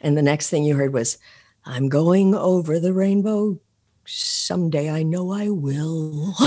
And 0.00 0.16
the 0.16 0.22
next 0.22 0.50
thing 0.50 0.64
you 0.64 0.76
heard 0.76 0.92
was, 0.92 1.18
I'm 1.64 1.88
going 1.88 2.34
over 2.34 2.78
the 2.78 2.92
rainbow. 2.92 3.58
Someday 4.04 4.90
I 4.90 5.02
know 5.02 5.32
I 5.32 5.48
will. 5.48 6.34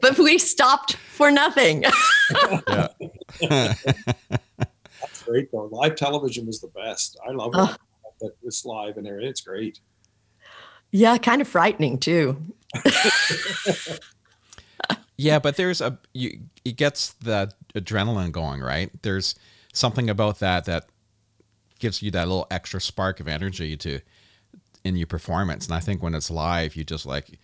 but 0.00 0.18
we 0.18 0.38
stopped 0.38 0.96
for 0.96 1.30
nothing. 1.30 1.84
That's 3.48 5.22
great 5.24 5.52
though. 5.52 5.68
Live 5.70 5.94
television 5.94 6.46
was 6.46 6.60
the 6.60 6.68
best. 6.68 7.18
I 7.26 7.32
love 7.32 7.52
it. 7.54 7.78
That 8.22 8.32
it's 8.42 8.64
live 8.64 8.96
and 8.96 9.06
everything. 9.06 9.28
It's 9.28 9.42
great. 9.42 9.80
yeah, 10.90 11.18
kind 11.18 11.42
of 11.42 11.48
frightening 11.48 11.98
too. 11.98 12.40
Yeah, 15.16 15.38
but 15.38 15.56
there's 15.56 15.80
a 15.80 15.98
you 16.14 16.40
it 16.64 16.76
gets 16.76 17.12
that 17.24 17.54
adrenaline 17.74 18.32
going, 18.32 18.60
right? 18.60 18.90
There's 19.02 19.34
something 19.72 20.10
about 20.10 20.40
that 20.40 20.64
that 20.64 20.86
gives 21.78 22.02
you 22.02 22.10
that 22.12 22.26
little 22.28 22.46
extra 22.50 22.80
spark 22.80 23.20
of 23.20 23.28
energy 23.28 23.76
to 23.76 24.00
in 24.84 24.96
your 24.96 25.06
performance. 25.06 25.66
And 25.66 25.74
I 25.74 25.80
think 25.80 26.02
when 26.02 26.14
it's 26.14 26.30
live, 26.30 26.74
you 26.76 26.82
just 26.84 27.06
like 27.06 27.38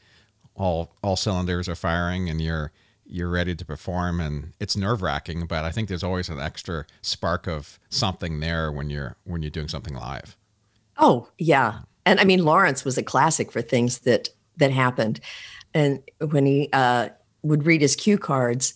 all 0.56 0.96
all 1.02 1.14
cylinders 1.16 1.68
are 1.68 1.74
firing 1.76 2.28
and 2.28 2.40
you're 2.40 2.72
you're 3.06 3.28
ready 3.28 3.54
to 3.54 3.64
perform 3.64 4.20
and 4.20 4.54
it's 4.60 4.76
nerve 4.76 5.00
wracking, 5.00 5.46
but 5.46 5.64
I 5.64 5.70
think 5.70 5.88
there's 5.88 6.02
always 6.04 6.28
an 6.28 6.40
extra 6.40 6.84
spark 7.00 7.46
of 7.46 7.78
something 7.90 8.40
there 8.40 8.72
when 8.72 8.90
you're 8.90 9.16
when 9.24 9.42
you're 9.42 9.50
doing 9.50 9.68
something 9.68 9.94
live. 9.94 10.36
Oh, 10.98 11.28
yeah. 11.38 11.80
And 12.04 12.20
I 12.20 12.24
mean, 12.24 12.44
Lawrence 12.44 12.84
was 12.84 12.98
a 12.98 13.02
classic 13.02 13.52
for 13.52 13.62
things 13.62 14.00
that 14.00 14.28
that 14.56 14.70
happened. 14.70 15.20
And 15.74 16.02
when 16.30 16.46
he 16.46 16.68
uh, 16.72 17.10
would 17.42 17.64
read 17.64 17.80
his 17.80 17.96
cue 17.96 18.18
cards, 18.18 18.74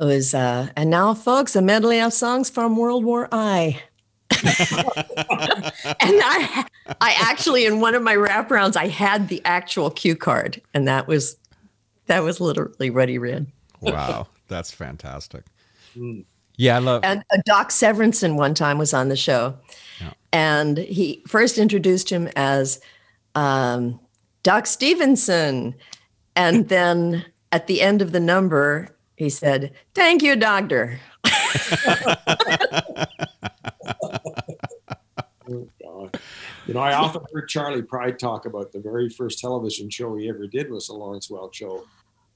it 0.00 0.04
was, 0.04 0.34
uh, 0.34 0.68
and 0.76 0.90
now, 0.90 1.14
folks, 1.14 1.54
a 1.56 1.62
medley 1.62 2.00
of 2.00 2.12
songs 2.12 2.50
from 2.50 2.76
World 2.76 3.04
War 3.04 3.28
I. 3.30 3.80
and 4.32 4.42
I, 6.00 6.66
I 7.00 7.14
actually, 7.20 7.66
in 7.66 7.80
one 7.80 7.94
of 7.94 8.02
my 8.02 8.16
wraparounds, 8.16 8.76
I 8.76 8.88
had 8.88 9.28
the 9.28 9.40
actual 9.44 9.90
cue 9.90 10.16
card, 10.16 10.60
and 10.74 10.88
that 10.88 11.06
was, 11.06 11.36
that 12.06 12.22
was 12.22 12.40
literally 12.40 12.90
what 12.90 13.08
he 13.08 13.18
read. 13.18 13.46
Wow, 13.80 14.26
that's 14.48 14.70
fantastic. 14.70 15.44
Mm. 15.96 16.24
Yeah, 16.56 16.76
I 16.76 16.78
love. 16.80 17.02
And 17.04 17.22
uh, 17.32 17.38
Doc 17.46 17.70
Severinsen 17.70 18.36
one 18.36 18.54
time 18.54 18.78
was 18.78 18.92
on 18.94 19.08
the 19.08 19.16
show, 19.16 19.54
Yeah. 20.00 20.12
and 20.32 20.78
he 20.78 21.22
first 21.26 21.58
introduced 21.58 22.10
him 22.10 22.28
as 22.36 22.80
um, 23.34 23.98
Doc 24.42 24.66
Stevenson, 24.66 25.74
and 26.36 26.68
then 26.68 27.24
at 27.52 27.66
the 27.66 27.80
end 27.80 28.02
of 28.02 28.12
the 28.12 28.20
number, 28.20 28.88
he 29.16 29.28
said, 29.30 29.72
"Thank 29.94 30.22
you, 30.22 30.36
Doctor." 30.36 31.00
Oh, 35.84 36.10
You 36.66 36.74
know, 36.74 36.80
I 36.80 36.94
often 36.94 37.22
heard 37.32 37.48
Charley 37.48 37.82
Pride 37.82 38.18
talk 38.18 38.46
about 38.46 38.72
the 38.72 38.78
very 38.78 39.08
first 39.08 39.38
television 39.40 39.90
show 39.90 40.14
he 40.16 40.28
ever 40.28 40.46
did 40.46 40.70
was 40.70 40.86
the 40.86 40.94
Lawrence 40.94 41.28
Welk 41.28 41.52
Show, 41.52 41.84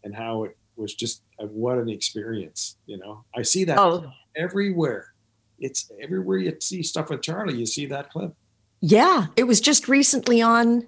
and 0.04 0.14
how 0.14 0.44
it 0.44 0.56
was 0.76 0.94
just 0.94 1.22
uh, 1.40 1.46
what 1.46 1.78
an 1.78 1.88
experience. 1.88 2.76
You 2.86 2.98
know, 2.98 3.24
I 3.34 3.42
see 3.42 3.64
that 3.64 3.78
Oh, 3.78 4.10
everywhere. 4.36 5.12
It's 5.58 5.90
everywhere 6.02 6.38
you 6.38 6.54
see 6.60 6.82
stuff 6.82 7.10
with 7.10 7.22
Charley, 7.22 7.56
you 7.56 7.66
see 7.66 7.86
that 7.86 8.10
clip. 8.10 8.34
yeah, 8.80 9.26
it 9.36 9.44
was 9.44 9.60
just 9.60 9.88
recently 9.88 10.42
on 10.42 10.86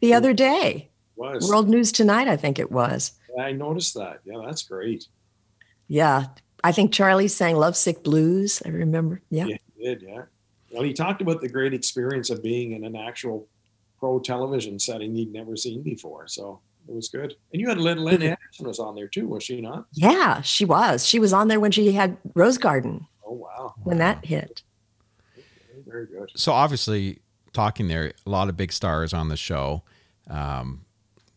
the 0.00 0.14
other 0.14 0.32
day. 0.32 0.88
Was 1.16 1.48
World 1.48 1.68
News 1.68 1.90
Tonight, 1.92 2.28
I 2.28 2.36
think 2.36 2.58
it 2.58 2.70
was. 2.70 3.12
I 3.40 3.52
noticed 3.52 3.94
that? 3.94 4.20
Yeah, 4.24 4.42
that's 4.44 4.62
great. 4.62 5.06
Yeah, 5.88 6.26
I 6.64 6.72
think 6.72 6.92
Charley 6.92 7.28
sang 7.28 7.56
"Lovesick 7.56 8.02
Blues." 8.02 8.62
I 8.64 8.68
remember. 8.70 9.20
Yeah. 9.30 9.46
Yeah, 9.46 9.56
he 9.76 9.84
did. 9.84 10.02
Yeah. 10.02 10.22
Well, 10.72 10.82
he 10.82 10.92
talked 10.92 11.22
about 11.22 11.40
the 11.40 11.48
great 11.48 11.72
experience 11.72 12.30
of 12.30 12.42
being 12.42 12.72
in 12.72 12.84
an 12.84 12.94
actual 12.96 13.46
pro 13.98 14.18
television 14.20 14.78
setting 14.78 15.14
he'd 15.14 15.32
never 15.32 15.56
seen 15.56 15.82
before. 15.82 16.26
So 16.28 16.60
it 16.88 16.94
was 16.94 17.08
good. 17.08 17.34
And 17.52 17.60
you 17.60 17.68
had 17.68 17.78
Lynn, 17.78 17.98
Lynn 17.98 18.22
Anderson 18.22 18.66
was 18.66 18.78
on 18.78 18.94
there 18.94 19.08
too, 19.08 19.26
was 19.28 19.42
she 19.42 19.60
not? 19.60 19.86
Yeah, 19.92 20.40
she 20.42 20.64
was. 20.64 21.06
She 21.06 21.18
was 21.18 21.32
on 21.32 21.48
there 21.48 21.60
when 21.60 21.70
she 21.70 21.92
had 21.92 22.16
Rose 22.34 22.58
Garden 22.58 23.06
Oh 23.26 23.32
wow, 23.32 23.74
when 23.84 23.98
that 23.98 24.24
hit. 24.24 24.62
very 25.86 26.06
good. 26.06 26.30
so 26.34 26.52
obviously, 26.52 27.20
talking 27.52 27.88
there, 27.88 28.12
a 28.26 28.30
lot 28.30 28.48
of 28.48 28.56
big 28.56 28.72
stars 28.72 29.12
on 29.12 29.28
the 29.28 29.36
show. 29.36 29.82
Um, 30.28 30.84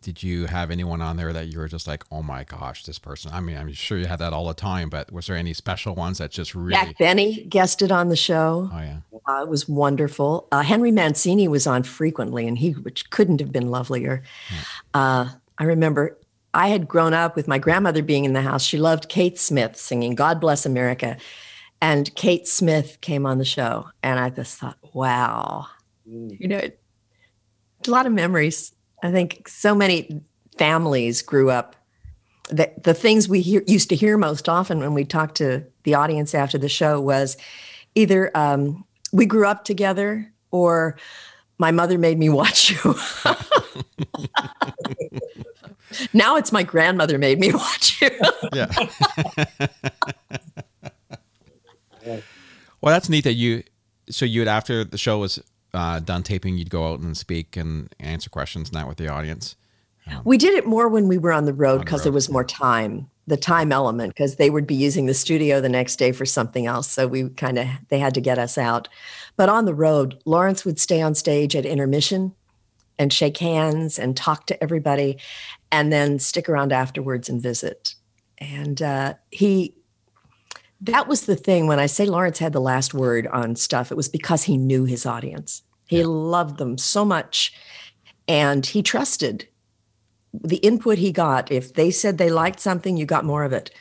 did 0.02 0.24
you 0.24 0.48
have 0.48 0.72
anyone 0.72 1.00
on 1.00 1.16
there 1.18 1.32
that 1.32 1.48
you 1.50 1.60
were 1.60 1.68
just 1.68 1.88
like, 1.88 2.04
oh 2.12 2.24
my 2.24 2.44
gosh, 2.44 2.86
this 2.86 2.98
person? 2.98 3.32
I 3.34 3.40
mean, 3.40 3.56
I'm 3.56 3.72
sure 3.72 4.00
you 4.00 4.08
had 4.08 4.18
that 4.20 4.34
all 4.34 4.48
the 4.48 4.54
time, 4.56 4.90
but 4.90 5.12
was 5.12 5.28
there 5.28 5.36
any 5.36 5.54
special 5.54 5.94
ones 5.94 6.18
that 6.18 6.32
just 6.32 6.56
really? 6.56 6.74
Jack 6.74 6.98
Benny 6.98 7.44
guested 7.46 7.92
on 7.92 8.10
the 8.10 8.16
show. 8.16 8.70
Oh 8.74 8.80
yeah, 8.80 8.98
Uh, 9.28 9.44
it 9.44 9.48
was 9.48 9.70
wonderful. 9.70 10.48
Uh, 10.52 10.62
Henry 10.64 10.90
Mancini 10.92 11.48
was 11.48 11.68
on 11.68 11.84
frequently, 11.84 12.48
and 12.48 12.58
he 12.58 12.72
which 12.72 13.10
couldn't 13.12 13.40
have 13.42 13.52
been 13.52 13.70
lovelier. 13.70 14.24
Uh, 14.94 15.30
I 15.62 15.66
remember 15.66 16.18
I 16.56 16.70
had 16.70 16.88
grown 16.88 17.14
up 17.14 17.36
with 17.36 17.48
my 17.48 17.60
grandmother 17.60 18.02
being 18.02 18.26
in 18.26 18.34
the 18.34 18.42
house. 18.42 18.64
She 18.64 18.80
loved 18.80 19.10
Kate 19.10 19.38
Smith 19.38 19.78
singing 19.78 20.16
"God 20.16 20.42
Bless 20.42 20.66
America," 20.66 21.18
and 21.80 22.14
Kate 22.16 22.48
Smith 22.48 22.98
came 23.02 23.28
on 23.28 23.38
the 23.38 23.46
show, 23.46 23.88
and 24.02 24.20
I 24.20 24.32
just 24.32 24.58
thought, 24.58 24.78
wow, 24.92 25.68
Mm. 26.10 26.36
you 26.40 26.48
know, 26.48 26.58
a 26.58 27.90
lot 27.92 28.08
of 28.08 28.12
memories. 28.12 28.74
I 29.04 29.12
think 29.12 29.48
so 29.48 29.76
many 29.76 30.24
families 30.58 31.22
grew 31.22 31.52
up. 31.52 31.76
The, 32.50 32.72
the 32.84 32.96
things 32.96 33.30
we 33.30 33.42
hear, 33.42 33.62
used 33.68 33.90
to 33.90 33.96
hear 33.96 34.18
most 34.18 34.50
often 34.50 34.80
when 34.80 34.96
we 34.96 35.06
talked 35.06 35.36
to 35.36 35.64
the 35.84 35.94
audience 35.94 36.34
after 36.34 36.58
the 36.58 36.70
show 36.70 37.00
was 37.00 37.38
either 37.94 38.36
um, 38.36 38.84
we 39.14 39.28
grew 39.28 39.46
up 39.46 39.64
together 39.64 40.34
or 40.50 40.98
my 41.60 41.70
mother 41.70 42.00
made 42.00 42.18
me 42.18 42.30
watch 42.30 42.72
you. 42.72 42.96
now 46.14 46.36
it's 46.36 46.52
my 46.52 46.64
grandmother 46.64 47.18
made 47.18 47.40
me 47.40 47.54
watch 47.54 48.02
you. 48.02 48.10
yeah. 48.54 48.72
well, 52.82 52.94
that's 52.94 53.10
neat 53.10 53.24
that 53.24 53.34
you. 53.34 53.64
So 54.10 54.26
you'd 54.26 54.48
after 54.48 54.84
the 54.84 54.98
show 54.98 55.20
was 55.20 55.42
uh, 55.74 56.00
done 56.00 56.24
taping, 56.24 56.58
you'd 56.58 56.70
go 56.70 56.92
out 56.92 57.00
and 57.00 57.16
speak 57.16 57.56
and 57.56 57.94
answer 58.00 58.30
questions 58.30 58.72
not 58.72 58.88
with 58.88 58.98
the 58.98 59.08
audience. 59.08 59.56
We 60.26 60.38
did 60.38 60.56
it 60.56 60.66
more 60.66 60.90
when 60.90 61.08
we 61.08 61.18
were 61.18 61.32
on 61.32 61.46
the 61.46 61.54
road 61.54 61.74
On 61.74 61.78
the 61.78 61.86
because 61.86 62.04
there 62.04 62.12
was 62.12 62.30
more 62.30 62.44
time, 62.44 63.10
the 63.28 63.38
time 63.38 63.72
element, 63.72 64.14
because 64.14 64.36
they 64.36 64.50
would 64.50 64.68
be 64.68 64.76
using 64.76 65.06
the 65.06 65.14
studio 65.14 65.62
the 65.62 65.70
next 65.70 65.98
day 65.98 66.12
for 66.12 66.26
something 66.26 66.66
else. 66.66 66.90
So 66.90 67.08
we 67.08 67.30
kind 67.30 67.58
of, 67.58 67.68
they 67.90 68.00
had 68.00 68.14
to 68.16 68.22
get 68.22 68.38
us 68.38 68.58
out. 68.58 68.90
But 69.38 69.48
on 69.48 69.66
the 69.66 69.74
road, 69.74 70.22
Lawrence 70.26 70.66
would 70.66 70.80
stay 70.80 71.02
on 71.02 71.16
stage 71.16 71.56
at 71.56 71.66
intermission 71.66 72.34
and 73.02 73.12
shake 73.12 73.40
hands 73.40 73.98
and 73.98 74.16
talk 74.16 74.46
to 74.46 74.64
everybody 74.64 75.18
and 75.72 75.92
then 75.92 76.20
stick 76.20 76.48
around 76.48 76.72
afterwards 76.72 77.30
and 77.30 77.42
visit. 77.42 77.96
And 78.38 78.80
uh, 78.80 79.16
he, 79.32 79.76
that 80.82 81.08
was 81.08 81.26
the 81.26 81.36
thing 81.36 81.66
when 81.66 81.80
I 81.80 81.88
say 81.88 82.06
Lawrence 82.06 82.38
had 82.38 82.54
the 82.54 82.62
last 82.62 82.94
word 82.94 83.26
on 83.26 83.56
stuff, 83.56 83.92
it 83.92 83.98
was 83.98 84.08
because 84.08 84.44
he 84.44 84.56
knew 84.56 84.86
his 84.86 85.08
audience. 85.08 85.64
He 85.88 85.98
Yeah. 85.98 86.06
loved 86.06 86.58
them 86.60 86.78
so 86.78 87.04
much 87.04 87.54
and 88.28 88.64
he 88.68 88.84
trusted 88.84 89.48
the 90.32 90.58
input 90.58 91.00
he 91.00 91.12
got. 91.12 91.52
If 91.52 91.74
they 91.74 91.90
said 91.90 92.20
they 92.20 92.30
liked 92.30 92.60
something, 92.60 92.98
you 92.98 93.06
got 93.08 93.26
more 93.26 93.44
of 93.44 93.52
it. 93.52 93.72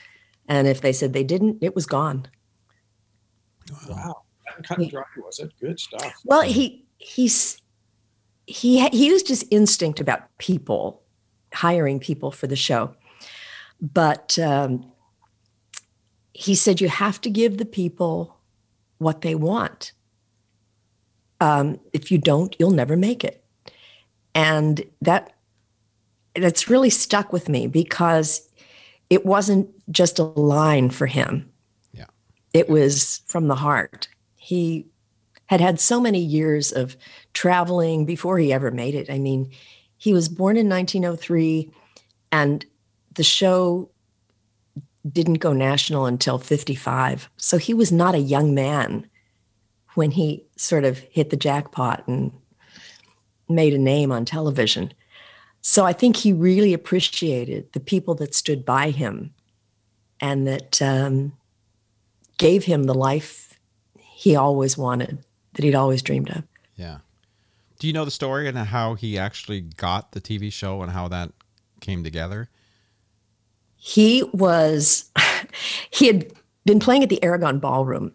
And 0.48 0.66
if 0.66 0.80
they 0.80 0.94
said 0.94 1.12
they 1.12 1.24
didn't, 1.24 1.58
it 1.60 1.74
was 1.74 1.84
gone. 1.84 2.26
Wow, 3.86 4.22
cut 4.64 4.78
and 4.78 4.90
dry 4.90 5.02
was 5.18 5.38
it? 5.40 5.52
Good 5.60 5.78
stuff. 5.78 6.14
Well, 6.24 6.40
he 6.40 6.86
he's 6.98 7.60
he 8.50 8.88
he 8.88 9.06
used 9.06 9.28
his 9.28 9.46
instinct 9.50 10.00
about 10.00 10.22
people, 10.38 11.02
hiring 11.54 12.00
people 12.00 12.32
for 12.32 12.48
the 12.48 12.56
show, 12.56 12.92
but 13.80 14.36
um, 14.40 14.90
he 16.32 16.56
said 16.56 16.80
you 16.80 16.88
have 16.88 17.20
to 17.20 17.30
give 17.30 17.58
the 17.58 17.64
people 17.64 18.36
what 18.98 19.20
they 19.20 19.36
want. 19.36 19.92
Um, 21.40 21.78
if 21.92 22.10
you 22.10 22.18
don't, 22.18 22.56
you'll 22.58 22.72
never 22.72 22.96
make 22.96 23.22
it, 23.22 23.44
and 24.34 24.82
that 25.00 25.36
that's 26.34 26.68
really 26.68 26.90
stuck 26.90 27.32
with 27.32 27.48
me 27.48 27.68
because 27.68 28.48
it 29.10 29.24
wasn't 29.24 29.68
just 29.92 30.18
a 30.18 30.24
line 30.24 30.90
for 30.90 31.06
him. 31.06 31.48
Yeah. 31.92 32.06
it 32.52 32.68
was 32.68 33.22
from 33.26 33.46
the 33.46 33.54
heart. 33.54 34.08
He 34.34 34.86
had 35.46 35.60
had 35.60 35.78
so 35.78 36.00
many 36.00 36.20
years 36.20 36.72
of 36.72 36.96
traveling 37.32 38.04
before 38.04 38.38
he 38.38 38.52
ever 38.52 38.70
made 38.70 38.94
it. 38.94 39.10
I 39.10 39.18
mean, 39.18 39.50
he 39.96 40.12
was 40.12 40.28
born 40.28 40.56
in 40.56 40.68
1903 40.68 41.70
and 42.32 42.64
the 43.14 43.24
show 43.24 43.90
didn't 45.10 45.34
go 45.34 45.52
national 45.52 46.06
until 46.06 46.38
55. 46.38 47.30
So 47.36 47.58
he 47.58 47.74
was 47.74 47.90
not 47.90 48.14
a 48.14 48.18
young 48.18 48.54
man 48.54 49.08
when 49.94 50.10
he 50.10 50.44
sort 50.56 50.84
of 50.84 50.98
hit 50.98 51.30
the 51.30 51.36
jackpot 51.36 52.06
and 52.06 52.32
made 53.48 53.74
a 53.74 53.78
name 53.78 54.12
on 54.12 54.24
television. 54.24 54.92
So 55.62 55.84
I 55.84 55.92
think 55.92 56.16
he 56.16 56.32
really 56.32 56.72
appreciated 56.72 57.72
the 57.72 57.80
people 57.80 58.14
that 58.16 58.34
stood 58.34 58.64
by 58.64 58.90
him 58.90 59.34
and 60.20 60.46
that 60.46 60.80
um, 60.80 61.32
gave 62.38 62.64
him 62.64 62.84
the 62.84 62.94
life 62.94 63.58
he 63.98 64.36
always 64.36 64.78
wanted, 64.78 65.24
that 65.54 65.64
he'd 65.64 65.74
always 65.74 66.02
dreamed 66.02 66.30
of. 66.30 66.44
Yeah. 66.76 66.98
Do 67.80 67.86
you 67.86 67.94
know 67.94 68.04
the 68.04 68.10
story 68.10 68.46
and 68.46 68.58
how 68.58 68.94
he 68.94 69.18
actually 69.18 69.62
got 69.62 70.12
the 70.12 70.20
TV 70.20 70.52
show 70.52 70.82
and 70.82 70.92
how 70.92 71.08
that 71.08 71.32
came 71.80 72.04
together? 72.04 72.50
He 73.74 74.22
was, 74.34 75.10
he 75.90 76.06
had 76.06 76.30
been 76.66 76.78
playing 76.78 77.02
at 77.02 77.08
the 77.08 77.24
Aragon 77.24 77.58
Ballroom 77.58 78.12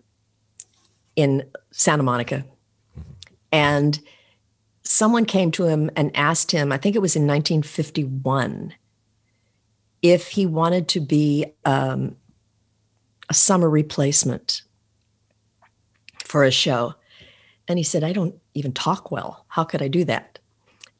in 1.15 1.43
Santa 1.71 2.03
Monica. 2.03 2.45
And 3.51 3.99
someone 4.83 5.25
came 5.25 5.49
to 5.53 5.65
him 5.65 5.89
and 5.95 6.15
asked 6.15 6.51
him, 6.51 6.71
I 6.71 6.77
think 6.77 6.95
it 6.95 7.01
was 7.01 7.15
in 7.15 7.23
1951, 7.23 8.71
if 10.03 10.27
he 10.27 10.45
wanted 10.45 10.87
to 10.89 10.99
be 10.99 11.47
um, 11.65 12.15
a 13.29 13.33
summer 13.33 13.67
replacement 13.67 14.61
for 16.23 16.43
a 16.43 16.51
show. 16.51 16.93
And 17.67 17.79
he 17.79 17.83
said, 17.83 18.03
I 18.03 18.13
don't 18.13 18.35
even 18.53 18.73
talk 18.73 19.11
well. 19.11 19.45
How 19.47 19.63
could 19.63 19.81
I 19.81 19.87
do 19.87 20.03
that? 20.05 20.39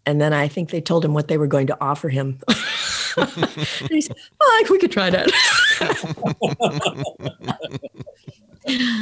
And 0.06 0.22
then 0.22 0.34
I 0.34 0.48
think 0.48 0.70
they 0.70 0.82
told 0.82 1.04
him 1.04 1.14
what 1.14 1.28
they 1.28 1.38
were 1.38 1.48
going 1.48 1.68
to 1.68 1.78
offer 1.82 2.10
him. 2.10 2.40
and 3.18 3.90
he 3.90 4.02
said, 4.02 4.16
oh, 4.40 4.66
we 4.70 4.78
could 4.78 4.92
try 4.92 5.10
that. 5.10 5.32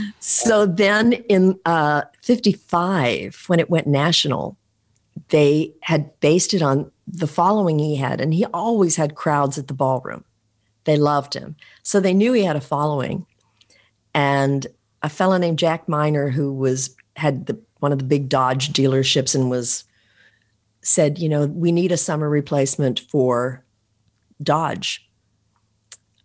so 0.20 0.66
then 0.66 1.14
in 1.14 1.60
uh, 1.66 2.04
55, 2.22 3.44
when 3.48 3.60
it 3.60 3.70
went 3.70 3.88
national, 3.88 4.58
they 5.30 5.74
had 5.82 6.18
based 6.20 6.54
it 6.54 6.62
on 6.62 6.92
the 7.08 7.28
following 7.28 7.80
he 7.80 7.96
had. 7.96 8.22
And 8.22 8.34
he 8.34 8.46
always 8.46 8.96
had 8.96 9.16
crowds 9.16 9.58
at 9.58 9.68
the 9.68 9.74
ballroom. 9.74 10.24
They 10.86 10.98
loved 10.98 11.34
him. 11.34 11.56
So 11.82 12.00
they 12.00 12.14
knew 12.14 12.34
he 12.34 12.44
had 12.44 12.56
a 12.56 12.62
following. 12.62 13.26
And 14.14 14.68
a 15.02 15.10
fellow 15.10 15.38
named 15.38 15.60
Jack 15.60 15.90
Miner, 15.90 16.30
who 16.30 16.54
was 16.54 16.96
had 17.16 17.46
the, 17.46 17.60
one 17.80 17.92
of 17.92 18.00
the 18.00 18.06
big 18.06 18.30
Dodge 18.30 18.72
dealerships 18.72 19.36
and 19.36 19.50
was 19.50 19.84
said, 20.82 21.20
you 21.20 21.30
know, 21.30 21.46
we 21.46 21.72
need 21.72 21.92
a 21.92 21.98
summer 21.98 22.30
replacement 22.30 23.00
for 23.00 23.64
Dodge. 24.42 25.08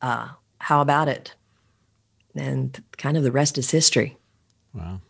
Uh, 0.00 0.28
how 0.58 0.80
about 0.80 1.08
it? 1.08 1.34
and 2.38 2.82
kind 2.96 3.16
of 3.16 3.22
the 3.22 3.32
rest 3.32 3.58
is 3.58 3.70
history. 3.70 4.16
Wow. 4.72 5.00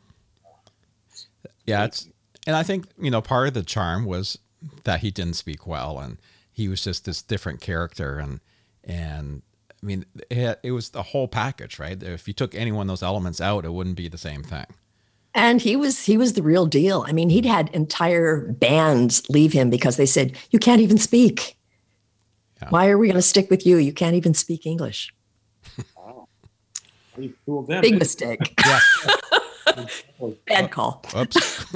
Yeah, 1.66 1.84
it's 1.84 2.08
and 2.46 2.56
I 2.56 2.62
think 2.62 2.86
you 2.98 3.10
know 3.10 3.20
part 3.20 3.48
of 3.48 3.54
the 3.54 3.62
charm 3.62 4.04
was 4.04 4.38
that 4.84 5.00
he 5.00 5.10
didn't 5.10 5.34
speak 5.34 5.66
well 5.66 5.98
and 5.98 6.18
he 6.50 6.68
was 6.68 6.82
just 6.82 7.04
this 7.04 7.22
different 7.22 7.60
character 7.60 8.18
and 8.18 8.40
and 8.82 9.42
I 9.70 9.86
mean 9.86 10.06
it, 10.30 10.58
it 10.62 10.70
was 10.72 10.90
the 10.90 11.02
whole 11.02 11.28
package, 11.28 11.78
right? 11.78 12.02
If 12.02 12.26
you 12.26 12.34
took 12.34 12.54
any 12.54 12.72
one 12.72 12.86
of 12.86 12.88
those 12.88 13.02
elements 13.02 13.40
out, 13.40 13.64
it 13.64 13.72
wouldn't 13.72 13.96
be 13.96 14.08
the 14.08 14.18
same 14.18 14.42
thing. 14.42 14.66
And 15.34 15.60
he 15.60 15.76
was 15.76 16.04
he 16.04 16.16
was 16.16 16.32
the 16.32 16.42
real 16.42 16.66
deal. 16.66 17.04
I 17.06 17.12
mean, 17.12 17.28
he'd 17.28 17.44
had 17.44 17.68
entire 17.70 18.52
bands 18.52 19.28
leave 19.28 19.52
him 19.52 19.70
because 19.70 19.96
they 19.96 20.06
said, 20.06 20.36
"You 20.50 20.58
can't 20.58 20.80
even 20.80 20.98
speak. 20.98 21.56
Yeah. 22.62 22.70
Why 22.70 22.88
are 22.88 22.98
we 22.98 23.06
going 23.06 23.16
to 23.16 23.22
stick 23.22 23.50
with 23.50 23.64
you? 23.66 23.76
You 23.76 23.92
can't 23.92 24.16
even 24.16 24.34
speak 24.34 24.66
English." 24.66 25.12
Wow. 25.96 26.28
Big 27.16 27.98
mistake. 27.98 28.58
Yeah. 28.66 28.80
Bad 30.46 30.70
call. 30.70 31.04
Oops. 31.16 31.66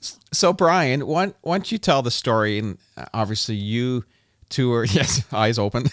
so 0.32 0.52
Brian, 0.52 1.06
why, 1.06 1.34
why 1.42 1.58
don't 1.58 1.70
you 1.70 1.78
tell 1.78 2.02
the 2.02 2.10
story? 2.10 2.58
And 2.58 2.78
obviously, 3.12 3.56
you 3.56 4.04
toured. 4.48 4.94
Yes, 4.94 5.22
eyes 5.32 5.58
open. 5.58 5.86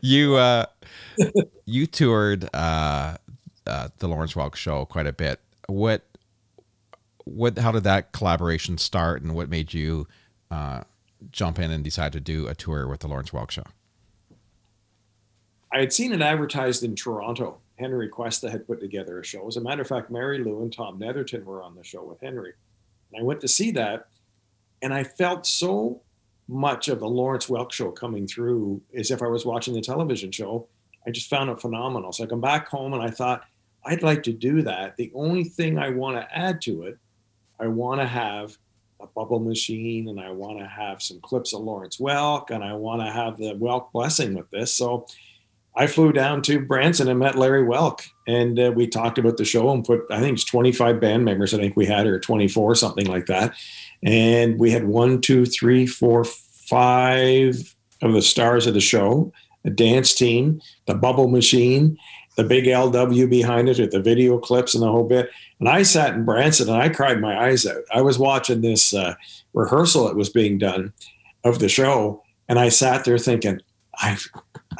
you 0.00 0.36
uh, 0.36 0.66
you 1.64 1.86
toured 1.86 2.48
uh, 2.54 3.16
uh, 3.68 3.88
the 3.98 4.08
Lawrence 4.08 4.34
Welk 4.34 4.54
show 4.54 4.84
quite 4.84 5.06
a 5.06 5.12
bit. 5.12 5.40
What 5.66 6.02
what 7.24 7.58
how 7.58 7.72
did 7.72 7.84
that 7.84 8.12
collaboration 8.12 8.78
start, 8.78 9.22
and 9.22 9.34
what 9.34 9.48
made 9.48 9.74
you 9.74 10.08
uh, 10.50 10.82
jump 11.30 11.58
in 11.58 11.70
and 11.70 11.84
decide 11.84 12.12
to 12.14 12.20
do 12.20 12.46
a 12.48 12.54
tour 12.54 12.88
with 12.88 13.00
the 13.00 13.08
Lawrence 13.08 13.30
Welk 13.30 13.50
show? 13.50 13.64
I 15.72 15.80
had 15.80 15.92
seen 15.92 16.12
it 16.12 16.22
advertised 16.22 16.82
in 16.82 16.96
Toronto. 16.96 17.58
Henry 17.78 18.08
Cuesta 18.08 18.50
had 18.50 18.66
put 18.66 18.80
together 18.80 19.20
a 19.20 19.24
show. 19.24 19.46
As 19.46 19.56
a 19.56 19.60
matter 19.60 19.82
of 19.82 19.88
fact, 19.88 20.10
Mary 20.10 20.42
Lou 20.42 20.62
and 20.62 20.72
Tom 20.72 20.98
Netherton 20.98 21.44
were 21.44 21.62
on 21.62 21.76
the 21.76 21.84
show 21.84 22.02
with 22.02 22.20
Henry. 22.20 22.54
And 23.12 23.20
I 23.20 23.24
went 23.24 23.40
to 23.42 23.48
see 23.48 23.70
that, 23.72 24.08
and 24.82 24.92
I 24.92 25.04
felt 25.04 25.46
so 25.46 26.00
much 26.48 26.88
of 26.88 27.00
the 27.00 27.08
Lawrence 27.08 27.46
Welk 27.46 27.70
show 27.72 27.90
coming 27.90 28.26
through 28.26 28.80
as 28.94 29.10
if 29.10 29.22
I 29.22 29.26
was 29.26 29.44
watching 29.44 29.74
the 29.74 29.82
television 29.82 30.32
show. 30.32 30.66
I 31.06 31.10
just 31.10 31.28
found 31.28 31.50
it 31.50 31.60
phenomenal. 31.60 32.12
So 32.12 32.24
I 32.24 32.26
come 32.26 32.40
back 32.40 32.68
home 32.68 32.94
and 32.94 33.02
I 33.02 33.10
thought, 33.10 33.44
I'd 33.84 34.02
like 34.02 34.22
to 34.24 34.32
do 34.32 34.62
that. 34.62 34.96
The 34.96 35.10
only 35.14 35.44
thing 35.44 35.78
I 35.78 35.90
want 35.90 36.16
to 36.16 36.36
add 36.36 36.60
to 36.62 36.84
it, 36.84 36.98
I 37.58 37.66
want 37.66 38.00
to 38.00 38.06
have 38.06 38.56
a 39.00 39.06
bubble 39.06 39.40
machine 39.40 40.08
and 40.08 40.20
I 40.20 40.30
want 40.30 40.58
to 40.58 40.66
have 40.66 41.02
some 41.02 41.20
clips 41.20 41.54
of 41.54 41.60
Lawrence 41.60 41.98
Welk 41.98 42.50
and 42.50 42.64
I 42.64 42.74
want 42.74 43.00
to 43.02 43.10
have 43.10 43.36
the 43.36 43.54
Welk 43.54 43.92
blessing 43.92 44.34
with 44.34 44.50
this. 44.50 44.74
So 44.74 45.06
I 45.76 45.86
flew 45.86 46.12
down 46.12 46.42
to 46.42 46.60
Branson 46.60 47.08
and 47.08 47.20
met 47.20 47.36
Larry 47.36 47.62
Welk 47.62 48.00
and 48.26 48.58
uh, 48.58 48.72
we 48.74 48.88
talked 48.88 49.18
about 49.18 49.36
the 49.36 49.44
show 49.44 49.70
and 49.70 49.84
put, 49.84 50.02
I 50.10 50.20
think 50.20 50.34
it's 50.34 50.44
25 50.44 51.00
band 51.00 51.24
members, 51.24 51.54
I 51.54 51.58
think 51.58 51.76
we 51.76 51.86
had, 51.86 52.06
or 52.06 52.18
24, 52.18 52.74
something 52.74 53.06
like 53.06 53.26
that. 53.26 53.54
And 54.02 54.58
we 54.58 54.70
had 54.70 54.86
one, 54.86 55.20
two, 55.20 55.46
three, 55.46 55.86
four, 55.86 56.24
five 56.24 57.74
of 58.02 58.12
the 58.12 58.22
stars 58.22 58.66
of 58.66 58.74
the 58.74 58.80
show, 58.80 59.32
a 59.64 59.70
dance 59.70 60.14
team, 60.14 60.60
the 60.86 60.94
bubble 60.94 61.28
machine, 61.28 61.98
the 62.38 62.44
big 62.44 62.66
LW 62.66 63.28
behind 63.28 63.68
it 63.68 63.80
with 63.80 63.90
the 63.90 64.00
video 64.00 64.38
clips 64.38 64.72
and 64.72 64.80
the 64.80 64.90
whole 64.90 65.02
bit. 65.02 65.28
And 65.58 65.68
I 65.68 65.82
sat 65.82 66.14
in 66.14 66.24
Branson 66.24 66.68
and 66.68 66.80
I 66.80 66.88
cried 66.88 67.20
my 67.20 67.36
eyes 67.36 67.66
out. 67.66 67.82
I 67.92 68.00
was 68.00 68.16
watching 68.16 68.60
this 68.60 68.94
uh, 68.94 69.16
rehearsal 69.54 70.06
that 70.06 70.14
was 70.14 70.30
being 70.30 70.56
done 70.56 70.92
of 71.42 71.58
the 71.58 71.68
show, 71.68 72.22
and 72.48 72.60
I 72.60 72.68
sat 72.68 73.04
there 73.04 73.18
thinking, 73.18 73.60
I've, 74.00 74.24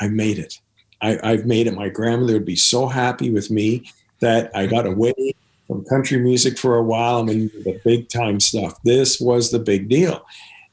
I've 0.01 0.13
made 0.13 0.39
it. 0.39 0.61
I, 1.03 1.19
I've 1.25 1.47
made 1.47 1.67
it. 1.67 1.75
My 1.75 1.89
grandmother 1.89 2.35
would 2.35 2.45
be 2.45 2.55
so 2.55 2.87
happy 2.87 3.29
with 3.29 3.51
me 3.51 3.91
that 4.21 4.55
I 4.55 4.67
got 4.67 4.87
away 4.87 5.35
from 5.67 5.85
country 5.87 6.21
music 6.21 6.59
for 6.59 6.77
a 6.77 6.83
while. 6.85 7.19
I 7.19 7.23
mean, 7.25 7.51
the 7.65 7.81
big 7.85 8.09
time 8.09 8.39
stuff. 8.39 8.81
This 8.85 9.21
was 9.21 9.51
the 9.51 9.59
big 9.59 9.89
deal. 9.89 10.25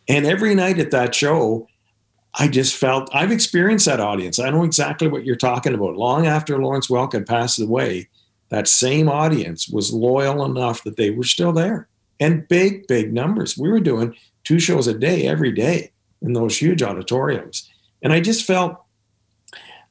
And 0.08 0.28
every 0.28 0.54
night 0.54 0.78
at 0.78 0.92
that 0.92 1.16
show, 1.16 1.68
I 2.38 2.48
just 2.48 2.76
felt 2.76 3.10
I've 3.14 3.32
experienced 3.32 3.86
that 3.86 4.00
audience. 4.00 4.40
I 4.40 4.50
know 4.50 4.64
exactly 4.64 5.08
what 5.08 5.24
you're 5.24 5.36
talking 5.36 5.74
about. 5.74 5.96
Long 5.96 6.28
after 6.28 6.58
Lawrence 6.58 6.88
Welk 6.88 7.14
had 7.14 7.26
passed 7.26 7.60
away, 7.60 8.10
that 8.50 8.68
same 8.68 9.10
audience 9.10 9.70
was 9.70 9.94
loyal 9.94 10.44
enough 10.46 10.84
that 10.84 10.98
they 10.98 11.10
were 11.10 11.24
still 11.24 11.54
there 11.54 11.88
and 12.20 12.48
big, 12.48 12.88
big 12.88 13.14
numbers. 13.14 13.58
We 13.58 13.70
were 13.70 13.80
doing 13.80 14.16
two 14.44 14.60
shows 14.60 14.88
a 14.88 14.94
day 14.94 15.28
every 15.28 15.52
day 15.52 15.92
in 16.22 16.34
those 16.34 16.58
huge 16.58 16.84
auditoriums. 16.84 17.70
And 18.02 18.14
I 18.14 18.20
just 18.20 18.46
felt 18.46 18.78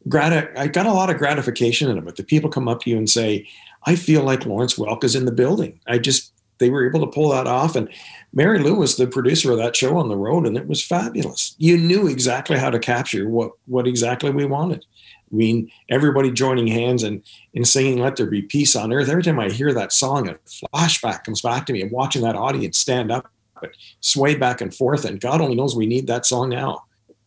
grat- 0.08 0.56
I 0.56 0.68
got 0.68 0.86
a 0.86 0.92
lot 0.92 1.10
of 1.10 1.18
gratification 1.18 1.90
in 1.90 1.98
it. 1.98 2.04
But 2.04 2.16
the 2.16 2.24
people 2.24 2.50
come 2.50 2.68
up 2.68 2.80
to 2.82 2.90
you 2.90 2.96
and 2.96 3.08
say, 3.08 3.46
I 3.86 3.96
feel 3.96 4.22
like 4.22 4.46
Lawrence 4.46 4.74
Welk 4.74 5.04
is 5.04 5.14
in 5.14 5.24
the 5.24 5.32
building. 5.32 5.80
I 5.86 5.98
just, 5.98 6.32
they 6.58 6.70
were 6.70 6.86
able 6.86 7.00
to 7.00 7.12
pull 7.12 7.30
that 7.30 7.46
off. 7.46 7.76
And 7.76 7.88
Mary 8.34 8.58
Lou 8.58 8.74
was 8.74 8.96
the 8.96 9.06
producer 9.06 9.52
of 9.52 9.58
that 9.58 9.76
show 9.76 9.96
on 9.96 10.08
the 10.08 10.16
road, 10.16 10.44
and 10.44 10.56
it 10.56 10.66
was 10.66 10.84
fabulous. 10.84 11.54
You 11.58 11.78
knew 11.78 12.08
exactly 12.08 12.58
how 12.58 12.68
to 12.68 12.80
capture 12.80 13.28
what 13.28 13.52
what 13.66 13.86
exactly 13.86 14.30
we 14.30 14.44
wanted. 14.44 14.84
I 15.32 15.34
mean, 15.34 15.70
everybody 15.88 16.30
joining 16.32 16.66
hands 16.66 17.04
and, 17.04 17.22
and 17.54 17.66
singing 17.66 18.00
"Let 18.00 18.16
There 18.16 18.26
Be 18.26 18.42
Peace 18.42 18.74
on 18.74 18.92
Earth." 18.92 19.08
Every 19.08 19.22
time 19.22 19.38
I 19.38 19.50
hear 19.50 19.72
that 19.72 19.92
song, 19.92 20.28
a 20.28 20.34
flashback 20.46 21.24
comes 21.24 21.42
back 21.42 21.64
to 21.66 21.72
me. 21.72 21.82
I'm 21.82 21.90
watching 21.90 22.22
that 22.22 22.34
audience 22.34 22.76
stand 22.76 23.12
up 23.12 23.30
and 23.62 23.70
sway 24.00 24.34
back 24.34 24.60
and 24.60 24.74
forth, 24.74 25.04
and 25.04 25.20
God 25.20 25.40
only 25.40 25.54
knows 25.54 25.76
we 25.76 25.86
need 25.86 26.08
that 26.08 26.26
song 26.26 26.48
now, 26.48 26.84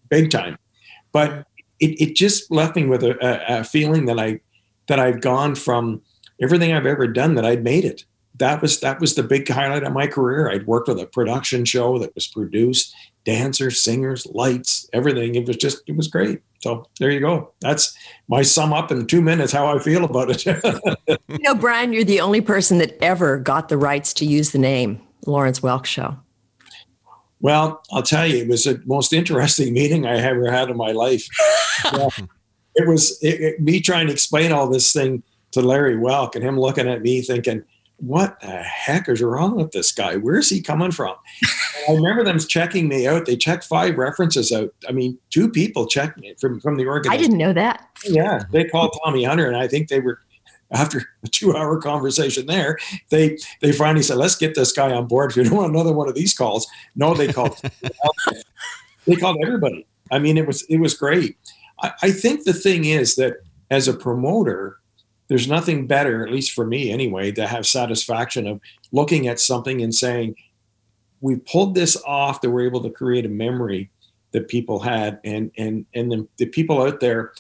big 0.10 0.30
time. 0.30 0.58
But 1.14 1.48
it, 1.80 2.02
it 2.02 2.16
just 2.18 2.52
left 2.52 2.76
me 2.76 2.86
with 2.86 3.04
a, 3.04 3.18
a, 3.26 3.60
a 3.60 3.64
feeling 3.64 4.08
that 4.08 4.20
I 4.20 4.42
that 4.88 5.00
I've 5.00 5.22
gone 5.22 5.56
from 5.56 6.02
everything 6.42 6.74
I've 6.74 6.86
ever 6.86 7.08
done 7.08 7.36
that 7.36 7.46
I'd 7.46 7.64
made 7.64 7.86
it 7.86 8.04
that 8.38 8.62
was 8.62 8.80
that 8.82 9.00
was 9.00 9.16
the 9.16 9.24
big 9.24 9.48
highlight 9.48 9.84
of 9.84 9.94
my 9.94 10.08
career. 10.08 10.50
I'd 10.50 10.68
worked 10.68 10.88
with 10.88 11.00
a 11.00 11.06
production 11.06 11.66
show 11.66 11.98
that 12.00 12.14
was 12.16 12.28
produced, 12.28 12.94
dancers, 13.26 13.80
singers, 13.82 14.26
lights, 14.28 14.90
everything. 14.94 15.36
It 15.36 15.48
was 15.48 15.58
just 15.58 15.82
it 15.88 15.96
was 15.96 16.08
great. 16.08 16.42
So 16.62 16.86
there 17.00 17.12
you 17.12 17.20
go. 17.20 17.54
That's 17.62 17.96
my 18.28 18.42
sum 18.42 18.74
up 18.74 18.92
in 18.92 19.06
two 19.06 19.22
minutes 19.22 19.52
how 19.52 19.68
I 19.68 19.80
feel 19.80 20.06
about 20.06 20.30
it. 20.30 20.46
you 21.28 21.38
know, 21.40 21.56
Brian, 21.56 21.94
you're 21.94 22.04
the 22.04 22.22
only 22.22 22.42
person 22.42 22.78
that 22.80 22.98
ever 23.02 23.38
got 23.38 23.70
the 23.70 23.78
rights 23.78 24.14
to 24.16 24.26
use 24.26 24.52
the 24.52 24.60
name 24.60 25.02
Lawrence 25.26 25.60
Welk 25.60 25.86
Show. 25.86 26.18
Well, 27.40 27.84
I'll 27.92 28.04
tell 28.04 28.26
you, 28.26 28.38
it 28.38 28.48
was 28.48 28.64
the 28.64 28.82
most 28.86 29.14
interesting 29.14 29.74
meeting 29.74 30.06
I 30.06 30.18
ever 30.18 30.52
had 30.52 30.70
in 30.70 30.78
my 30.78 30.92
life. 30.92 31.28
yeah. 31.94 32.10
It 32.80 32.88
was 32.88 33.18
it, 33.24 33.42
it, 33.42 33.60
me 33.60 33.82
trying 33.82 34.06
to 34.06 34.14
explain 34.14 34.52
all 34.52 34.70
this 34.70 34.94
thing 34.94 35.24
to 35.50 35.64
Larry 35.64 35.96
Welk 35.96 36.36
and 36.36 36.44
him 36.44 36.60
looking 36.60 36.88
at 36.88 37.02
me 37.02 37.24
thinking, 37.24 37.64
what 37.98 38.40
the 38.42 38.48
heck 38.48 39.10
is 39.10 39.22
wrong 39.22 39.56
with 39.56 39.72
this 39.72 39.92
guy? 39.92 40.18
Where's 40.18 40.50
he 40.50 40.62
coming 40.62 40.92
from? 40.92 41.16
I 41.90 41.94
remember 41.94 42.24
them 42.24 42.40
checking 42.40 42.88
me 42.88 43.08
out. 43.08 43.26
They 43.26 43.36
checked 43.36 43.64
five 43.64 43.98
references 43.98 44.52
out. 44.52 44.74
I 44.88 44.92
mean, 44.92 45.18
two 45.30 45.50
people 45.50 45.88
checked 45.88 46.20
me 46.20 46.36
from, 46.40 46.60
from 46.60 46.78
the 46.78 46.86
organization. 46.86 47.20
I 47.20 47.22
didn't 47.22 47.40
know 47.40 47.54
that. 47.54 47.88
Yeah. 48.06 48.44
They 48.52 48.66
called 48.66 48.96
Tommy 49.04 49.24
Hunter, 49.24 49.48
and 49.48 49.58
I 49.58 49.68
think 49.68 49.90
they 49.90 50.00
were 50.00 50.20
after 50.72 51.02
a 51.24 51.28
two-hour 51.28 51.82
conversation 51.82 52.46
there, 52.46 52.78
they 53.10 53.38
they 53.62 53.72
finally 53.72 54.04
said, 54.04 54.18
"Let's 54.18 54.36
get 54.36 54.56
this 54.56 54.72
guy 54.72 54.92
on 54.92 55.08
board. 55.08 55.32
If 55.32 55.38
you 55.38 55.44
don't 55.44 55.56
want 55.56 55.74
another 55.74 55.94
one 55.94 56.10
of 56.10 56.16
these 56.16 56.34
calls, 56.34 56.68
no." 56.96 57.14
They 57.14 57.32
called. 57.32 57.58
they 59.06 59.16
called 59.16 59.38
everybody. 59.42 59.88
I 60.12 60.20
mean, 60.20 60.38
it 60.38 60.46
was 60.46 60.64
it 60.64 60.80
was 60.80 60.94
great. 60.94 61.38
I, 61.82 61.92
I 62.04 62.12
think 62.12 62.44
the 62.44 62.54
thing 62.54 62.86
is 62.86 63.16
that 63.16 63.38
as 63.72 63.88
a 63.88 63.94
promoter, 63.94 64.80
there's 65.28 65.48
nothing 65.48 65.88
better, 65.88 66.26
at 66.26 66.32
least 66.32 66.54
for 66.54 66.66
me 66.66 66.92
anyway, 66.92 67.32
to 67.34 67.48
have 67.48 67.68
satisfaction 67.68 68.48
of 68.48 68.62
looking 68.92 69.28
at 69.28 69.40
something 69.40 69.82
and 69.82 69.94
saying, 69.94 70.36
we 71.20 71.36
pulled 71.38 71.76
this 71.76 71.98
off 72.06 72.42
that 72.42 72.50
we're 72.50 72.66
able 72.66 72.82
to 72.84 72.90
create 72.90 73.26
a 73.26 73.30
memory 73.30 73.90
that 74.32 74.48
people 74.48 74.80
had 74.80 75.20
and 75.24 75.52
and 75.58 75.86
and 75.96 76.12
the, 76.12 76.28
the 76.38 76.46
people 76.46 76.82
out 76.82 77.00
there 77.00 77.34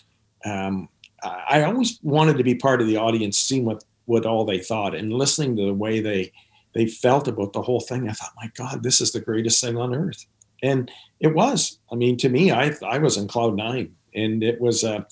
um, 0.45 0.89
i 1.21 1.61
always 1.63 1.99
wanted 2.01 2.37
to 2.37 2.43
be 2.43 2.55
part 2.55 2.81
of 2.81 2.87
the 2.87 2.97
audience 2.97 3.37
seeing 3.37 3.65
what 3.65 3.83
what 4.07 4.25
all 4.25 4.45
they 4.45 4.57
thought 4.57 4.95
and 4.95 5.13
listening 5.13 5.55
to 5.55 5.65
the 5.65 5.73
way 5.73 5.99
they 5.99 6.31
they 6.73 6.85
felt 6.85 7.27
about 7.27 7.53
the 7.53 7.61
whole 7.61 7.79
thing. 7.79 8.09
I 8.09 8.13
thought 8.13 8.33
my 8.37 8.49
god 8.55 8.83
this 8.83 8.99
is 8.99 9.11
the 9.11 9.19
greatest 9.19 9.63
thing 9.63 9.77
on 9.77 9.93
earth. 9.93 10.25
And 10.63 10.89
it 11.19 11.33
was. 11.35 11.79
I 11.91 11.95
mean 11.95 12.17
to 12.17 12.29
me 12.29 12.51
i 12.51 12.73
i 12.85 12.97
was 12.97 13.17
in 13.17 13.27
cloud 13.27 13.55
nine 13.55 13.95
and 14.15 14.43
it 14.43 14.59
was 14.59 14.83
uh, 14.83 15.03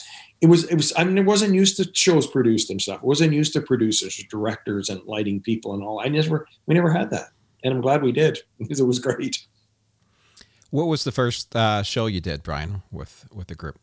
it 0.45 0.47
was 0.47 0.63
it 0.65 0.75
was 0.75 0.93
I 0.95 1.03
mean 1.03 1.17
it 1.17 1.25
wasn't 1.25 1.55
used 1.55 1.75
to 1.77 1.89
shows 1.93 2.27
produced 2.27 2.69
and 2.69 2.79
stuff. 2.79 2.97
It 2.97 3.03
wasn't 3.03 3.33
used 3.33 3.53
to 3.53 3.61
producers, 3.61 4.23
directors, 4.29 4.89
and 4.89 5.01
lighting 5.05 5.41
people 5.41 5.73
and 5.73 5.83
all. 5.83 5.99
I 5.99 6.07
never 6.07 6.47
we 6.67 6.75
never 6.75 6.91
had 6.91 7.09
that, 7.09 7.29
and 7.63 7.73
I'm 7.73 7.81
glad 7.81 8.03
we 8.03 8.11
did 8.11 8.37
because 8.59 8.79
it 8.79 8.85
was 8.85 8.99
great. 8.99 9.45
What 10.69 10.85
was 10.85 11.03
the 11.03 11.11
first 11.11 11.55
uh, 11.55 11.81
show 11.81 12.05
you 12.05 12.21
did, 12.21 12.43
Brian, 12.43 12.83
with 12.91 13.27
with 13.33 13.47
the 13.47 13.55
group? 13.55 13.79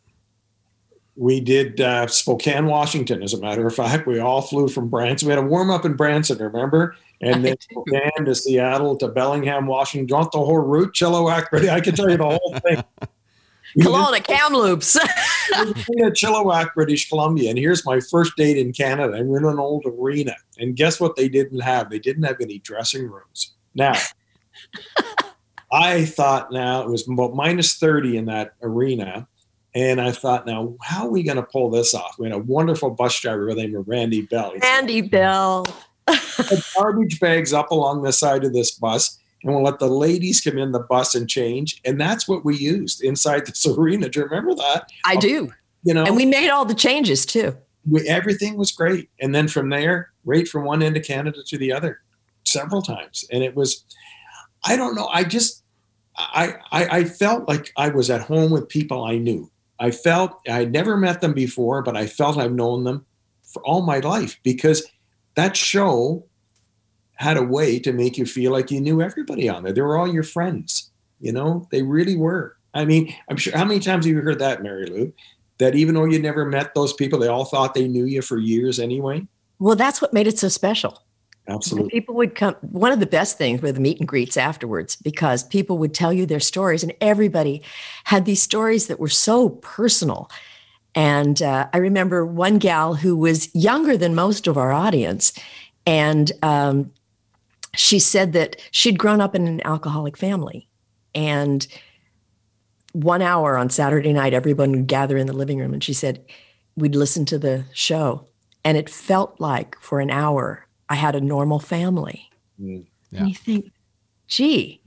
We 1.17 1.41
did 1.41 1.81
uh, 1.81 2.07
Spokane, 2.07 2.67
Washington. 2.67 3.23
As 3.23 3.35
a 3.35 3.41
matter 3.41 3.67
of 3.67 3.75
fact, 3.75 4.07
we 4.07 4.21
all 4.21 4.41
flew 4.41 4.69
from 4.69 4.89
Branson. 4.89 5.27
We 5.27 5.35
had 5.35 5.45
a 5.45 5.47
warm 5.47 5.69
up 5.69 5.85
in 5.85 5.95
Branson, 5.95 6.39
remember? 6.39 6.97
And 7.21 7.45
then 7.45 7.57
Spokane 7.71 8.25
to 8.25 8.35
Seattle 8.35 8.97
to 8.99 9.09
Bellingham, 9.09 9.67
Washington. 9.67 10.07
Do 10.07 10.13
you 10.13 10.17
want 10.17 10.33
the 10.33 10.39
whole 10.39 10.59
route, 10.59 10.95
Chilliwack? 10.95 11.69
I 11.69 11.81
can 11.81 11.95
tell 11.95 12.09
you 12.09 12.17
the 12.17 12.25
whole 12.25 12.57
thing. 12.67 12.83
Kelowna, 13.79 14.23
Kamloops. 14.23 14.97
in 15.59 15.73
Chilliwack, 16.13 16.75
British 16.75 17.09
Columbia, 17.09 17.51
and 17.51 17.59
here's 17.59 17.85
my 17.85 18.01
first 18.01 18.37
date 18.37 18.59
in 18.59 18.73
Canada. 18.73 19.15
And 19.15 19.29
we're 19.29 19.39
in 19.39 19.45
an 19.45 19.59
old 19.59 19.85
arena, 19.87 20.37
and 20.59 20.77
guess 20.77 21.01
what? 21.01 21.17
They 21.17 21.29
didn't 21.29 21.61
have. 21.61 21.91
They 21.91 21.99
didn't 21.99 22.25
have 22.25 22.41
any 22.41 22.59
dressing 22.59 23.09
rooms. 23.09 23.53
Now, 23.75 23.95
I 25.73 26.05
thought 26.05 26.53
now 26.53 26.83
it 26.83 26.89
was 26.89 27.09
about 27.09 27.35
minus 27.35 27.75
thirty 27.75 28.17
in 28.17 28.27
that 28.27 28.55
arena, 28.63 29.27
and 29.75 30.01
I 30.01 30.13
thought, 30.13 30.47
now 30.47 30.77
how 30.83 31.07
are 31.07 31.11
we 31.11 31.23
going 31.23 31.37
to 31.37 31.43
pull 31.43 31.71
this 31.71 31.95
off? 31.95 32.17
We 32.19 32.27
had 32.27 32.35
a 32.35 32.39
wonderful 32.39 32.91
bus 32.91 33.19
driver 33.21 33.49
by 33.49 33.55
the 33.55 33.63
name 33.63 33.77
of 33.77 33.89
Randy 33.89 34.23
Bell. 34.23 34.55
Randy 34.61 35.01
Bell. 35.01 35.67
garbage 36.77 37.21
bags 37.21 37.53
up 37.53 37.71
along 37.71 38.03
the 38.03 38.13
side 38.13 38.45
of 38.45 38.53
this 38.53 38.73
bus 38.73 39.19
and 39.43 39.53
we'll 39.55 39.63
let 39.63 39.79
the 39.79 39.89
ladies 39.89 40.41
come 40.41 40.59
in 40.59 40.73
the 40.73 40.81
bus 40.81 41.15
and 41.15 41.29
change. 41.29 41.81
And 41.85 42.01
that's 42.01 42.29
what 42.29 42.45
we 42.45 42.57
used 42.57 43.03
inside 43.03 43.47
this 43.47 43.67
arena. 43.79 44.09
Do 44.09 44.21
you 44.21 44.27
remember 44.27 44.55
that? 44.55 44.91
I 45.05 45.17
do. 45.17 45.53
You 45.85 45.95
know, 45.95 46.05
And 46.05 46.15
we 46.17 46.27
made 46.27 46.49
all 46.51 46.65
the 46.65 46.75
changes 46.75 47.27
too. 47.27 47.57
we, 47.89 48.07
everything 48.09 48.57
was 48.57 48.71
great. 48.71 49.09
And 49.21 49.35
then 49.35 49.49
from 49.49 49.69
there, 49.71 50.13
right 50.25 50.47
from 50.47 50.65
one 50.65 50.83
end 50.83 50.97
of 50.97 51.05
Canada 51.05 51.41
to 51.47 51.59
the 51.59 51.73
other, 51.73 52.01
several 52.45 52.83
times. 52.83 53.25
And 53.33 53.43
it 53.43 53.57
was, 53.57 53.85
I 54.65 54.77
don't 54.77 54.95
know. 54.95 55.09
I 55.09 55.25
just, 55.25 55.65
I, 56.17 56.55
I, 56.71 56.99
I 56.99 57.05
felt 57.05 57.49
like 57.49 57.73
I 57.77 57.89
was 57.89 58.11
at 58.11 58.21
home 58.21 58.53
with 58.53 58.69
people 58.69 59.03
I 59.05 59.19
knew. 59.19 59.51
I 59.81 59.91
felt 59.91 60.39
I'd 60.49 60.71
never 60.71 60.97
met 60.97 61.21
them 61.21 61.33
before, 61.33 61.83
but 61.83 61.97
I 61.97 62.07
felt 62.07 62.37
I've 62.39 62.53
known 62.53 62.85
them 62.85 63.05
for 63.43 63.61
all 63.67 63.83
my 63.83 63.99
life 63.99 64.39
because 64.45 64.87
that 65.35 65.57
show 65.57 66.25
had 67.23 67.37
a 67.37 67.43
way 67.43 67.79
to 67.79 67.93
make 67.93 68.19
you 68.19 68.27
feel 68.27 68.51
like 68.51 68.71
you 68.71 68.81
knew 68.81 69.01
everybody 69.01 69.49
on 69.49 69.63
there. 69.63 69.73
They 69.73 69.81
were 69.81 69.97
all 69.97 70.13
your 70.13 70.25
friends. 70.25 70.91
You 71.21 71.33
know, 71.33 71.69
they 71.71 71.83
really 71.83 72.17
were. 72.17 72.57
I 72.75 72.85
mean, 72.85 73.15
I'm 73.29 73.37
sure. 73.37 73.57
How 73.57 73.65
many 73.65 73.79
times 73.79 74.05
have 74.05 74.15
you 74.15 74.21
heard 74.21 74.41
that, 74.41 74.63
Mary 74.63 74.87
Lou? 74.87 75.13
That 75.59 75.77
even 75.77 75.95
though 75.95 76.05
you 76.05 76.19
never 76.19 76.45
met 76.45 76.75
those 76.75 76.93
people, 76.93 77.21
they 77.21 77.29
all 77.29 77.45
thought 77.45 77.75
they 77.75 77.87
knew 77.87 78.05
you 78.07 78.23
for 78.23 78.39
years 78.39 78.81
anyway. 78.81 79.25
Well, 79.61 79.77
that's 79.77 80.03
what 80.03 80.13
made 80.13 80.27
it 80.27 80.39
so 80.39 80.49
special. 80.49 81.01
Absolutely. 81.47 81.91
People 81.91 82.17
would 82.17 82.35
come. 82.35 82.57
One 82.61 82.91
of 82.91 82.99
the 82.99 83.07
best 83.07 83.39
things 83.39 83.63
were 83.63 83.71
the 83.71 83.81
meet 83.81 84.01
and 84.01 84.09
greets 84.09 84.37
afterwards 84.37 84.97
because 84.97 85.45
people 85.45 85.79
would 85.79 85.95
tell 85.95 86.13
you 86.13 86.27
their 86.27 86.41
stories, 86.41 86.83
and 86.83 86.93
everybody 87.01 87.63
had 88.05 88.25
these 88.25 88.43
stories 88.43 88.89
that 88.89 88.99
were 88.99 89.09
so 89.09 89.51
personal. 89.51 90.29
And 90.95 91.41
uh, 91.41 91.69
I 91.73 91.79
remember 91.79 92.27
one 92.27 92.59
gal 92.59 92.95
who 92.95 93.17
was 93.17 93.55
younger 93.55 93.97
than 93.97 94.15
most 94.15 94.49
of 94.49 94.59
our 94.59 94.73
audience, 94.73 95.33
and 95.87 96.33
um, 96.43 96.91
she 97.75 97.99
said 97.99 98.33
that 98.33 98.57
she'd 98.71 98.99
grown 98.99 99.21
up 99.21 99.35
in 99.35 99.47
an 99.47 99.65
alcoholic 99.65 100.17
family, 100.17 100.69
and 101.15 101.67
one 102.93 103.23
hour 103.23 103.57
on 103.57 103.71
Saturday 103.71 104.13
night, 104.13 104.35
everyone 104.35 104.73
would 104.73 104.87
gather 104.87 105.17
in 105.17 105.27
the 105.27 105.33
living 105.33 105.59
room, 105.59 105.73
and 105.73 105.83
she 105.83 105.95
said 105.95 106.25
we'd 106.77 106.95
listen 106.95 107.25
to 107.27 107.39
the 107.39 107.65
show, 107.73 108.27
and 108.65 108.77
it 108.77 108.91
felt 108.91 109.41
like 109.41 109.77
for 109.81 110.01
an 110.01 110.11
hour 110.11 110.67
I 110.89 110.95
had 110.95 111.15
a 111.15 111.21
normal 111.21 111.59
family. 111.59 112.31
Mm. 112.61 112.85
Yeah. 113.11 113.21
And 113.21 113.29
you 113.29 113.35
think, 113.35 113.73
gee, 114.27 114.81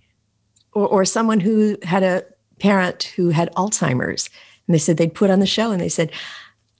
or, 0.73 0.87
or 0.87 1.05
someone 1.05 1.39
who 1.39 1.77
had 1.83 2.03
a 2.03 2.23
parent 2.59 3.03
who 3.15 3.29
had 3.29 3.53
Alzheimer's, 3.55 4.29
and 4.67 4.73
they 4.73 4.79
said 4.79 4.97
they'd 4.97 5.13
put 5.13 5.29
on 5.29 5.39
the 5.39 5.45
show, 5.45 5.71
and 5.71 5.81
they 5.81 5.89
said, 5.89 6.11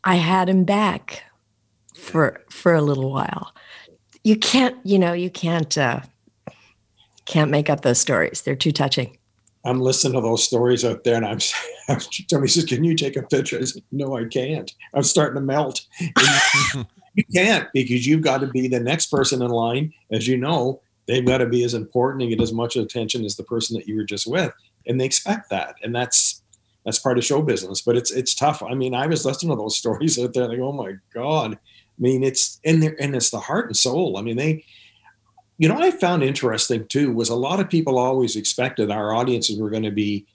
I 0.04 0.16
had 0.16 0.50
him 0.50 0.64
back 0.64 1.24
for 1.96 2.42
for 2.50 2.74
a 2.74 2.82
little 2.82 3.12
while. 3.12 3.54
You 4.26 4.36
can't, 4.36 4.76
you 4.84 4.98
know, 4.98 5.14
you 5.14 5.30
can't 5.30 5.78
uh, 5.78 6.00
can't 7.26 7.52
make 7.52 7.70
up 7.70 7.82
those 7.82 8.00
stories. 8.00 8.42
They're 8.42 8.56
too 8.56 8.72
touching. 8.72 9.20
I'm 9.64 9.80
listening 9.80 10.14
to 10.14 10.22
those 10.22 10.44
stories 10.44 10.84
out 10.84 11.04
there, 11.04 11.16
and 11.16 11.26
I'm. 11.28 11.40
Somebody 11.40 12.48
says, 12.48 12.66
"Can 12.66 12.84
you 12.84 12.96
take 12.96 13.16
a 13.18 13.22
picture?" 13.22 13.60
I 13.60 13.66
said, 13.66 13.84
"No, 13.92 14.18
I 14.18 14.26
can't. 14.26 14.74
I'm 14.96 15.04
starting 15.04 15.36
to 15.36 15.42
melt." 15.42 15.86
you 17.14 17.24
can't 17.36 17.68
because 17.72 18.08
you've 18.08 18.24
got 18.24 18.42
to 18.42 18.48
be 18.48 18.68
the 18.68 18.80
next 18.80 19.12
person 19.12 19.44
in 19.44 19.52
line. 19.52 19.94
As 20.10 20.28
you 20.28 20.38
know, 20.38 20.82
they've 21.06 21.24
got 21.24 21.38
to 21.38 21.46
be 21.46 21.64
as 21.64 21.76
important 21.76 22.24
and 22.24 22.32
get 22.32 22.42
as 22.42 22.52
much 22.52 22.76
attention 22.76 23.26
as 23.26 23.36
the 23.36 23.44
person 23.44 23.78
that 23.78 23.88
you 23.88 23.96
were 23.96 24.06
just 24.06 24.26
with, 24.26 24.52
and 24.88 25.00
they 25.00 25.06
expect 25.06 25.52
that, 25.52 25.76
and 25.84 25.96
that's 25.96 26.42
that's 26.84 26.98
part 26.98 27.20
of 27.20 27.24
show 27.24 27.44
business. 27.44 27.80
But 27.80 27.96
it's 27.96 28.10
it's 28.10 28.34
tough. 28.34 28.64
I 28.64 28.74
mean, 28.74 28.96
I 28.96 29.06
was 29.06 29.24
listening 29.24 29.56
to 29.56 29.62
those 29.62 29.78
stories 29.84 30.18
out 30.18 30.34
there, 30.34 30.48
like, 30.48 30.58
oh 30.58 30.72
my 30.72 30.94
god. 31.14 31.60
I 31.98 32.02
mean, 32.02 32.24
it's 32.24 32.60
in 32.64 32.80
there, 32.82 32.96
and 33.00 33.16
it's 33.16 33.30
the 33.30 33.40
heart 33.40 33.68
and 33.68 33.78
soul. 33.78 34.18
I 34.18 34.22
mean, 34.22 34.38
they 34.38 34.66
you 35.58 35.70
know, 35.70 35.78
I 35.78 35.92
found 35.92 36.24
interesting 36.24 36.86
too 36.88 37.12
was 37.12 37.30
a 37.30 37.36
lot 37.36 37.60
of 37.60 37.70
people 37.70 37.98
always 37.98 38.36
expected 38.36 38.92
our 38.92 39.14
audiences 39.14 39.60
were 39.60 39.70
going 39.70 39.84
to 39.84 39.92
be 39.92 40.26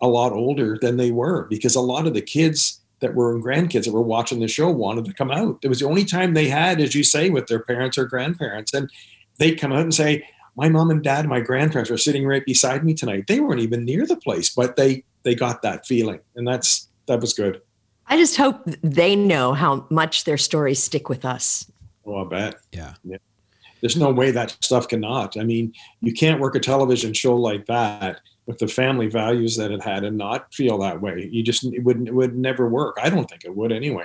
a 0.00 0.08
lot 0.08 0.32
older 0.32 0.76
than 0.80 0.96
they 0.96 1.10
were 1.10 1.44
because 1.44 1.74
a 1.74 1.80
lot 1.80 2.06
of 2.06 2.14
the 2.14 2.20
kids 2.20 2.80
that 3.00 3.14
were 3.14 3.38
grandkids 3.38 3.84
that 3.84 3.92
were 3.92 4.02
watching 4.02 4.40
the 4.40 4.48
show 4.48 4.70
wanted 4.70 5.04
to 5.04 5.12
come 5.12 5.30
out. 5.30 5.58
It 5.62 5.68
was 5.68 5.80
the 5.80 5.86
only 5.86 6.04
time 6.04 6.34
they 6.34 6.48
had, 6.48 6.80
as 6.80 6.94
you 6.94 7.04
say, 7.04 7.30
with 7.30 7.46
their 7.46 7.60
parents 7.60 7.98
or 7.98 8.06
grandparents, 8.06 8.72
and 8.72 8.90
they'd 9.38 9.60
come 9.60 9.72
out 9.72 9.80
and 9.80 9.94
say, 9.94 10.26
"My 10.56 10.68
mom 10.68 10.90
and 10.90 11.02
dad, 11.02 11.20
and 11.20 11.28
my 11.28 11.40
grandparents 11.40 11.90
are 11.90 11.98
sitting 11.98 12.26
right 12.26 12.44
beside 12.44 12.84
me 12.84 12.94
tonight." 12.94 13.26
They 13.28 13.40
weren't 13.40 13.60
even 13.60 13.84
near 13.84 14.06
the 14.06 14.16
place, 14.16 14.48
but 14.48 14.76
they 14.76 15.04
they 15.22 15.34
got 15.34 15.62
that 15.62 15.86
feeling, 15.86 16.20
and 16.34 16.48
that's 16.48 16.88
that 17.06 17.20
was 17.20 17.34
good. 17.34 17.60
I 18.08 18.16
just 18.16 18.36
hope 18.36 18.62
they 18.82 19.16
know 19.16 19.52
how 19.52 19.86
much 19.90 20.24
their 20.24 20.38
stories 20.38 20.82
stick 20.82 21.08
with 21.08 21.24
us. 21.24 21.70
Oh, 22.04 22.24
I 22.24 22.28
bet. 22.28 22.54
Yeah. 22.72 22.94
there's 23.80 23.96
no 23.96 24.10
way 24.10 24.30
that 24.30 24.56
stuff 24.60 24.88
cannot. 24.88 25.36
I 25.36 25.42
mean, 25.42 25.72
you 26.00 26.12
can't 26.12 26.40
work 26.40 26.54
a 26.54 26.60
television 26.60 27.12
show 27.12 27.36
like 27.36 27.66
that 27.66 28.20
with 28.46 28.58
the 28.58 28.68
family 28.68 29.08
values 29.08 29.56
that 29.56 29.72
it 29.72 29.82
had 29.82 30.04
and 30.04 30.16
not 30.16 30.52
feel 30.54 30.78
that 30.78 31.00
way. 31.00 31.28
You 31.30 31.42
just 31.42 31.64
it 31.64 31.82
wouldn't 31.82 32.08
it 32.08 32.14
would 32.14 32.36
never 32.36 32.68
work. 32.68 32.96
I 33.02 33.10
don't 33.10 33.28
think 33.28 33.44
it 33.44 33.54
would 33.54 33.72
anyway. 33.72 34.04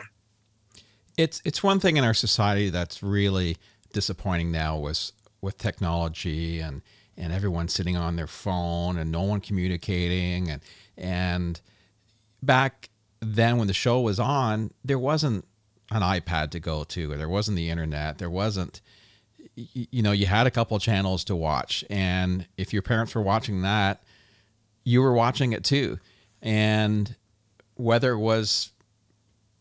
It's 1.18 1.42
it's 1.46 1.62
one 1.62 1.80
thing 1.80 1.98
in 1.98 2.04
our 2.04 2.16
society 2.16 2.70
that's 2.70 3.04
really 3.04 3.58
disappointing 3.94 4.52
now 4.52 4.78
was 4.78 5.14
with 5.42 5.58
technology 5.58 6.60
and 6.60 6.82
and 7.18 7.32
everyone 7.32 7.68
sitting 7.68 7.96
on 7.96 8.16
their 8.16 8.28
phone 8.28 8.98
and 8.98 9.12
no 9.12 9.22
one 9.22 9.42
communicating 9.42 10.50
and 10.50 10.62
and 10.98 11.62
back 12.42 12.90
then 13.22 13.58
when 13.58 13.68
the 13.68 13.74
show 13.74 14.02
was 14.02 14.20
on 14.20 14.72
there 14.84 15.00
wasn't 15.00 15.46
an 15.92 16.02
iPad 16.02 16.52
to 16.52 16.60
go 16.60 16.84
to 16.86 17.12
or 17.12 17.18
there 17.18 17.30
wasn't 17.30 17.58
the 17.58 17.70
internet. 17.70 18.18
There 18.18 18.30
wasn't 18.30 18.82
you 19.56 20.02
know 20.02 20.12
you 20.12 20.26
had 20.26 20.48
a 20.48 20.52
couple 20.52 20.80
channels 20.80 21.24
to 21.26 21.36
watch. 21.36 21.84
And 21.90 22.48
if 22.58 22.74
your 22.74 22.82
parents 22.82 23.14
were 23.16 23.22
watching 23.22 23.62
that 23.62 24.02
you 24.84 25.02
were 25.02 25.14
watching 25.14 25.54
it 25.54 25.64
too. 25.64 26.00
And 26.42 27.16
whether 27.76 28.12
it 28.14 28.20
was 28.20 28.72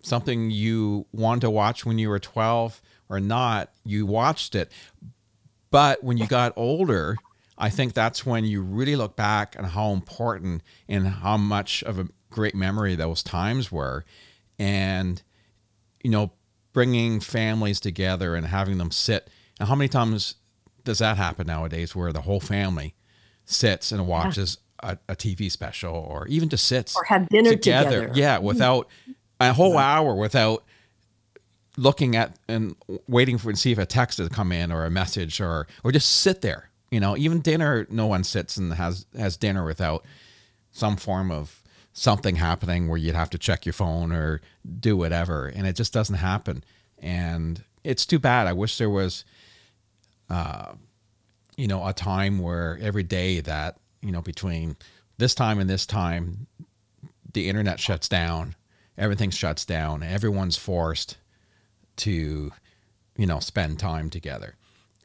something 0.03 0.51
you 0.51 1.07
wanted 1.13 1.43
to 1.43 1.51
watch 1.51 1.85
when 1.85 1.99
you 1.99 2.09
were 2.09 2.19
12 2.19 2.81
or 3.09 3.21
not, 3.21 3.71
you 3.85 4.07
watched 4.07 4.55
it. 4.55 4.73
But 5.71 6.03
when 6.03 6.17
you 6.17 6.27
got 6.27 6.53
older, 6.57 7.17
I 7.59 7.69
think 7.71 7.93
that's 7.93 8.25
when 8.25 8.45
you 8.45 8.63
really 8.63 8.97
look 8.97 9.15
back 9.15 9.55
on 9.59 9.65
how 9.65 9.93
important 9.93 10.63
and 10.89 11.07
how 11.07 11.37
much 11.37 11.83
of 11.85 11.99
a 11.99 12.09
great 12.31 12.55
memory 12.55 12.95
those 12.95 13.23
times 13.23 13.71
were. 13.71 14.05
And, 14.59 15.23
you 16.03 16.11
know, 16.11 16.33
bringing 16.73 17.21
families 17.21 17.81
together 17.81 18.35
and 18.35 18.47
having 18.47 18.79
them 18.79 18.91
sit. 18.91 19.29
And 19.59 19.69
how 19.69 19.75
many 19.75 19.89
times 19.89 20.37
does 20.85 21.01
that 21.01 21.17
happen 21.17 21.47
nowadays 21.47 21.95
where 21.95 22.13
the 22.13 22.23
whole 22.23 22.41
family 22.41 22.95
sits 23.45 23.93
and 23.93 24.07
watches 24.07 24.59
a, 24.83 24.99
a 25.09 25.17
TV 25.17 25.51
special 25.51 25.95
or 25.95 26.27
even 26.29 26.49
just 26.49 26.67
sits 26.67 26.97
Or 26.97 27.05
have 27.05 27.29
dinner 27.29 27.51
together. 27.51 28.11
Yeah, 28.15 28.37
mm-hmm. 28.37 28.47
without 28.47 28.89
a 29.39 29.53
whole 29.53 29.79
hour 29.79 30.15
without 30.15 30.65
looking 31.77 32.17
at 32.17 32.37
and 32.49 32.77
waiting 33.07 33.39
for 33.39 33.49
and 33.49 33.59
see 33.59 33.73
if 33.73 33.79
a 33.79 33.87
text 33.87 34.19
has 34.19 34.29
come 34.29 34.53
in 34.53 34.71
or 34.71 34.85
a 34.85 34.91
message 34.91 35.41
or 35.41 35.67
or 35.85 35.93
just 35.93 36.21
sit 36.21 36.43
there. 36.43 36.71
You 36.91 37.01
know, 37.01 37.17
even 37.17 37.41
dinner, 37.41 37.87
no 37.91 38.07
one 38.07 38.25
sits 38.25 38.57
and 38.57 38.73
has 38.75 39.07
has 39.17 39.37
dinner 39.37 39.65
without 39.65 40.05
some 40.73 40.97
form 40.97 41.31
of 41.31 41.60
something 42.01 42.37
happening 42.37 42.89
where 42.89 42.97
you'd 42.97 43.15
have 43.15 43.29
to 43.29 43.37
check 43.37 43.67
your 43.67 43.75
phone 43.75 44.11
or 44.11 44.41
do 44.81 44.97
whatever, 44.97 45.49
and 45.49 45.67
it 45.67 45.77
just 45.77 45.93
doesn't 45.93 46.15
happen. 46.15 46.65
And 46.99 47.63
it's 47.85 48.07
too 48.07 48.19
bad. 48.19 48.47
I 48.47 48.55
wish 48.55 48.79
there 48.79 48.89
was, 48.89 49.27
uh, 50.31 50.73
you 51.59 51.67
know, 51.67 51.87
a 51.87 51.93
time 51.93 52.39
where 52.39 52.79
every 52.81 53.03
day 53.03 53.41
that 53.41 53.77
you 54.01 54.13
know 54.13 54.23
between 54.23 54.77
this 55.19 55.35
time 55.35 55.59
and 55.59 55.69
this 55.69 55.85
time, 55.85 56.47
the 57.35 57.51
internet 57.51 57.79
shuts 57.79 58.09
down, 58.09 58.55
everything 58.97 59.29
shuts 59.29 59.67
down, 59.67 60.03
everyone's 60.03 60.57
forced 60.57 61.19
to, 61.97 62.51
you 63.19 63.27
know, 63.27 63.41
spend 63.41 63.79
time 63.79 64.09
together. 64.09 64.57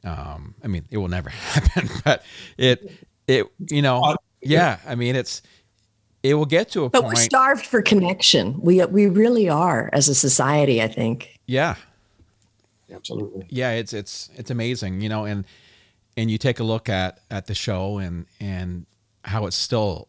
Um, 0.02 0.54
I 0.64 0.68
mean, 0.68 0.86
it 0.90 0.96
will 0.96 1.08
never 1.08 1.28
happen, 1.52 1.90
but 2.06 2.24
it, 2.56 2.90
it, 3.26 3.46
you 3.68 3.82
know, 3.82 4.16
yeah. 4.40 4.78
I 4.86 4.94
mean, 4.94 5.14
it's, 5.14 5.42
it 6.30 6.34
will 6.34 6.46
get 6.46 6.70
to 6.70 6.84
a 6.84 6.90
But 6.90 7.02
point. 7.02 7.14
But 7.14 7.18
we're 7.18 7.22
starved 7.24 7.66
for 7.66 7.82
connection. 7.82 8.60
We 8.60 8.84
we 8.86 9.06
really 9.06 9.48
are 9.48 9.90
as 9.92 10.08
a 10.08 10.14
society, 10.14 10.82
I 10.82 10.88
think. 10.88 11.38
yeah, 11.46 11.76
Absolutely. 12.92 13.46
yeah. 13.50 13.72
It's 13.72 13.92
it's 13.92 14.30
it's 14.36 14.50
amazing, 14.50 15.00
you 15.00 15.08
know, 15.08 15.24
and 15.24 15.44
and 16.16 16.30
you 16.30 16.38
take 16.38 16.60
a 16.60 16.64
look 16.64 16.88
at 16.88 17.20
at 17.30 17.46
the 17.46 17.54
show 17.54 17.98
and 17.98 18.26
and 18.40 18.86
how 19.24 19.46
it's 19.46 19.56
still 19.56 20.08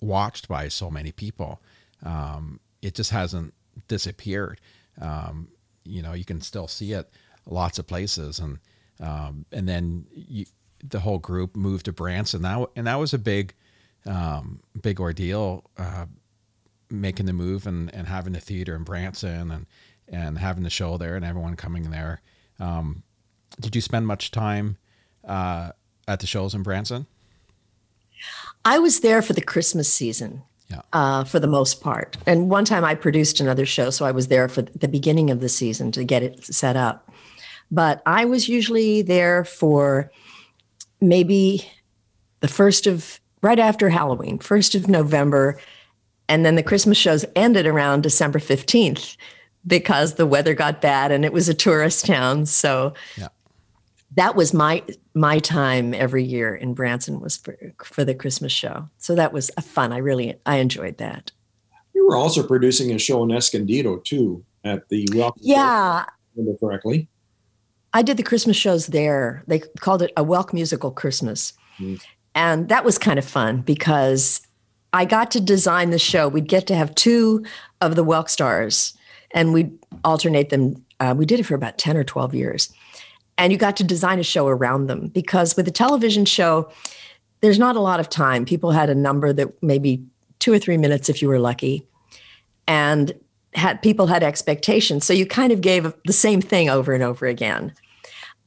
watched 0.00 0.48
by 0.48 0.68
so 0.68 0.90
many 0.90 1.12
people. 1.12 1.60
Um, 2.02 2.60
it 2.82 2.94
just 2.94 3.10
hasn't 3.10 3.54
disappeared. 3.88 4.60
Um, 5.00 5.48
you 5.84 6.02
know, 6.02 6.12
you 6.12 6.24
can 6.24 6.40
still 6.40 6.68
see 6.68 6.92
it 6.92 7.10
lots 7.46 7.78
of 7.78 7.86
places, 7.86 8.38
and 8.38 8.58
um, 9.00 9.44
and 9.52 9.68
then 9.68 10.06
you, 10.14 10.46
the 10.82 11.00
whole 11.00 11.18
group 11.18 11.56
moved 11.56 11.86
to 11.86 11.92
Branson. 11.92 12.42
That 12.42 12.68
and 12.76 12.86
that 12.86 12.96
was 12.98 13.12
a 13.14 13.18
big, 13.18 13.54
um, 14.06 14.60
big 14.80 15.00
ordeal, 15.00 15.64
uh, 15.78 16.06
making 16.90 17.26
the 17.26 17.32
move 17.32 17.66
and, 17.66 17.92
and 17.94 18.06
having 18.06 18.32
the 18.32 18.40
theater 18.40 18.74
in 18.74 18.84
Branson 18.84 19.50
and 19.50 19.66
and 20.08 20.38
having 20.38 20.62
the 20.62 20.70
show 20.70 20.98
there 20.98 21.16
and 21.16 21.24
everyone 21.24 21.56
coming 21.56 21.90
there. 21.90 22.20
Um, 22.60 23.02
did 23.58 23.74
you 23.74 23.80
spend 23.80 24.06
much 24.06 24.30
time 24.30 24.76
uh, 25.26 25.70
at 26.06 26.20
the 26.20 26.26
shows 26.26 26.54
in 26.54 26.62
Branson? 26.62 27.06
I 28.64 28.78
was 28.78 29.00
there 29.00 29.22
for 29.22 29.32
the 29.32 29.40
Christmas 29.40 29.92
season. 29.92 30.42
Yeah. 30.68 30.80
Uh, 30.94 31.24
for 31.24 31.38
the 31.38 31.46
most 31.46 31.82
part. 31.82 32.16
And 32.26 32.48
one 32.48 32.64
time 32.64 32.84
I 32.84 32.94
produced 32.94 33.38
another 33.38 33.66
show, 33.66 33.90
so 33.90 34.06
I 34.06 34.12
was 34.12 34.28
there 34.28 34.48
for 34.48 34.62
the 34.62 34.88
beginning 34.88 35.30
of 35.30 35.40
the 35.40 35.48
season 35.50 35.92
to 35.92 36.04
get 36.04 36.22
it 36.22 36.42
set 36.42 36.74
up. 36.74 37.12
But 37.70 38.02
I 38.06 38.24
was 38.24 38.48
usually 38.48 39.02
there 39.02 39.44
for 39.44 40.10
maybe 41.02 41.70
the 42.40 42.48
first 42.48 42.86
of 42.86 43.20
right 43.44 43.58
after 43.58 43.90
Halloween, 43.90 44.38
first 44.38 44.74
of 44.74 44.88
November, 44.88 45.60
and 46.28 46.44
then 46.44 46.54
the 46.56 46.62
Christmas 46.62 46.96
shows 46.98 47.24
ended 47.36 47.66
around 47.66 48.02
December 48.02 48.38
15th 48.38 49.16
because 49.66 50.14
the 50.14 50.26
weather 50.26 50.54
got 50.54 50.80
bad 50.80 51.12
and 51.12 51.24
it 51.24 51.32
was 51.32 51.48
a 51.48 51.54
tourist 51.54 52.06
town. 52.06 52.46
So 52.46 52.94
Yeah. 53.16 53.28
that 54.16 54.34
was 54.34 54.52
my 54.54 54.82
my 55.14 55.38
time 55.38 55.94
every 55.94 56.24
year 56.24 56.54
in 56.54 56.74
Branson 56.74 57.20
was 57.20 57.36
for, 57.36 57.56
for 57.84 58.04
the 58.04 58.14
Christmas 58.14 58.50
show. 58.52 58.88
So 58.98 59.14
that 59.14 59.32
was 59.32 59.50
a 59.56 59.62
fun. 59.62 59.92
I 59.92 59.98
really 59.98 60.34
I 60.46 60.56
enjoyed 60.56 60.96
that. 60.98 61.30
You 61.94 62.08
were 62.08 62.16
also 62.16 62.42
producing 62.46 62.92
a 62.92 62.98
show 62.98 63.22
in 63.22 63.30
Escondido 63.30 63.98
too 63.98 64.42
at 64.64 64.88
the 64.88 65.06
Welcome. 65.14 65.42
Yeah, 65.44 66.06
Remember 66.34 66.58
correctly. 66.58 67.08
I 67.92 68.02
did 68.02 68.16
the 68.16 68.22
Christmas 68.24 68.56
shows 68.56 68.86
there. 68.88 69.44
They 69.46 69.60
called 69.78 70.02
it 70.02 70.12
a 70.16 70.24
Welk 70.24 70.52
Musical 70.52 70.90
Christmas. 70.90 71.52
Mm. 71.78 72.00
And 72.34 72.68
that 72.68 72.84
was 72.84 72.98
kind 72.98 73.18
of 73.18 73.24
fun 73.24 73.60
because 73.60 74.40
I 74.92 75.04
got 75.04 75.30
to 75.32 75.40
design 75.40 75.90
the 75.90 75.98
show. 75.98 76.28
We'd 76.28 76.48
get 76.48 76.66
to 76.68 76.74
have 76.74 76.94
two 76.94 77.44
of 77.80 77.96
the 77.96 78.04
Welk 78.04 78.28
stars 78.28 78.96
and 79.32 79.52
we'd 79.52 79.76
alternate 80.04 80.50
them. 80.50 80.84
Uh, 81.00 81.14
we 81.16 81.26
did 81.26 81.40
it 81.40 81.44
for 81.44 81.54
about 81.54 81.78
10 81.78 81.96
or 81.96 82.04
12 82.04 82.34
years. 82.34 82.72
And 83.36 83.52
you 83.52 83.58
got 83.58 83.76
to 83.78 83.84
design 83.84 84.20
a 84.20 84.24
show 84.24 84.46
around 84.46 84.86
them 84.86 85.08
because 85.08 85.56
with 85.56 85.66
a 85.66 85.72
television 85.72 86.24
show, 86.24 86.70
there's 87.40 87.58
not 87.58 87.76
a 87.76 87.80
lot 87.80 88.00
of 88.00 88.08
time. 88.08 88.44
People 88.44 88.70
had 88.70 88.88
a 88.88 88.94
number 88.94 89.32
that 89.32 89.62
maybe 89.62 90.04
two 90.38 90.52
or 90.52 90.58
three 90.58 90.76
minutes 90.76 91.08
if 91.08 91.20
you 91.20 91.28
were 91.28 91.40
lucky. 91.40 91.86
And 92.66 93.12
had 93.54 93.82
people 93.82 94.06
had 94.06 94.22
expectations. 94.22 95.04
So 95.04 95.12
you 95.12 95.26
kind 95.26 95.52
of 95.52 95.60
gave 95.60 95.92
the 96.06 96.12
same 96.12 96.40
thing 96.40 96.68
over 96.68 96.92
and 96.92 97.02
over 97.02 97.26
again 97.26 97.72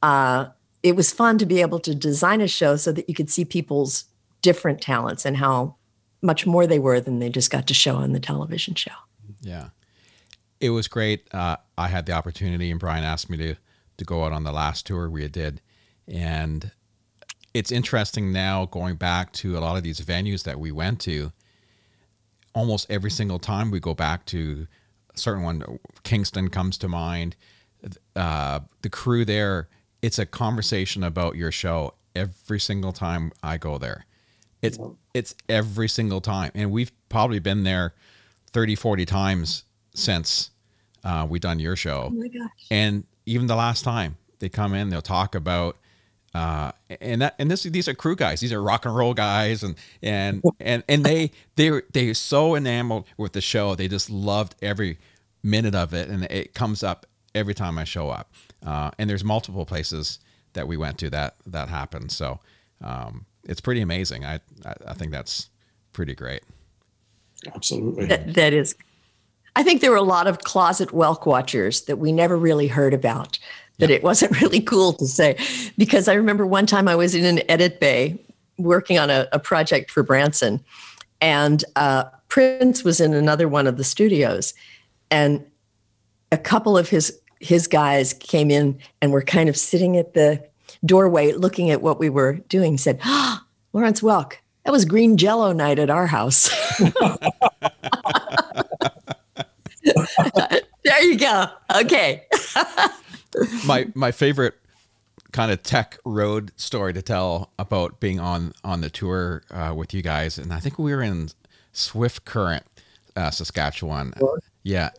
uh, 0.02 0.46
it 0.82 0.96
was 0.96 1.12
fun 1.12 1.38
to 1.38 1.46
be 1.46 1.60
able 1.60 1.80
to 1.80 1.94
design 1.94 2.40
a 2.40 2.48
show 2.48 2.76
so 2.76 2.92
that 2.92 3.08
you 3.08 3.14
could 3.14 3.30
see 3.30 3.44
people's 3.44 4.04
different 4.42 4.80
talents 4.80 5.24
and 5.24 5.36
how 5.36 5.76
much 6.22 6.46
more 6.46 6.66
they 6.66 6.78
were 6.78 7.00
than 7.00 7.18
they 7.18 7.28
just 7.28 7.50
got 7.50 7.66
to 7.66 7.74
show 7.74 7.96
on 7.96 8.12
the 8.12 8.20
television 8.20 8.74
show. 8.74 8.92
Yeah, 9.40 9.70
it 10.60 10.70
was 10.70 10.88
great. 10.88 11.32
Uh, 11.32 11.56
I 11.76 11.88
had 11.88 12.06
the 12.06 12.12
opportunity, 12.12 12.70
and 12.70 12.80
Brian 12.80 13.04
asked 13.04 13.30
me 13.30 13.36
to 13.38 13.54
to 13.96 14.04
go 14.04 14.24
out 14.24 14.32
on 14.32 14.44
the 14.44 14.52
last 14.52 14.86
tour 14.86 15.10
we 15.10 15.26
did, 15.28 15.60
and 16.06 16.70
it's 17.54 17.72
interesting 17.72 18.32
now 18.32 18.66
going 18.66 18.96
back 18.96 19.32
to 19.32 19.58
a 19.58 19.60
lot 19.60 19.76
of 19.76 19.82
these 19.82 20.00
venues 20.00 20.44
that 20.44 20.60
we 20.60 20.70
went 20.70 21.00
to. 21.00 21.32
Almost 22.54 22.90
every 22.90 23.10
single 23.10 23.38
time 23.38 23.70
we 23.70 23.80
go 23.80 23.94
back 23.94 24.24
to 24.26 24.66
a 25.14 25.18
certain 25.18 25.42
one, 25.42 25.78
Kingston 26.02 26.48
comes 26.48 26.78
to 26.78 26.88
mind. 26.88 27.36
Uh, 28.14 28.60
the 28.82 28.90
crew 28.90 29.24
there, 29.24 29.68
it's 30.02 30.18
a 30.18 30.26
conversation 30.26 31.02
about 31.02 31.36
your 31.36 31.52
show 31.52 31.94
every 32.14 32.60
single 32.60 32.92
time 32.92 33.32
I 33.42 33.58
go 33.58 33.78
there. 33.78 34.06
It's 34.60 34.78
it's 35.14 35.34
every 35.48 35.88
single 35.88 36.20
time, 36.20 36.50
and 36.54 36.72
we've 36.72 36.90
probably 37.08 37.38
been 37.38 37.62
there 37.62 37.94
30, 38.52 38.74
40 38.74 39.04
times 39.04 39.64
since 39.94 40.50
uh, 41.04 41.26
we 41.28 41.38
done 41.38 41.60
your 41.60 41.76
show. 41.76 42.10
my 42.12 42.26
gosh. 42.28 42.50
And 42.70 43.04
even 43.24 43.46
the 43.46 43.54
last 43.54 43.84
time 43.84 44.16
they 44.40 44.48
come 44.48 44.74
in, 44.74 44.88
they'll 44.88 45.00
talk 45.00 45.34
about 45.34 45.76
uh, 46.34 46.72
and 47.00 47.22
that 47.22 47.34
and 47.38 47.50
this 47.50 47.62
these 47.62 47.88
are 47.88 47.94
crew 47.94 48.16
guys. 48.16 48.40
These 48.40 48.52
are 48.52 48.62
rock 48.62 48.84
and 48.84 48.94
roll 48.94 49.14
guys, 49.14 49.62
and 49.62 49.76
and 50.02 50.42
and 50.60 50.84
and 50.88 51.04
they 51.04 51.30
they 51.56 51.82
they 51.92 52.08
are 52.08 52.14
so 52.14 52.54
enamored 52.54 53.04
with 53.16 53.32
the 53.32 53.40
show. 53.40 53.74
They 53.74 53.88
just 53.88 54.10
loved 54.10 54.54
every 54.60 54.98
minute 55.42 55.74
of 55.74 55.94
it, 55.94 56.08
and 56.08 56.24
it 56.24 56.54
comes 56.54 56.82
up 56.82 57.06
every 57.34 57.54
time 57.54 57.78
I 57.78 57.84
show 57.84 58.10
up. 58.10 58.30
Uh, 58.64 58.90
and 58.98 59.08
there's 59.08 59.24
multiple 59.24 59.64
places 59.64 60.18
that 60.52 60.66
we 60.66 60.76
went 60.76 60.98
to 60.98 61.10
that 61.10 61.36
that 61.46 61.68
happened. 61.68 62.10
So 62.10 62.40
um, 62.82 63.26
it's 63.44 63.60
pretty 63.60 63.80
amazing. 63.80 64.24
I, 64.24 64.40
I 64.64 64.74
I 64.88 64.94
think 64.94 65.12
that's 65.12 65.50
pretty 65.92 66.14
great. 66.14 66.42
Absolutely. 67.54 68.06
That, 68.06 68.34
that 68.34 68.52
is, 68.52 68.74
I 69.56 69.62
think 69.62 69.80
there 69.80 69.90
were 69.90 69.96
a 69.96 70.02
lot 70.02 70.26
of 70.26 70.40
closet 70.40 70.90
Welk 70.90 71.26
watchers 71.26 71.82
that 71.82 71.96
we 71.96 72.12
never 72.12 72.36
really 72.36 72.68
heard 72.68 72.94
about, 72.94 73.38
that 73.78 73.90
it 73.90 74.02
wasn't 74.02 74.40
really 74.42 74.60
cool 74.60 74.92
to 74.94 75.06
say. 75.06 75.36
Because 75.76 76.08
I 76.08 76.14
remember 76.14 76.46
one 76.46 76.66
time 76.66 76.88
I 76.88 76.96
was 76.96 77.14
in 77.14 77.24
an 77.24 77.40
edit 77.50 77.80
bay 77.80 78.18
working 78.58 78.98
on 78.98 79.10
a, 79.10 79.28
a 79.32 79.38
project 79.38 79.90
for 79.90 80.02
Branson, 80.02 80.60
and 81.20 81.64
uh, 81.76 82.04
Prince 82.28 82.84
was 82.84 83.00
in 83.00 83.14
another 83.14 83.48
one 83.48 83.66
of 83.66 83.76
the 83.76 83.84
studios. 83.84 84.54
And 85.10 85.44
a 86.30 86.38
couple 86.38 86.76
of 86.76 86.88
his 86.88 87.18
his 87.40 87.66
guys 87.66 88.12
came 88.14 88.50
in 88.50 88.78
and 89.00 89.12
were 89.12 89.22
kind 89.22 89.48
of 89.48 89.56
sitting 89.56 89.96
at 89.96 90.14
the 90.14 90.42
doorway 90.84 91.32
looking 91.32 91.70
at 91.70 91.82
what 91.82 91.98
we 91.98 92.08
were 92.08 92.34
doing 92.48 92.78
said 92.78 93.00
oh, 93.04 93.40
lawrence 93.72 94.00
welk 94.00 94.34
that 94.64 94.72
was 94.72 94.84
green 94.84 95.16
jello 95.16 95.52
night 95.52 95.78
at 95.78 95.88
our 95.90 96.06
house. 96.06 96.50
There 100.88 101.02
you 101.02 101.18
go. 101.18 101.46
Okay. 101.76 102.26
My 103.66 103.86
my 103.94 104.10
favorite 104.10 104.54
kind 105.32 105.52
of 105.52 105.62
tech 105.62 105.98
road 106.04 106.50
story 106.56 106.94
to 106.94 107.02
tell 107.02 107.52
about 107.58 108.00
being 108.00 108.18
on 108.18 108.52
on 108.64 108.80
the 108.80 108.88
tour 108.88 109.42
uh, 109.50 109.74
with 109.76 109.92
you 109.92 110.00
guys, 110.02 110.38
and 110.38 110.52
I 110.52 110.60
think 110.60 110.78
we 110.78 110.94
were 110.94 111.02
in 111.02 111.28
Swift 111.72 112.24
Current, 112.24 112.64
uh, 113.14 113.30
Saskatchewan. 113.30 114.14
Yeah, 114.62 114.90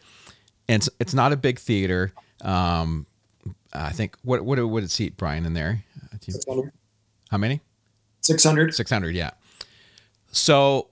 and 0.70 0.84
it's, 0.84 0.90
it's 1.00 1.14
not 1.14 1.34
a 1.34 1.38
big 1.38 1.58
theater. 1.58 2.14
Um, 2.42 3.06
I 3.74 3.92
think 3.92 4.16
what 4.24 4.44
what 4.44 4.60
would 4.60 4.84
it 4.84 4.92
seat 4.92 5.18
Brian 5.18 5.46
in 5.46 5.54
there? 5.54 5.84
600. 6.22 6.72
How 7.30 7.38
many? 7.38 7.62
600. 8.22 8.76
Six 8.76 8.90
hundred. 8.90 9.16
Yeah. 9.16 9.32
So 10.32 10.88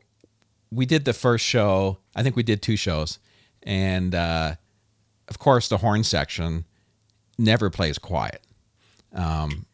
we 0.72 0.86
did 0.86 1.06
the 1.06 1.14
first 1.14 1.46
show. 1.46 2.00
I 2.16 2.24
think 2.24 2.36
we 2.36 2.44
did 2.44 2.62
two 2.62 2.76
shows, 2.76 3.20
and 3.64 4.16
uh, 4.16 4.56
of 5.28 5.40
course 5.40 5.68
the 5.68 5.78
horn 5.78 6.04
section 6.04 6.66
never 7.38 7.70
plays 7.70 7.98
quiet. 7.98 8.42
Um, 9.14 9.66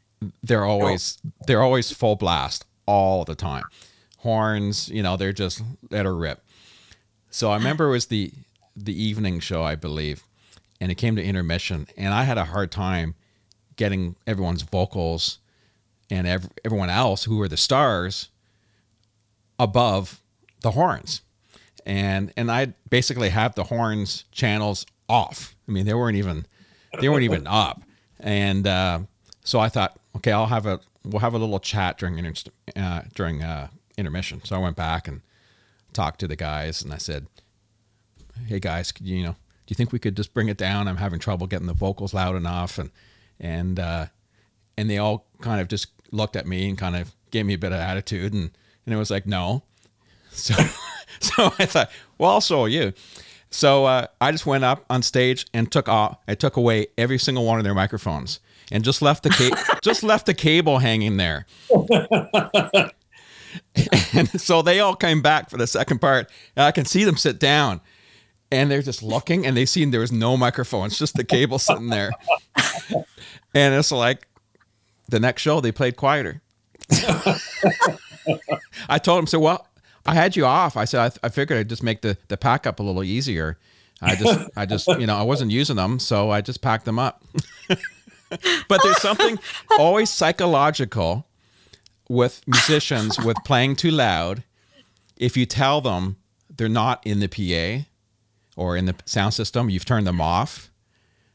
they're 0.41 0.65
always 0.65 1.17
they're 1.47 1.61
always 1.61 1.91
full 1.91 2.15
blast 2.15 2.65
all 2.86 3.24
the 3.24 3.36
time. 3.36 3.63
Horns, 4.19 4.89
you 4.89 5.03
know, 5.03 5.17
they're 5.17 5.34
just 5.34 5.61
at 5.91 6.05
a 6.05 6.11
rip. 6.11 6.43
So 7.30 7.51
I 7.51 7.57
remember 7.57 7.88
it 7.88 7.91
was 7.91 8.07
the 8.07 8.32
the 8.76 8.93
evening 9.01 9.39
show, 9.39 9.63
I 9.63 9.76
believe, 9.76 10.24
and 10.84 10.92
it 10.92 10.96
came 10.96 11.16
to 11.16 11.24
intermission, 11.24 11.88
and 11.96 12.14
I 12.14 12.24
had 12.24 12.38
a 12.38 12.44
hard 12.44 12.70
time 12.70 13.16
getting 13.78 14.18
everyone's 14.28 14.64
vocals 14.64 15.40
and 16.10 16.28
ev- 16.28 16.50
everyone 16.66 16.90
else 16.90 17.24
who 17.24 17.38
were 17.38 17.48
the 17.48 17.56
stars 17.56 18.28
above 19.58 20.22
the 20.62 20.72
horns, 20.72 21.22
and 21.86 22.34
and 22.36 22.52
I 22.52 22.74
basically 22.90 23.30
have 23.30 23.56
the 23.56 23.64
horns 23.64 24.26
channels 24.34 24.86
off. 25.08 25.56
I 25.70 25.72
mean, 25.72 25.86
they 25.86 25.94
weren't 25.94 26.18
even 26.18 26.46
they 27.00 27.08
weren't 27.08 27.24
even 27.24 27.48
up, 27.66 27.82
and 28.20 28.68
uh, 28.68 29.00
so 29.46 29.62
I 29.62 29.70
thought, 29.70 29.98
okay, 30.18 30.34
I'll 30.34 30.48
have 30.48 30.66
a 30.66 30.82
we'll 31.06 31.22
have 31.22 31.34
a 31.34 31.38
little 31.38 31.62
chat 31.62 31.98
during 31.98 32.18
inter- 32.18 32.52
uh, 32.76 33.04
during 33.16 33.42
uh, 33.42 33.70
intermission. 33.98 34.42
So 34.44 34.58
I 34.58 34.60
went 34.60 34.76
back 34.76 35.08
and 35.08 35.22
talked 35.94 36.20
to 36.20 36.28
the 36.28 36.36
guys, 36.36 36.82
and 36.82 36.92
I 36.92 36.98
said, 36.98 37.28
"Hey 38.48 38.60
guys, 38.60 38.92
could 38.92 39.06
you, 39.08 39.16
you 39.16 39.24
know, 39.24 39.38
do 39.66 39.72
you 39.72 39.76
think 39.76 39.91
we 39.91 39.99
could 39.99 40.16
just 40.16 40.34
bring 40.34 40.47
it 40.49 40.57
down? 40.57 40.88
I'm 40.88 40.97
having 40.97 41.20
trouble 41.20 41.47
getting 41.47 41.68
the 41.68 41.74
vocals 41.74 42.14
loud 42.14 42.36
enough." 42.36 42.78
And 42.78 42.91
and 43.39 43.80
uh, 43.80 44.07
and 44.78 44.89
they 44.89 44.97
all 44.97 45.26
kind 45.41 45.61
of 45.61 45.68
just 45.68 45.88
looked 46.11 46.36
at 46.36 46.45
me 46.45 46.70
and 46.70 46.78
kind 46.78 46.95
of 46.95 47.14
gave 47.32 47.45
me 47.45 47.53
a 47.53 47.57
bit 47.57 47.72
of 47.72 47.80
attitude, 47.80 48.34
and 48.34 48.51
and 48.86 48.93
it 48.93 48.97
was 48.97 49.11
like, 49.11 49.26
"No." 49.26 49.64
So 50.36 50.55
so 51.20 51.53
I 51.59 51.68
thought, 51.68 51.91
well, 52.18 52.32
I'll 52.32 52.41
show 52.41 52.66
you. 52.66 52.93
So 53.51 53.86
uh, 53.86 54.07
I 54.20 54.32
just 54.32 54.47
went 54.47 54.64
up 54.64 54.84
on 54.89 55.03
stage 55.03 55.45
and 55.53 55.72
took 55.72 55.88
off. 55.88 56.18
I 56.28 56.34
took 56.34 56.57
away 56.57 56.88
every 56.97 57.20
single 57.20 57.45
one 57.45 57.59
of 57.59 57.64
their 57.64 57.76
microphones 57.76 58.39
and 58.72 58.84
just 58.84 59.03
left 59.03 59.22
the 59.22 59.30
ca- 59.30 59.78
just 59.84 60.01
left 60.01 60.26
the 60.26 60.34
cable 60.34 60.80
hanging 60.80 61.18
there. 61.18 61.45
and 64.14 64.41
so 64.41 64.64
they 64.64 64.80
all 64.80 64.95
came 64.95 65.22
back 65.22 65.51
for 65.51 65.57
the 65.57 65.68
second 65.68 65.99
part. 65.99 66.32
And 66.55 66.66
I 66.66 66.72
can 66.72 66.86
see 66.86 67.03
them 67.03 67.16
sit 67.16 67.39
down 67.39 67.80
and 68.54 68.70
they're 68.70 68.84
just 68.84 69.01
looking 69.01 69.45
and 69.47 69.58
they 69.58 69.66
seen 69.66 69.89
there 69.89 69.99
was 69.99 70.12
no 70.12 70.38
microphone. 70.38 70.86
It's 70.86 70.99
just 70.99 71.16
the 71.16 71.24
cable 71.24 71.58
sitting 71.58 71.89
there. 71.89 72.12
and 73.56 73.74
it's 73.74 73.91
like 73.91 74.28
the 75.10 75.20
next 75.20 75.41
show 75.41 75.60
they 75.60 75.72
played 75.72 75.97
quieter. 75.97 76.41
I 78.88 78.99
told 79.01 79.20
him, 79.20 79.28
so 79.28 79.39
well, 79.39 79.68
I 80.06 80.14
had 80.14 80.36
you 80.36 80.45
off. 80.45 80.78
I 80.78 80.86
said, 80.86 81.20
I, 81.24 81.28
I 81.28 81.30
figured 81.30 81.58
I'd 81.58 81.70
just 81.70 81.82
make 81.82 82.01
the, 82.01 82.16
the 82.28 82.38
pack 82.38 82.68
up 82.68 82.80
a 82.80 82.84
little 82.84 83.04
easier. 83.04 83.58
I 84.01 84.16
just, 84.16 84.49
I 84.56 84.66
just, 84.68 84.88
you 84.88 85.08
know, 85.08 85.16
I 85.16 85.24
wasn't 85.24 85.49
using 85.49 85.78
them, 85.78 85.97
so 85.97 86.30
I 86.30 86.41
just 86.41 86.62
packed 86.62 86.86
them 86.86 86.99
up. 86.99 87.24
but 88.68 88.84
there's 88.84 89.01
something 89.01 89.39
always 89.80 90.12
psychological 90.12 91.26
with 92.08 92.43
musicians 92.45 93.20
with 93.20 93.38
playing 93.45 93.78
too 93.78 93.91
loud. 93.91 94.43
If 95.18 95.38
you 95.38 95.45
tell 95.47 95.82
them 95.82 96.18
they're 96.56 96.70
not 96.70 97.06
in 97.06 97.20
the 97.20 97.28
PA 97.28 97.88
or 98.56 98.78
in 98.78 98.86
the 98.86 98.95
sound 99.06 99.34
system, 99.34 99.70
you've 99.70 99.86
turned 99.86 100.08
them 100.08 100.22
off. 100.22 100.72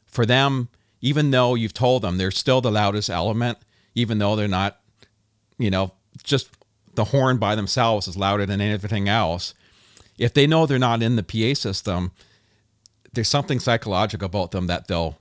For 0.07 0.25
them, 0.25 0.69
even 1.01 1.31
though 1.31 1.55
you've 1.55 1.75
told 1.75 2.03
them 2.03 2.19
they're 2.19 2.31
still 2.31 2.61
the 2.61 2.71
loudest 2.71 3.11
element, 3.11 3.59
even 3.95 4.19
though 4.19 4.37
they're 4.37 4.49
not, 4.49 4.81
you 5.59 5.71
know, 5.71 5.93
just 6.23 6.49
the 6.95 7.05
horn 7.05 7.39
by 7.39 7.55
themselves 7.55 8.09
is 8.09 8.17
louder 8.17 8.47
than 8.47 8.61
anything 8.61 9.09
else. 9.09 9.55
If 10.19 10.35
they 10.35 10.47
know 10.47 10.67
they're 10.67 10.79
not 10.79 11.03
in 11.03 11.17
the 11.17 11.23
PA 11.23 11.55
system, 11.55 12.11
there's 13.13 13.29
something 13.29 13.61
psychological 13.61 14.27
about 14.27 14.51
them 14.51 14.67
that 14.67 14.89
they'll 14.89 15.17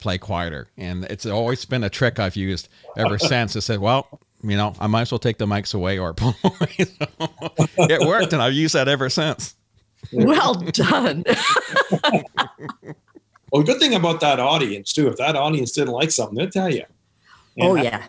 play 0.00 0.18
quieter. 0.18 0.68
And 0.76 1.04
it's 1.04 1.26
always 1.26 1.64
been 1.64 1.84
a 1.84 1.90
trick 1.90 2.18
I've 2.18 2.36
used 2.36 2.68
ever 2.96 3.18
since. 3.18 3.56
I 3.56 3.60
said, 3.60 3.78
well, 3.78 4.20
you 4.42 4.56
know, 4.56 4.74
I 4.78 4.86
might 4.86 5.02
as 5.02 5.12
well 5.12 5.18
take 5.18 5.38
the 5.38 5.46
mics 5.46 5.74
away 5.74 5.98
or 5.98 6.14
pull 6.14 6.34
away. 6.44 6.76
So 6.78 7.06
it 7.78 8.06
worked, 8.06 8.32
and 8.32 8.42
I've 8.42 8.52
used 8.52 8.74
that 8.74 8.88
ever 8.88 9.08
since. 9.08 9.54
Well 10.12 10.54
done. 10.54 11.24
well, 12.02 12.24
the 13.52 13.62
good 13.64 13.78
thing 13.78 13.94
about 13.94 14.20
that 14.20 14.40
audience 14.40 14.92
too, 14.92 15.08
if 15.08 15.16
that 15.16 15.36
audience 15.36 15.72
didn't 15.72 15.92
like 15.92 16.10
something, 16.10 16.36
they'll 16.36 16.50
tell 16.50 16.72
you. 16.72 16.84
And 17.56 17.68
oh 17.68 17.74
yeah. 17.74 18.06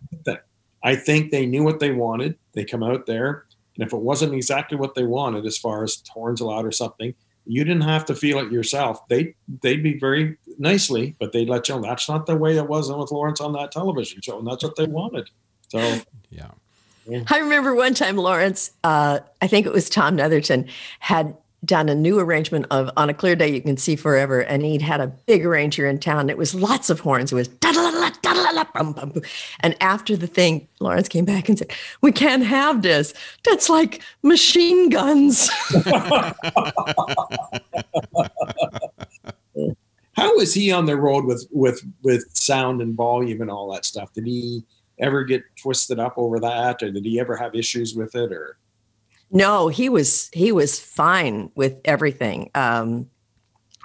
I 0.83 0.95
think 0.95 1.31
they 1.31 1.45
knew 1.45 1.63
what 1.63 1.79
they 1.79 1.91
wanted. 1.91 2.37
They 2.53 2.63
come 2.63 2.83
out 2.83 3.05
there, 3.05 3.45
and 3.75 3.85
if 3.85 3.91
it 3.93 3.99
wasn't 3.99 4.33
exactly 4.33 4.77
what 4.77 4.95
they 4.95 5.03
wanted, 5.03 5.45
as 5.45 5.57
far 5.57 5.83
as 5.83 6.01
horns 6.09 6.39
allowed 6.41 6.65
or 6.65 6.71
something, 6.71 7.13
you 7.45 7.63
didn't 7.63 7.81
have 7.81 8.05
to 8.05 8.15
feel 8.15 8.39
it 8.39 8.51
yourself. 8.51 9.07
They 9.09 9.35
they'd 9.61 9.83
be 9.83 9.97
very 9.97 10.37
nicely, 10.57 11.15
but 11.19 11.31
they'd 11.31 11.49
let 11.49 11.67
you 11.67 11.75
know 11.75 11.81
that's 11.81 12.07
not 12.07 12.25
the 12.27 12.37
way 12.37 12.57
it 12.57 12.67
was 12.67 12.91
with 12.91 13.11
Lawrence 13.11 13.41
on 13.41 13.53
that 13.53 13.71
television 13.71 14.21
show, 14.21 14.39
and 14.39 14.47
that's 14.47 14.63
what 14.63 14.75
they 14.75 14.85
wanted. 14.85 15.29
So 15.69 15.99
yeah. 16.29 16.51
I 17.27 17.39
remember 17.39 17.73
one 17.73 17.93
time 17.93 18.17
Lawrence, 18.17 18.71
uh, 18.83 19.19
I 19.41 19.47
think 19.47 19.65
it 19.65 19.73
was 19.73 19.89
Tom 19.89 20.15
Netherton, 20.15 20.67
had 20.99 21.35
done 21.65 21.89
a 21.89 21.95
new 21.95 22.19
arrangement 22.19 22.65
of 22.71 22.89
On 22.97 23.09
a 23.09 23.13
Clear 23.13 23.35
Day 23.35 23.53
You 23.53 23.61
Can 23.61 23.77
See 23.77 23.95
Forever, 23.95 24.41
and 24.41 24.63
he'd 24.63 24.81
had 24.81 25.01
a 25.01 25.07
big 25.07 25.45
arranger 25.45 25.87
in 25.87 25.99
town. 25.99 26.29
It 26.29 26.37
was 26.37 26.55
lots 26.55 26.89
of 26.89 26.99
horns. 27.01 27.31
It 27.31 27.35
was 27.35 27.49
and 29.61 29.75
after 29.81 30.15
the 30.15 30.27
thing, 30.27 30.67
Lawrence 30.79 31.09
came 31.09 31.25
back 31.25 31.49
and 31.49 31.57
said, 31.57 31.71
"We 32.01 32.11
can't 32.11 32.45
have 32.45 32.81
this. 32.81 33.13
That's 33.43 33.69
like 33.69 34.01
machine 34.23 34.89
guns." 34.89 35.49
How 40.13 40.35
was 40.35 40.53
he 40.53 40.71
on 40.71 40.85
the 40.85 40.97
road 40.97 41.25
with 41.25 41.47
with 41.51 41.81
with 42.03 42.25
sound 42.33 42.81
and 42.81 42.95
volume 42.95 43.41
and 43.41 43.49
all 43.51 43.71
that 43.73 43.85
stuff? 43.85 44.13
Did 44.13 44.25
he 44.25 44.63
ever 44.99 45.23
get 45.23 45.43
twisted 45.55 45.99
up 45.99 46.13
over 46.17 46.39
that, 46.39 46.83
or 46.83 46.91
did 46.91 47.05
he 47.05 47.19
ever 47.19 47.35
have 47.37 47.55
issues 47.55 47.95
with 47.95 48.15
it, 48.15 48.31
or? 48.31 48.57
No, 49.31 49.67
he 49.67 49.89
was 49.89 50.29
he 50.33 50.51
was 50.51 50.79
fine 50.79 51.51
with 51.55 51.77
everything. 51.85 52.49
Um, 52.55 53.07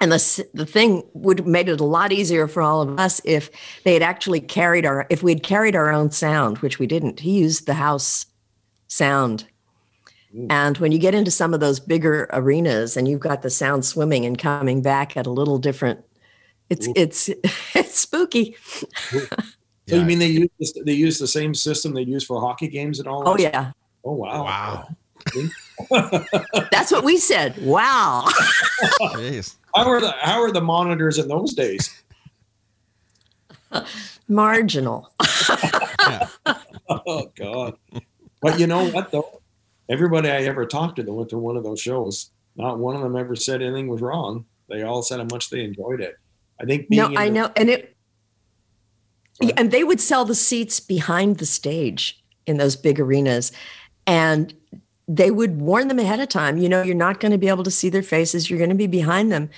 and 0.01 0.11
the 0.11 0.45
the 0.53 0.65
thing 0.65 1.03
would 1.13 1.39
have 1.39 1.47
made 1.47 1.69
it 1.69 1.79
a 1.79 1.85
lot 1.85 2.11
easier 2.11 2.47
for 2.47 2.61
all 2.61 2.81
of 2.81 2.99
us 2.99 3.21
if 3.23 3.49
they 3.83 3.93
had 3.93 4.01
actually 4.01 4.41
carried 4.41 4.85
our 4.85 5.05
if 5.09 5.23
we 5.23 5.31
had 5.31 5.43
carried 5.43 5.75
our 5.75 5.91
own 5.91 6.11
sound, 6.11 6.57
which 6.59 6.79
we 6.79 6.87
didn't. 6.87 7.19
He 7.19 7.37
used 7.37 7.65
the 7.65 7.75
house 7.75 8.25
sound. 8.87 9.47
And 10.49 10.77
when 10.79 10.91
you 10.91 10.99
get 10.99 11.15
into 11.15 11.31
some 11.31 11.53
of 11.53 11.61
those 11.61 11.79
bigger 11.79 12.27
arenas 12.33 12.97
and 12.97 13.07
you've 13.07 13.21
got 13.21 13.41
the 13.41 13.49
sound 13.49 13.85
swimming 13.85 14.25
and 14.25 14.37
coming 14.37 14.81
back 14.81 15.15
at 15.15 15.25
a 15.25 15.31
little 15.31 15.57
different, 15.57 16.03
it's 16.69 16.89
Ooh. 16.89 16.93
it's 16.95 17.29
it's 17.73 17.97
spooky. 17.97 18.57
so 19.09 19.19
yeah. 19.85 19.95
you 19.95 20.03
mean 20.03 20.19
they 20.19 20.27
use 20.27 20.73
they 20.83 20.93
use 20.93 21.19
the 21.19 21.27
same 21.27 21.53
system 21.53 21.93
they 21.93 22.01
use 22.01 22.25
for 22.25 22.41
hockey 22.41 22.67
games 22.67 22.99
and 22.99 23.07
all? 23.07 23.23
Oh 23.25 23.37
yeah. 23.37 23.71
Oh 24.03 24.11
wow! 24.11 24.43
Wow. 24.43 24.87
That's 26.71 26.91
what 26.91 27.03
we 27.03 27.17
said. 27.17 27.57
Wow. 27.63 28.27
how 29.01 29.87
are 29.89 29.99
the 30.01 30.13
how 30.21 30.41
are 30.41 30.51
the 30.51 30.61
monitors 30.61 31.17
in 31.17 31.27
those 31.27 31.53
days? 31.53 32.03
Marginal. 34.27 35.11
oh 36.89 37.31
God. 37.35 37.75
But 38.41 38.59
you 38.59 38.67
know 38.67 38.89
what 38.89 39.11
though? 39.11 39.41
Everybody 39.89 40.29
I 40.29 40.43
ever 40.43 40.65
talked 40.65 40.95
to 40.97 41.03
that 41.03 41.13
went 41.13 41.29
to 41.29 41.37
one 41.37 41.57
of 41.57 41.63
those 41.63 41.79
shows, 41.79 42.31
not 42.55 42.79
one 42.79 42.95
of 42.95 43.01
them 43.01 43.15
ever 43.15 43.35
said 43.35 43.61
anything 43.61 43.87
was 43.87 44.01
wrong. 44.01 44.45
They 44.69 44.81
all 44.83 45.03
said 45.03 45.19
how 45.19 45.27
much 45.31 45.49
they 45.49 45.63
enjoyed 45.63 46.01
it. 46.01 46.15
I 46.59 46.65
think 46.65 46.87
No, 46.89 47.13
I 47.15 47.27
the- 47.29 47.33
know. 47.35 47.51
And 47.55 47.69
it 47.69 47.95
and 49.57 49.69
they 49.71 49.83
would 49.83 49.99
sell 49.99 50.23
the 50.23 50.33
seats 50.35 50.79
behind 50.79 51.37
the 51.39 51.45
stage 51.45 52.23
in 52.47 52.57
those 52.57 52.75
big 52.75 52.99
arenas. 52.99 53.51
And 54.07 54.53
they 55.07 55.31
would 55.31 55.59
warn 55.59 55.87
them 55.87 55.99
ahead 55.99 56.19
of 56.19 56.29
time, 56.29 56.57
you 56.57 56.69
know, 56.69 56.81
you're 56.81 56.95
not 56.95 57.19
going 57.19 57.31
to 57.31 57.37
be 57.37 57.47
able 57.47 57.63
to 57.63 57.71
see 57.71 57.89
their 57.89 58.03
faces, 58.03 58.49
you're 58.49 58.59
going 58.59 58.69
to 58.69 58.75
be 58.75 58.87
behind 58.87 59.31
them. 59.31 59.49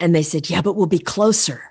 And 0.00 0.14
they 0.14 0.22
said, 0.22 0.48
yeah, 0.48 0.62
but 0.62 0.74
we'll 0.74 0.86
be 0.86 0.98
closer. 0.98 1.62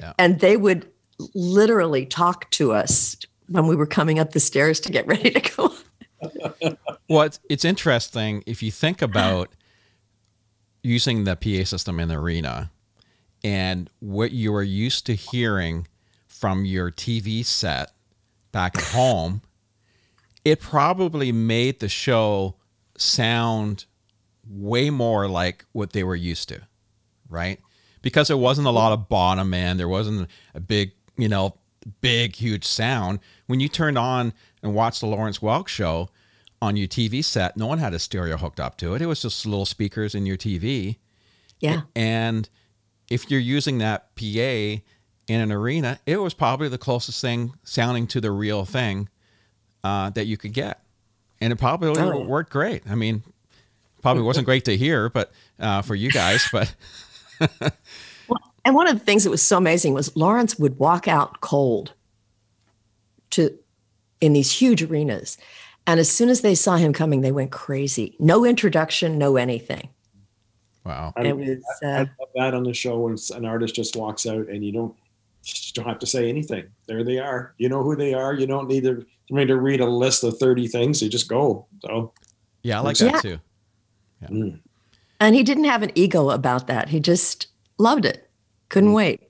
Yeah. 0.00 0.12
And 0.18 0.40
they 0.40 0.56
would 0.56 0.90
literally 1.34 2.06
talk 2.06 2.50
to 2.52 2.72
us 2.72 3.16
when 3.48 3.66
we 3.66 3.76
were 3.76 3.86
coming 3.86 4.18
up 4.18 4.32
the 4.32 4.40
stairs 4.40 4.80
to 4.80 4.92
get 4.92 5.06
ready 5.06 5.30
to 5.30 5.40
go. 5.40 6.76
well, 7.08 7.22
it's, 7.22 7.38
it's 7.48 7.64
interesting 7.64 8.42
if 8.46 8.62
you 8.62 8.70
think 8.70 9.02
about 9.02 9.50
using 10.82 11.24
the 11.24 11.36
PA 11.36 11.64
system 11.64 12.00
in 12.00 12.08
the 12.08 12.18
arena 12.18 12.70
and 13.44 13.90
what 14.00 14.32
you 14.32 14.54
are 14.54 14.62
used 14.62 15.06
to 15.06 15.14
hearing 15.14 15.86
from 16.28 16.64
your 16.64 16.90
TV 16.90 17.44
set 17.44 17.92
back 18.50 18.76
at 18.76 18.84
home 18.84 19.42
it 20.44 20.60
probably 20.60 21.32
made 21.32 21.80
the 21.80 21.88
show 21.88 22.56
sound 22.96 23.84
way 24.48 24.90
more 24.90 25.28
like 25.28 25.64
what 25.72 25.92
they 25.92 26.02
were 26.02 26.16
used 26.16 26.48
to, 26.48 26.60
right? 27.28 27.60
Because 28.02 28.28
there 28.28 28.36
wasn't 28.36 28.66
a 28.66 28.72
lot 28.72 28.92
of 28.92 29.08
bottom 29.08 29.54
end, 29.54 29.78
there 29.78 29.88
wasn't 29.88 30.28
a 30.54 30.60
big, 30.60 30.92
you 31.16 31.28
know, 31.28 31.56
big, 32.00 32.36
huge 32.36 32.64
sound. 32.64 33.20
When 33.46 33.60
you 33.60 33.68
turned 33.68 33.98
on 33.98 34.32
and 34.62 34.74
watched 34.74 35.00
the 35.00 35.06
Lawrence 35.06 35.38
Welk 35.38 35.68
show 35.68 36.10
on 36.60 36.76
your 36.76 36.88
TV 36.88 37.24
set, 37.24 37.56
no 37.56 37.66
one 37.66 37.78
had 37.78 37.94
a 37.94 37.98
stereo 37.98 38.36
hooked 38.36 38.60
up 38.60 38.76
to 38.78 38.94
it. 38.94 39.02
It 39.02 39.06
was 39.06 39.22
just 39.22 39.46
little 39.46 39.66
speakers 39.66 40.14
in 40.14 40.26
your 40.26 40.36
TV. 40.36 40.98
Yeah. 41.60 41.82
And 41.94 42.48
if 43.08 43.30
you're 43.30 43.40
using 43.40 43.78
that 43.78 44.14
PA 44.16 44.22
in 44.24 44.82
an 45.28 45.52
arena, 45.52 46.00
it 46.06 46.16
was 46.16 46.34
probably 46.34 46.68
the 46.68 46.78
closest 46.78 47.20
thing 47.20 47.54
sounding 47.62 48.06
to 48.08 48.20
the 48.20 48.32
real 48.32 48.64
thing 48.64 49.08
uh, 49.84 50.10
that 50.10 50.26
you 50.26 50.36
could 50.36 50.52
get, 50.52 50.82
and 51.40 51.52
it 51.52 51.56
probably 51.56 51.90
oh, 51.90 52.24
worked 52.24 52.50
great. 52.50 52.82
I 52.88 52.94
mean, 52.94 53.22
probably 54.02 54.22
wasn't 54.22 54.46
great 54.46 54.64
to 54.66 54.76
hear, 54.76 55.08
but 55.08 55.32
uh, 55.58 55.82
for 55.82 55.94
you 55.94 56.10
guys, 56.10 56.46
but. 56.52 56.74
and 58.64 58.74
one 58.74 58.88
of 58.88 58.98
the 58.98 59.04
things 59.04 59.24
that 59.24 59.30
was 59.30 59.42
so 59.42 59.56
amazing 59.56 59.94
was 59.94 60.14
Lawrence 60.16 60.58
would 60.58 60.78
walk 60.78 61.08
out 61.08 61.40
cold 61.40 61.92
to 63.30 63.58
in 64.20 64.32
these 64.32 64.52
huge 64.52 64.82
arenas. 64.82 65.36
And 65.86 65.98
as 65.98 66.08
soon 66.08 66.28
as 66.28 66.42
they 66.42 66.54
saw 66.54 66.76
him 66.76 66.92
coming, 66.92 67.22
they 67.22 67.32
went 67.32 67.50
crazy. 67.50 68.14
No 68.20 68.44
introduction, 68.44 69.18
no 69.18 69.36
anything. 69.36 69.88
Wow. 70.84 71.12
I, 71.16 71.22
it 71.22 71.36
was, 71.36 71.58
uh, 71.82 71.86
I, 71.86 71.98
love 71.98 72.28
that 72.36 72.54
on 72.54 72.62
the 72.62 72.74
show 72.74 73.00
when 73.00 73.16
an 73.34 73.44
artist 73.44 73.74
just 73.74 73.96
walks 73.96 74.26
out 74.26 74.48
and 74.48 74.64
you 74.64 74.72
don't 74.72 74.94
just 75.42 75.74
don't 75.74 75.86
have 75.86 75.98
to 75.98 76.06
say 76.06 76.28
anything. 76.28 76.66
There 76.86 77.02
they 77.02 77.18
are. 77.18 77.54
You 77.58 77.68
know 77.68 77.82
who 77.82 77.96
they 77.96 78.14
are. 78.14 78.34
You 78.34 78.46
don't 78.46 78.68
need 78.68 78.84
to 78.84 79.04
me 79.30 79.44
to 79.46 79.56
read 79.56 79.80
a 79.80 79.86
list 79.86 80.24
of 80.24 80.38
30 80.38 80.68
things. 80.68 81.02
You 81.02 81.08
just 81.08 81.28
go. 81.28 81.66
So 81.84 82.12
yeah, 82.62 82.78
I 82.78 82.82
like 82.82 82.96
that 82.98 83.12
yeah. 83.14 83.20
too. 83.20 83.38
Yeah. 84.20 84.28
Mm. 84.28 84.60
And 85.20 85.34
he 85.34 85.42
didn't 85.42 85.64
have 85.64 85.82
an 85.82 85.92
ego 85.94 86.30
about 86.30 86.66
that. 86.66 86.88
He 86.88 87.00
just 87.00 87.46
loved 87.78 88.04
it. 88.04 88.28
Couldn't 88.68 88.90
mm. 88.90 88.94
wait. 88.94 89.20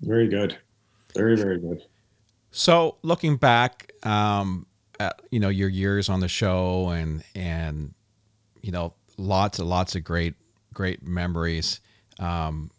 Very 0.00 0.28
good. 0.28 0.58
Very, 1.14 1.36
very 1.36 1.58
good. 1.58 1.82
So 2.50 2.98
looking 3.02 3.36
back, 3.36 3.92
um, 4.04 4.66
at, 5.00 5.20
you 5.30 5.40
know, 5.40 5.48
your 5.48 5.68
years 5.68 6.08
on 6.08 6.20
the 6.20 6.28
show 6.28 6.90
and, 6.90 7.24
and, 7.34 7.94
you 8.62 8.70
know, 8.70 8.94
lots 9.16 9.58
and 9.58 9.68
lots 9.68 9.96
of 9.96 10.04
great, 10.04 10.34
great 10.72 11.02
memories. 11.02 11.80
Um, 12.18 12.70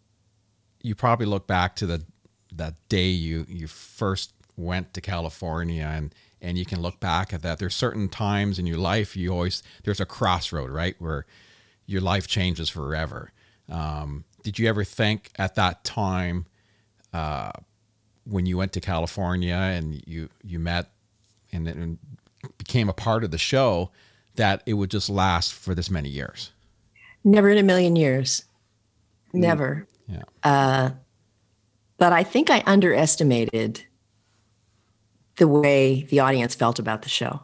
you 0.82 0.96
probably 0.96 1.26
look 1.26 1.48
back 1.48 1.76
to 1.78 1.86
the, 1.86 2.06
that 2.54 2.76
day 2.88 3.10
you, 3.10 3.46
you 3.50 3.68
first 3.68 4.32
went 4.58 4.94
to 4.94 5.02
California 5.02 5.84
and 5.84 6.14
and 6.42 6.58
you 6.58 6.66
can 6.66 6.82
look 6.82 7.00
back 7.00 7.34
at 7.34 7.42
that. 7.42 7.58
There's 7.58 7.74
certain 7.74 8.08
times 8.08 8.60
in 8.60 8.66
your 8.68 8.78
life 8.78 9.16
you 9.16 9.32
always 9.32 9.64
there's 9.84 10.00
a 10.00 10.06
crossroad, 10.06 10.70
right, 10.70 10.96
where 11.00 11.26
your 11.86 12.02
life 12.02 12.28
changes 12.28 12.70
forever. 12.70 13.32
Um, 13.70 14.26
did 14.44 14.60
you 14.60 14.68
ever 14.68 14.84
think 14.84 15.32
at 15.38 15.56
that 15.56 15.84
time 15.84 16.46
uh, 17.14 17.52
when 18.26 18.46
you 18.46 18.58
went 18.58 18.74
to 18.74 18.82
California 18.82 19.56
and 19.56 20.02
you 20.06 20.30
you 20.44 20.60
met 20.60 20.92
and, 21.52 21.68
and 21.68 21.98
became 22.58 22.90
a 22.90 22.94
part 22.94 23.24
of 23.24 23.32
the 23.32 23.38
show 23.38 23.92
that 24.36 24.62
it 24.66 24.74
would 24.74 24.92
just 24.92 25.10
last 25.10 25.54
for 25.54 25.74
this 25.74 25.90
many 25.90 26.10
years? 26.10 26.52
Never 27.24 27.50
in 27.50 27.58
a 27.58 27.64
million 27.64 27.96
years. 27.96 28.46
Never. 29.34 29.88
Yeah. 30.08 30.24
Uh, 30.44 30.92
but 31.98 32.14
I 32.14 32.24
think 32.24 32.50
I 32.52 32.62
underestimated 32.66 33.84
the 35.38 35.48
way 35.48 36.04
the 36.10 36.20
audience 36.20 36.56
felt 36.56 36.80
about 36.80 37.02
the 37.02 37.10
show. 37.10 37.42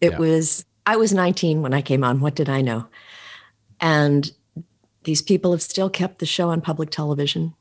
It 0.00 0.12
Yeah. 0.12 0.18
was, 0.18 0.64
I 0.84 0.96
was 0.96 1.12
19 1.12 1.62
when 1.62 1.72
I 1.72 1.82
came 1.82 2.04
on. 2.04 2.20
What 2.20 2.34
did 2.34 2.48
I 2.48 2.60
know? 2.60 2.86
And 3.80 4.30
these 5.04 5.22
people 5.22 5.52
have 5.52 5.62
still 5.62 5.88
kept 5.88 6.18
the 6.18 6.26
show 6.26 6.50
on 6.50 6.60
public 6.60 6.90
television. 6.90 7.54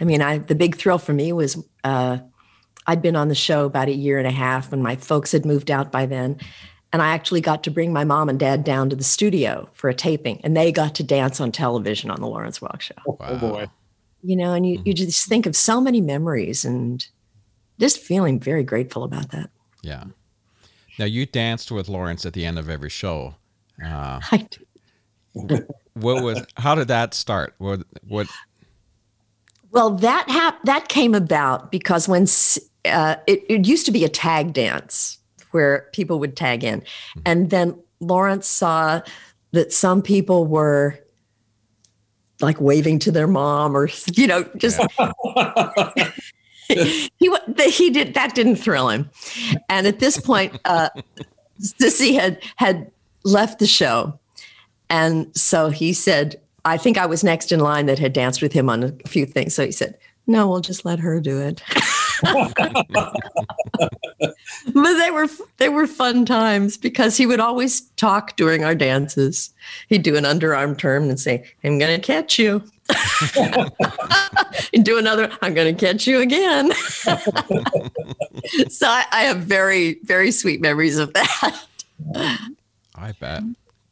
I 0.00 0.04
mean, 0.04 0.20
I 0.20 0.38
the 0.38 0.54
big 0.54 0.76
thrill 0.76 0.98
for 0.98 1.14
me 1.14 1.32
was 1.32 1.56
uh, 1.82 2.18
I'd 2.86 3.00
been 3.02 3.16
on 3.16 3.28
the 3.28 3.34
show 3.34 3.64
about 3.64 3.88
a 3.88 3.94
year 3.94 4.18
and 4.18 4.26
a 4.26 4.32
half, 4.32 4.72
and 4.72 4.82
my 4.82 4.96
folks 4.96 5.32
had 5.32 5.46
moved 5.46 5.70
out 5.70 5.90
by 5.90 6.04
then. 6.06 6.38
And 6.92 7.02
I 7.02 7.08
actually 7.08 7.40
got 7.40 7.64
to 7.64 7.70
bring 7.70 7.92
my 7.92 8.04
mom 8.04 8.28
and 8.28 8.38
dad 8.38 8.62
down 8.62 8.90
to 8.90 8.96
the 8.96 9.04
studio 9.04 9.68
for 9.72 9.88
a 9.88 9.94
taping, 9.94 10.40
and 10.44 10.56
they 10.56 10.70
got 10.70 10.94
to 10.96 11.02
dance 11.02 11.40
on 11.40 11.50
television 11.50 12.10
on 12.10 12.20
the 12.20 12.26
Lawrence 12.26 12.58
Welk 12.60 12.80
Show. 12.80 12.94
Oh 13.06 13.36
boy. 13.38 13.66
You 14.22 14.36
know, 14.36 14.52
and 14.52 14.66
you, 14.66 14.82
you 14.84 14.92
just 14.92 15.28
think 15.28 15.46
of 15.46 15.56
so 15.56 15.80
many 15.80 16.00
memories 16.00 16.64
and 16.64 17.06
just 17.78 17.98
feeling 17.98 18.40
very 18.40 18.64
grateful 18.64 19.04
about 19.04 19.30
that. 19.30 19.50
Yeah. 19.82 20.04
Now 20.98 21.04
you 21.04 21.26
danced 21.26 21.70
with 21.70 21.88
Lawrence 21.88 22.24
at 22.24 22.32
the 22.32 22.44
end 22.44 22.58
of 22.58 22.70
every 22.70 22.90
show. 22.90 23.34
Uh, 23.82 24.20
I, 24.32 24.48
what 25.34 26.22
was? 26.22 26.44
How 26.56 26.74
did 26.74 26.88
that 26.88 27.14
start? 27.14 27.54
What? 27.58 27.82
What? 28.06 28.28
Well, 29.70 29.90
that 29.90 30.28
hap- 30.28 30.62
that 30.64 30.88
came 30.88 31.14
about 31.14 31.70
because 31.70 32.08
when 32.08 32.26
uh, 32.86 33.16
it, 33.26 33.44
it 33.48 33.66
used 33.66 33.84
to 33.86 33.92
be 33.92 34.04
a 34.04 34.08
tag 34.08 34.52
dance 34.52 35.18
where 35.50 35.88
people 35.92 36.18
would 36.18 36.36
tag 36.36 36.64
in, 36.64 36.82
and 37.26 37.50
then 37.50 37.78
Lawrence 38.00 38.46
saw 38.46 39.02
that 39.52 39.72
some 39.72 40.02
people 40.02 40.46
were 40.46 40.98
like 42.40 42.60
waving 42.60 42.98
to 43.00 43.10
their 43.10 43.26
mom 43.26 43.76
or 43.76 43.88
you 44.12 44.26
know 44.26 44.44
just 44.56 44.80
he 47.18 47.36
he 47.68 47.90
did 47.90 48.14
that 48.14 48.34
didn't 48.34 48.56
thrill 48.56 48.88
him. 48.88 49.08
And 49.68 49.86
at 49.86 49.98
this 49.98 50.18
point 50.18 50.58
uh 50.64 50.88
Cissy 51.58 52.14
had 52.14 52.42
had 52.56 52.90
left 53.24 53.58
the 53.58 53.66
show. 53.66 54.18
And 54.90 55.34
so 55.36 55.70
he 55.70 55.92
said 55.92 56.40
i 56.64 56.76
think 56.76 56.98
i 56.98 57.06
was 57.06 57.22
next 57.22 57.52
in 57.52 57.60
line 57.60 57.86
that 57.86 57.98
had 57.98 58.12
danced 58.12 58.42
with 58.42 58.52
him 58.52 58.68
on 58.68 58.82
a 58.84 58.92
few 59.08 59.26
things. 59.26 59.54
So 59.54 59.64
he 59.64 59.72
said 59.72 59.96
no 60.26 60.48
we'll 60.48 60.60
just 60.60 60.84
let 60.84 60.98
her 60.98 61.20
do 61.20 61.40
it. 61.40 61.62
But 64.74 64.98
they 64.98 65.10
were 65.10 65.28
they 65.58 65.68
were 65.68 65.86
fun 65.86 66.24
times 66.24 66.76
because 66.76 67.16
he 67.16 67.26
would 67.26 67.40
always 67.40 67.82
talk 67.96 68.36
during 68.36 68.64
our 68.64 68.74
dances. 68.74 69.52
He'd 69.88 70.02
do 70.02 70.16
an 70.16 70.24
underarm 70.24 70.76
turn 70.76 71.08
and 71.08 71.20
say 71.20 71.44
i'm 71.62 71.78
gonna 71.78 71.98
catch 71.98 72.38
you 72.38 72.62
and 74.72 74.84
do 74.84 74.98
another 74.98 75.30
i'm 75.42 75.54
gonna 75.54 75.74
catch 75.74 76.06
you 76.06 76.20
again 76.20 76.70
so 78.68 78.86
I, 78.86 79.04
I 79.12 79.22
have 79.22 79.38
very 79.38 79.98
very 80.04 80.30
sweet 80.30 80.60
memories 80.60 80.98
of 80.98 81.12
that 81.14 81.64
I 82.98 83.12
bet. 83.20 83.42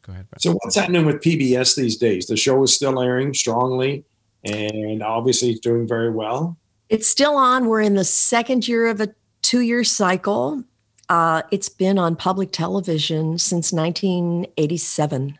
Go 0.02 0.12
ahead. 0.12 0.26
Ben. 0.30 0.40
So 0.40 0.52
what's 0.62 0.76
happening 0.76 1.04
with 1.06 1.16
PBS 1.16 1.74
these 1.76 1.96
days? 1.96 2.26
The 2.26 2.36
show 2.36 2.62
is 2.62 2.74
still 2.74 3.00
airing 3.00 3.32
strongly, 3.34 4.04
and 4.44 5.02
obviously 5.02 5.50
it's 5.50 5.60
doing 5.60 5.86
very 5.88 6.10
well. 6.10 6.56
it's 6.90 7.06
still 7.06 7.36
on 7.36 7.66
we're 7.66 7.80
in 7.80 7.94
the 7.94 8.04
second 8.04 8.66
year 8.68 8.86
of 8.86 9.00
a 9.00 9.08
two-year 9.42 9.84
cycle 9.84 10.62
uh, 11.10 11.42
it's 11.50 11.68
been 11.68 11.98
on 11.98 12.16
public 12.16 12.50
television 12.52 13.36
since 13.38 13.72
1987 13.72 15.38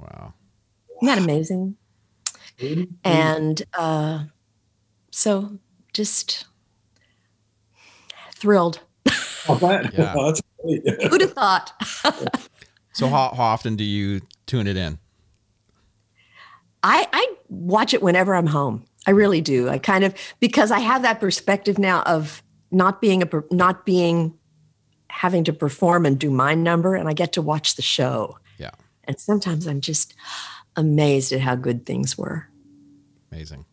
Wow. 0.00 0.34
isn't 0.96 1.06
that 1.06 1.18
amazing 1.18 1.76
and 3.04 3.62
uh, 3.74 4.24
so 5.10 5.58
just 5.92 6.46
thrilled 8.34 8.80
Oh, 9.48 9.54
that- 9.56 9.92
Yeah. 9.98 10.14
oh, 10.16 10.26
that's 10.26 10.42
great. 10.62 11.10
who'd 11.10 11.20
have 11.22 11.32
thought 11.32 11.72
So 12.92 13.06
how, 13.08 13.32
how 13.36 13.44
often 13.44 13.76
do 13.76 13.84
you 13.84 14.20
tune 14.46 14.66
it 14.66 14.76
in? 14.76 14.98
I, 16.82 17.06
I 17.12 17.34
watch 17.48 17.92
it 17.94 18.02
whenever 18.02 18.34
i'm 18.34 18.46
home 18.46 18.84
i 19.06 19.10
really 19.10 19.40
do 19.40 19.68
i 19.68 19.78
kind 19.78 20.04
of 20.04 20.14
because 20.38 20.70
i 20.70 20.78
have 20.78 21.02
that 21.02 21.18
perspective 21.18 21.76
now 21.78 22.02
of 22.02 22.40
not 22.70 23.00
being 23.00 23.22
a 23.22 23.28
not 23.50 23.84
being 23.84 24.32
having 25.10 25.42
to 25.44 25.52
perform 25.52 26.06
and 26.06 26.18
do 26.20 26.30
my 26.30 26.54
number 26.54 26.94
and 26.94 27.08
i 27.08 27.12
get 27.12 27.32
to 27.32 27.42
watch 27.42 27.74
the 27.74 27.82
show 27.82 28.38
Yeah. 28.58 28.70
and 29.04 29.18
sometimes 29.18 29.66
i'm 29.66 29.80
just 29.80 30.14
amazed 30.78 31.32
at 31.32 31.40
how 31.40 31.54
good 31.54 31.84
things 31.86 32.16
were 32.16 32.46
Amazing. 33.30 33.64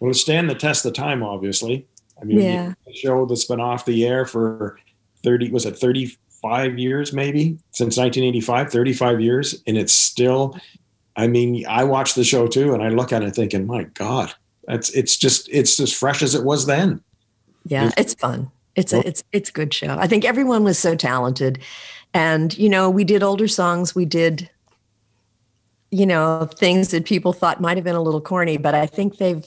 Well, 0.00 0.10
it 0.10 0.14
stand 0.14 0.50
the 0.50 0.56
test 0.56 0.84
of 0.84 0.92
time, 0.94 1.22
obviously. 1.22 1.86
I 2.20 2.24
mean, 2.24 2.40
Yeah. 2.40 2.74
the 2.84 2.92
show 2.92 3.24
that's 3.26 3.44
been 3.44 3.60
off 3.60 3.84
the 3.84 4.04
air 4.04 4.26
for 4.26 4.76
30, 5.22 5.50
was 5.52 5.64
it 5.66 5.78
35 5.78 6.78
years 6.80 7.12
maybe? 7.12 7.56
Since 7.70 7.96
1985, 7.96 8.72
35 8.72 9.20
years. 9.20 9.62
And 9.68 9.78
it's 9.78 9.92
still, 9.92 10.58
I 11.14 11.28
mean, 11.28 11.64
I 11.68 11.84
watch 11.84 12.14
the 12.14 12.24
show 12.24 12.48
too, 12.48 12.74
and 12.74 12.82
I 12.82 12.88
look 12.88 13.12
at 13.12 13.22
it 13.22 13.36
thinking, 13.36 13.66
my 13.68 13.84
God, 13.94 14.34
that's 14.66 14.90
it's 14.90 15.16
just 15.16 15.48
it's 15.52 15.78
as 15.78 15.92
fresh 15.92 16.22
as 16.22 16.34
it 16.34 16.42
was 16.44 16.66
then. 16.66 17.00
Yeah, 17.66 17.84
Yes. 17.84 17.94
it's 17.96 18.14
fun. 18.14 18.50
It's 18.74 18.92
Well- 18.92 19.02
a 19.02 19.06
it's 19.08 19.22
it's 19.30 19.50
a 19.50 19.52
good 19.52 19.72
show. 19.72 19.96
I 19.96 20.08
think 20.08 20.24
everyone 20.24 20.64
was 20.64 20.78
so 20.78 20.96
talented, 20.96 21.60
and 22.14 22.56
you 22.58 22.68
know 22.68 22.90
we 22.90 23.04
did 23.04 23.22
older 23.22 23.46
songs. 23.46 23.94
We 23.94 24.04
did, 24.06 24.50
you 25.92 26.06
know, 26.06 26.48
things 26.56 26.88
that 26.88 27.04
people 27.04 27.34
thought 27.34 27.60
might 27.60 27.76
have 27.76 27.84
been 27.84 27.94
a 27.94 28.02
little 28.02 28.20
corny, 28.20 28.56
but 28.56 28.74
I 28.74 28.86
think 28.86 29.18
they've 29.18 29.44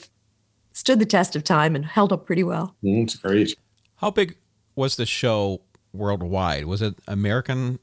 stood 0.73 0.99
the 0.99 1.05
test 1.05 1.35
of 1.35 1.43
time 1.43 1.75
and 1.75 1.83
held 1.83 2.13
up 2.13 2.27
pretty 2.27 2.43
well. 2.43 2.75
Mm, 2.83 3.03
it's 3.03 3.15
great. 3.15 3.55
How 3.95 4.11
big 4.11 4.37
was 4.75 4.95
the 4.95 5.07
show 5.07 5.61
worldwide? 5.91 6.65
Was 6.65 6.83
it 6.83 6.95
American, 7.07 7.79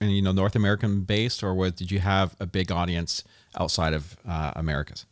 and 0.00 0.10
you 0.10 0.20
know, 0.20 0.32
North 0.32 0.56
American 0.56 1.02
based, 1.02 1.44
or 1.44 1.54
was, 1.54 1.72
did 1.72 1.92
you 1.92 2.00
have 2.00 2.34
a 2.40 2.46
big 2.46 2.72
audience 2.72 3.22
outside 3.56 3.94
of 3.94 4.16
uh, 4.28 4.52
Americas? 4.56 5.06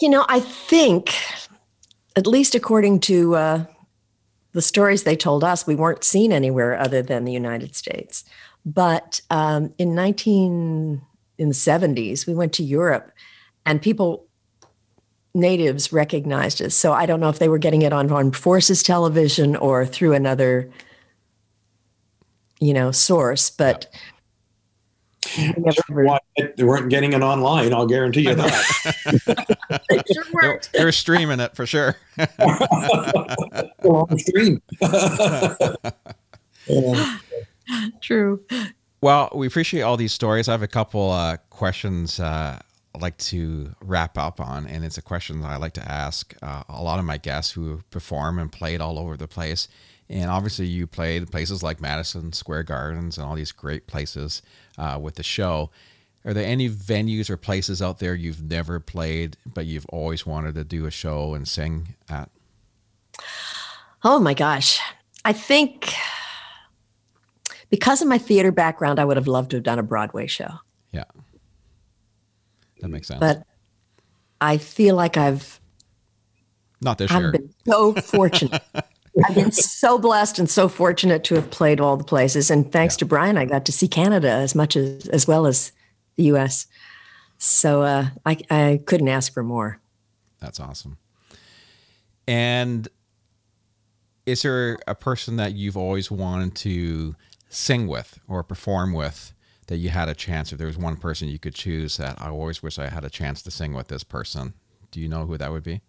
You 0.00 0.08
know, 0.08 0.24
I 0.28 0.38
think, 0.38 1.12
at 2.14 2.28
least 2.28 2.54
according 2.54 3.00
to 3.00 3.34
uh, 3.34 3.64
the 4.52 4.62
stories 4.62 5.02
they 5.02 5.16
told 5.16 5.42
us, 5.42 5.66
we 5.66 5.74
weren't 5.74 6.04
seen 6.04 6.32
anywhere 6.32 6.78
other 6.78 7.02
than 7.02 7.24
the 7.24 7.32
United 7.32 7.74
States. 7.74 8.24
But 8.64 9.20
um, 9.30 9.74
in 9.78 9.94
19 9.96 11.02
in 11.38 11.48
the 11.48 11.54
70s, 11.54 12.26
we 12.26 12.34
went 12.34 12.52
to 12.54 12.62
Europe, 12.62 13.10
and 13.64 13.80
people, 13.80 14.26
natives, 15.34 15.92
recognized 15.92 16.62
us. 16.62 16.74
So 16.74 16.92
I 16.92 17.06
don't 17.06 17.20
know 17.20 17.28
if 17.28 17.38
they 17.38 17.48
were 17.48 17.58
getting 17.58 17.82
it 17.82 17.92
on 17.92 18.10
Armed 18.10 18.36
Forces 18.36 18.82
television 18.82 19.56
or 19.56 19.84
through 19.84 20.14
another, 20.14 20.70
you 22.60 22.72
know, 22.72 22.90
source. 22.90 23.50
But 23.50 23.86
we 25.36 25.52
never 25.58 26.18
They 26.56 26.64
weren't 26.64 26.88
getting 26.88 27.12
it 27.12 27.22
online, 27.22 27.72
I'll 27.74 27.86
guarantee 27.86 28.28
you 28.28 28.34
that. 28.34 29.82
they 29.88 30.02
sure 30.12 30.24
They're, 30.40 30.60
they're 30.72 30.92
streaming 30.92 31.40
it 31.40 31.54
for 31.56 31.66
sure. 31.66 31.96
on 32.18 34.06
the 34.10 34.18
stream. 34.18 34.62
Yeah. 36.68 37.18
True. 38.00 38.44
Well, 39.06 39.30
we 39.32 39.46
appreciate 39.46 39.82
all 39.82 39.96
these 39.96 40.12
stories. 40.12 40.48
I 40.48 40.50
have 40.50 40.64
a 40.64 40.66
couple 40.66 41.12
uh, 41.12 41.36
questions 41.48 42.18
uh, 42.18 42.58
I'd 42.92 43.00
like 43.00 43.16
to 43.18 43.72
wrap 43.80 44.18
up 44.18 44.40
on, 44.40 44.66
and 44.66 44.84
it's 44.84 44.98
a 44.98 45.02
question 45.02 45.42
that 45.42 45.46
I 45.48 45.58
like 45.58 45.74
to 45.74 45.88
ask 45.88 46.34
uh, 46.42 46.64
a 46.68 46.82
lot 46.82 46.98
of 46.98 47.04
my 47.04 47.16
guests 47.16 47.52
who 47.52 47.82
perform 47.92 48.40
and 48.40 48.50
played 48.50 48.80
all 48.80 48.98
over 48.98 49.16
the 49.16 49.28
place. 49.28 49.68
And 50.08 50.28
obviously, 50.28 50.66
you 50.66 50.88
played 50.88 51.30
places 51.30 51.62
like 51.62 51.80
Madison 51.80 52.32
Square 52.32 52.64
Gardens 52.64 53.16
and 53.16 53.24
all 53.24 53.36
these 53.36 53.52
great 53.52 53.86
places 53.86 54.42
uh, 54.76 54.98
with 55.00 55.14
the 55.14 55.22
show. 55.22 55.70
Are 56.24 56.34
there 56.34 56.44
any 56.44 56.68
venues 56.68 57.30
or 57.30 57.36
places 57.36 57.80
out 57.80 58.00
there 58.00 58.16
you've 58.16 58.42
never 58.42 58.80
played, 58.80 59.36
but 59.46 59.66
you've 59.66 59.86
always 59.90 60.26
wanted 60.26 60.56
to 60.56 60.64
do 60.64 60.84
a 60.84 60.90
show 60.90 61.34
and 61.34 61.46
sing 61.46 61.94
at? 62.08 62.28
Oh 64.02 64.18
my 64.18 64.34
gosh. 64.34 64.80
I 65.24 65.32
think 65.32 65.94
because 67.70 68.02
of 68.02 68.08
my 68.08 68.18
theater 68.18 68.52
background, 68.52 68.98
I 68.98 69.04
would 69.04 69.16
have 69.16 69.26
loved 69.26 69.50
to 69.50 69.56
have 69.56 69.64
done 69.64 69.78
a 69.78 69.82
Broadway 69.82 70.26
show. 70.26 70.50
Yeah, 70.92 71.04
that 72.80 72.88
makes 72.88 73.08
sense. 73.08 73.20
But 73.20 73.44
I 74.40 74.58
feel 74.58 74.96
like 74.96 75.16
I've 75.16 75.60
Not 76.80 76.98
this 76.98 77.10
I've 77.10 77.22
year. 77.22 77.32
been 77.32 77.54
so 77.66 77.94
fortunate. 77.94 78.62
I've 79.24 79.34
been 79.34 79.52
so 79.52 79.98
blessed 79.98 80.38
and 80.38 80.48
so 80.48 80.68
fortunate 80.68 81.24
to 81.24 81.36
have 81.36 81.50
played 81.50 81.80
all 81.80 81.96
the 81.96 82.04
places. 82.04 82.50
And 82.50 82.70
thanks 82.70 82.96
yeah. 82.96 82.98
to 82.98 83.04
Brian, 83.06 83.38
I 83.38 83.46
got 83.46 83.64
to 83.64 83.72
see 83.72 83.88
Canada 83.88 84.30
as 84.30 84.54
much 84.54 84.76
as 84.76 85.08
as 85.08 85.26
well 85.26 85.46
as 85.46 85.72
the 86.16 86.24
US. 86.24 86.66
So 87.38 87.82
uh, 87.82 88.06
I, 88.24 88.38
I 88.50 88.80
couldn't 88.86 89.08
ask 89.08 89.32
for 89.32 89.42
more. 89.42 89.78
That's 90.38 90.60
awesome. 90.60 90.98
And 92.28 92.88
is 94.26 94.42
there 94.42 94.78
a 94.86 94.94
person 94.94 95.36
that 95.36 95.54
you've 95.54 95.76
always 95.76 96.10
wanted 96.10 96.54
to 96.56 97.14
sing 97.56 97.86
with 97.86 98.18
or 98.28 98.42
perform 98.42 98.92
with 98.92 99.32
that 99.68 99.78
you 99.78 99.88
had 99.88 100.08
a 100.08 100.14
chance? 100.14 100.52
If 100.52 100.58
there 100.58 100.66
was 100.66 100.78
one 100.78 100.96
person 100.96 101.28
you 101.28 101.38
could 101.38 101.54
choose 101.54 101.96
that 101.96 102.20
I 102.20 102.28
always 102.28 102.62
wish 102.62 102.78
I 102.78 102.88
had 102.88 103.04
a 103.04 103.10
chance 103.10 103.42
to 103.42 103.50
sing 103.50 103.72
with 103.72 103.88
this 103.88 104.04
person, 104.04 104.54
do 104.90 105.00
you 105.00 105.08
know 105.08 105.26
who 105.26 105.36
that 105.36 105.50
would 105.50 105.64
be? 105.64 105.80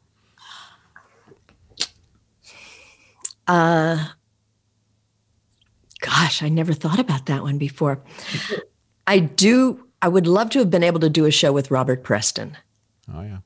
Uh, 3.48 4.08
gosh, 6.02 6.44
I 6.44 6.50
never 6.50 6.74
thought 6.74 7.00
about 7.00 7.28
that 7.28 7.44
one 7.44 7.58
before. 7.58 8.02
I 9.06 9.20
do. 9.20 9.86
I 10.02 10.10
would 10.10 10.28
love 10.28 10.50
to 10.52 10.60
have 10.60 10.70
been 10.70 10.84
able 10.84 11.00
to 11.00 11.10
do 11.10 11.26
a 11.26 11.32
show 11.32 11.54
with 11.54 11.72
Robert 11.72 12.04
Preston. 12.04 12.58
Oh 13.14 13.22
yeah. 13.22 13.38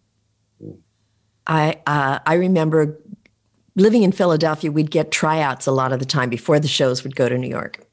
I 1.45 1.79
uh, 1.85 2.19
I 2.25 2.33
remember 2.35 2.99
living 3.75 4.03
in 4.03 4.11
Philadelphia. 4.11 4.71
We'd 4.71 4.91
get 4.91 5.11
tryouts 5.11 5.67
a 5.67 5.71
lot 5.71 5.93
of 5.93 5.99
the 5.99 6.05
time 6.05 6.29
before 6.29 6.59
the 6.59 6.67
shows 6.67 7.03
would 7.03 7.15
go 7.15 7.29
to 7.29 7.37
New 7.37 7.49
York, 7.49 7.85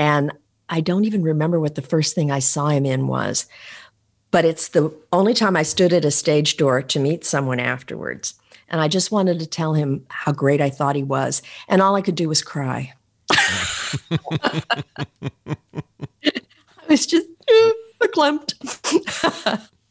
and 0.00 0.32
I 0.70 0.80
don't 0.80 1.04
even 1.04 1.22
remember 1.22 1.60
what 1.60 1.74
the 1.74 1.82
first 1.82 2.14
thing 2.14 2.30
I 2.30 2.38
saw 2.38 2.68
him 2.68 2.86
in 2.86 3.06
was, 3.06 3.44
but 4.30 4.46
it's 4.46 4.68
the 4.68 4.90
only 5.12 5.34
time 5.34 5.56
I 5.56 5.62
stood 5.62 5.92
at 5.92 6.06
a 6.06 6.10
stage 6.10 6.56
door 6.56 6.80
to 6.80 6.98
meet 6.98 7.26
someone 7.26 7.60
afterwards. 7.60 8.32
And 8.70 8.80
I 8.80 8.88
just 8.88 9.12
wanted 9.12 9.40
to 9.40 9.46
tell 9.46 9.74
him 9.74 10.06
how 10.08 10.32
great 10.32 10.62
I 10.62 10.70
thought 10.70 10.96
he 10.96 11.02
was. 11.02 11.42
And 11.68 11.82
all 11.82 11.96
I 11.96 12.00
could 12.00 12.14
do 12.14 12.30
was 12.30 12.40
cry. 12.40 12.94
I 13.30 14.72
was 16.88 17.06
just 17.06 17.26
uh, 17.46 17.70
verklempt. 18.00 18.54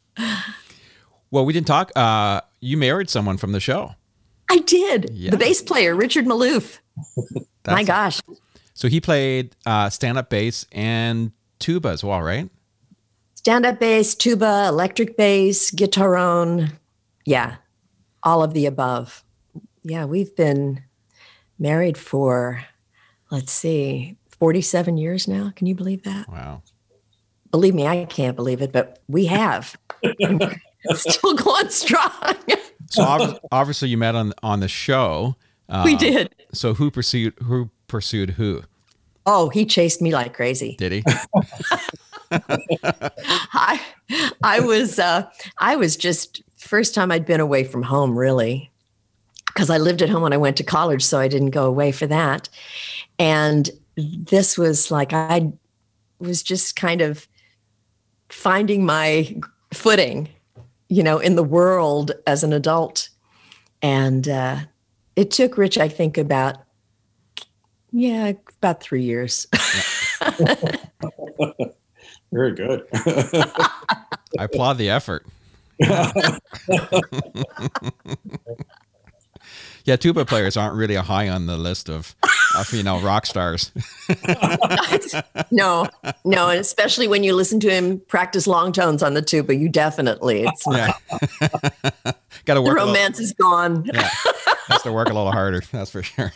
well, 1.29 1.45
we 1.45 1.53
didn't 1.53 1.67
talk. 1.67 1.91
Uh, 1.95 2.41
you 2.61 2.77
married 2.77 3.11
someone 3.11 3.37
from 3.37 3.51
the 3.51 3.59
show. 3.59 3.93
I 4.49 4.57
did. 4.57 5.11
Yeah. 5.13 5.29
The 5.29 5.37
bass 5.37 5.61
player, 5.61 5.95
Richard 5.95 6.25
Maloof. 6.25 6.79
My 7.67 7.83
gosh. 7.83 8.21
So 8.79 8.87
he 8.87 9.01
played 9.01 9.57
uh, 9.65 9.89
stand 9.89 10.17
up 10.17 10.29
bass 10.29 10.65
and 10.71 11.33
tuba 11.59 11.89
as 11.89 12.01
well, 12.01 12.21
right? 12.21 12.49
Stand 13.35 13.65
up 13.65 13.77
bass, 13.77 14.15
tuba, 14.15 14.67
electric 14.69 15.17
bass, 15.17 15.69
guitar 15.69 16.17
Yeah, 17.25 17.57
all 18.23 18.41
of 18.41 18.53
the 18.53 18.65
above. 18.65 19.25
Yeah, 19.83 20.05
we've 20.05 20.33
been 20.33 20.81
married 21.59 21.97
for, 21.97 22.63
let's 23.29 23.51
see, 23.51 24.15
47 24.29 24.95
years 24.95 25.27
now. 25.27 25.51
Can 25.57 25.67
you 25.67 25.75
believe 25.75 26.03
that? 26.03 26.29
Wow. 26.29 26.63
Believe 27.51 27.75
me, 27.75 27.85
I 27.85 28.05
can't 28.05 28.37
believe 28.37 28.61
it, 28.61 28.71
but 28.71 29.01
we 29.09 29.25
have. 29.25 29.75
still 30.93 31.33
going 31.33 31.69
strong. 31.69 32.11
so 32.89 33.37
obviously, 33.51 33.89
you 33.89 33.97
met 33.97 34.15
on 34.15 34.31
on 34.41 34.61
the 34.61 34.69
show. 34.69 35.35
Uh, 35.67 35.81
we 35.83 35.97
did. 35.97 36.33
So 36.53 36.75
who 36.75 36.89
pursued 36.89 37.33
who 37.43 37.71
pursued 37.89 38.31
who? 38.31 38.63
Oh, 39.25 39.49
he 39.49 39.65
chased 39.65 40.01
me 40.01 40.11
like 40.11 40.33
crazy. 40.33 40.75
Did 40.77 40.91
he? 40.93 41.03
I 42.31 43.81
I 44.43 44.59
was 44.61 44.97
uh, 44.97 45.29
I 45.57 45.75
was 45.75 45.97
just 45.97 46.41
first 46.57 46.95
time 46.95 47.11
I'd 47.11 47.25
been 47.25 47.41
away 47.41 47.63
from 47.63 47.83
home, 47.83 48.17
really, 48.17 48.71
because 49.47 49.69
I 49.69 49.77
lived 49.77 50.01
at 50.01 50.09
home 50.09 50.21
when 50.21 50.33
I 50.33 50.37
went 50.37 50.57
to 50.57 50.63
college, 50.63 51.03
so 51.03 51.19
I 51.19 51.27
didn't 51.27 51.49
go 51.49 51.65
away 51.65 51.91
for 51.91 52.07
that. 52.07 52.47
And 53.17 53.69
this 53.95 54.57
was 54.57 54.89
like 54.89 55.11
I 55.13 55.51
was 56.19 56.41
just 56.41 56.75
kind 56.75 57.01
of 57.01 57.27
finding 58.29 58.85
my 58.85 59.35
footing, 59.73 60.29
you 60.87 61.03
know, 61.03 61.19
in 61.19 61.35
the 61.35 61.43
world 61.43 62.11
as 62.27 62.43
an 62.43 62.53
adult. 62.53 63.09
And 63.81 64.27
uh, 64.27 64.59
it 65.15 65.31
took 65.31 65.57
Rich, 65.57 65.77
I 65.77 65.87
think, 65.87 66.17
about 66.17 66.57
yeah, 67.91 68.33
about 68.57 68.81
three 68.81 69.03
years. 69.03 69.47
Very 72.31 72.53
good. 72.53 72.85
I 74.37 74.43
applaud 74.43 74.73
the 74.73 74.89
effort. 74.89 75.25
yeah, 79.85 79.95
tuba 79.95 80.25
players 80.25 80.57
aren't 80.57 80.75
really 80.75 80.95
a 80.95 81.01
high 81.01 81.29
on 81.29 81.45
the 81.45 81.57
list 81.57 81.89
of, 81.89 82.15
of 82.55 82.71
you 82.73 82.83
know 82.83 82.99
rock 82.99 83.25
stars. 83.25 83.71
no, 85.51 85.87
no, 86.25 86.49
and 86.49 86.59
especially 86.59 87.07
when 87.07 87.23
you 87.23 87.33
listen 87.33 87.59
to 87.61 87.69
him 87.71 87.99
practice 88.01 88.45
long 88.45 88.71
tones 88.71 89.01
on 89.01 89.13
the 89.13 89.21
tuba, 89.21 89.55
you 89.55 89.69
definitely 89.69 90.43
it's 90.43 90.65
yeah. 90.69 90.93
Got 92.45 92.55
to 92.55 92.61
work. 92.61 92.77
The 92.77 92.85
romance 92.85 93.19
little, 93.19 93.23
is 93.23 93.33
gone. 93.33 93.85
yeah, 93.85 94.09
has 94.67 94.83
to 94.83 94.91
work 94.91 95.09
a 95.09 95.13
little 95.13 95.31
harder. 95.31 95.61
That's 95.71 95.91
for 95.91 96.03
sure. 96.03 96.33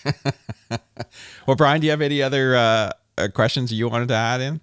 well, 1.47 1.55
Brian, 1.55 1.81
do 1.81 1.85
you 1.85 1.91
have 1.91 2.01
any 2.01 2.21
other 2.21 2.55
uh, 2.55 2.91
uh, 3.17 3.27
questions 3.33 3.71
you 3.71 3.89
wanted 3.89 4.07
to 4.09 4.15
add 4.15 4.41
in? 4.41 4.61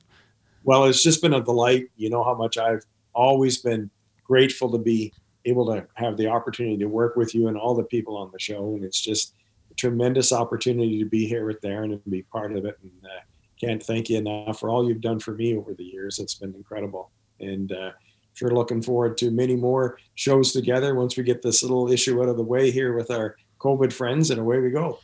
Well, 0.64 0.84
it's 0.84 1.02
just 1.02 1.22
been 1.22 1.34
a 1.34 1.42
delight. 1.42 1.90
You 1.96 2.10
know 2.10 2.22
how 2.22 2.34
much 2.34 2.58
I've 2.58 2.84
always 3.14 3.58
been 3.58 3.90
grateful 4.24 4.70
to 4.70 4.78
be 4.78 5.12
able 5.44 5.66
to 5.66 5.86
have 5.94 6.16
the 6.16 6.26
opportunity 6.26 6.76
to 6.78 6.86
work 6.86 7.16
with 7.16 7.34
you 7.34 7.48
and 7.48 7.56
all 7.56 7.74
the 7.74 7.84
people 7.84 8.16
on 8.16 8.30
the 8.32 8.38
show. 8.38 8.74
And 8.74 8.84
it's 8.84 9.00
just 9.00 9.34
a 9.70 9.74
tremendous 9.74 10.32
opportunity 10.32 10.98
to 10.98 11.04
be 11.04 11.26
here 11.26 11.46
with 11.46 11.60
Darren 11.60 11.92
and 11.92 12.00
be 12.10 12.22
part 12.22 12.54
of 12.54 12.64
it. 12.64 12.78
And 12.82 12.92
uh, 13.04 13.20
can't 13.58 13.82
thank 13.82 14.10
you 14.10 14.18
enough 14.18 14.60
for 14.60 14.70
all 14.70 14.86
you've 14.86 15.00
done 15.00 15.18
for 15.18 15.32
me 15.32 15.56
over 15.56 15.74
the 15.74 15.84
years. 15.84 16.18
It's 16.18 16.34
been 16.34 16.54
incredible. 16.54 17.10
And 17.40 17.72
uh, 17.72 17.92
sure 18.34 18.50
looking 18.50 18.82
forward 18.82 19.16
to 19.18 19.30
many 19.30 19.56
more 19.56 19.98
shows 20.14 20.52
together 20.52 20.94
once 20.94 21.16
we 21.16 21.22
get 21.22 21.42
this 21.42 21.62
little 21.62 21.90
issue 21.90 22.22
out 22.22 22.28
of 22.28 22.36
the 22.36 22.42
way 22.42 22.70
here 22.70 22.94
with 22.94 23.10
our 23.10 23.36
COVID 23.58 23.92
friends 23.92 24.30
and 24.30 24.40
away 24.40 24.60
we 24.60 24.70
go. 24.70 24.98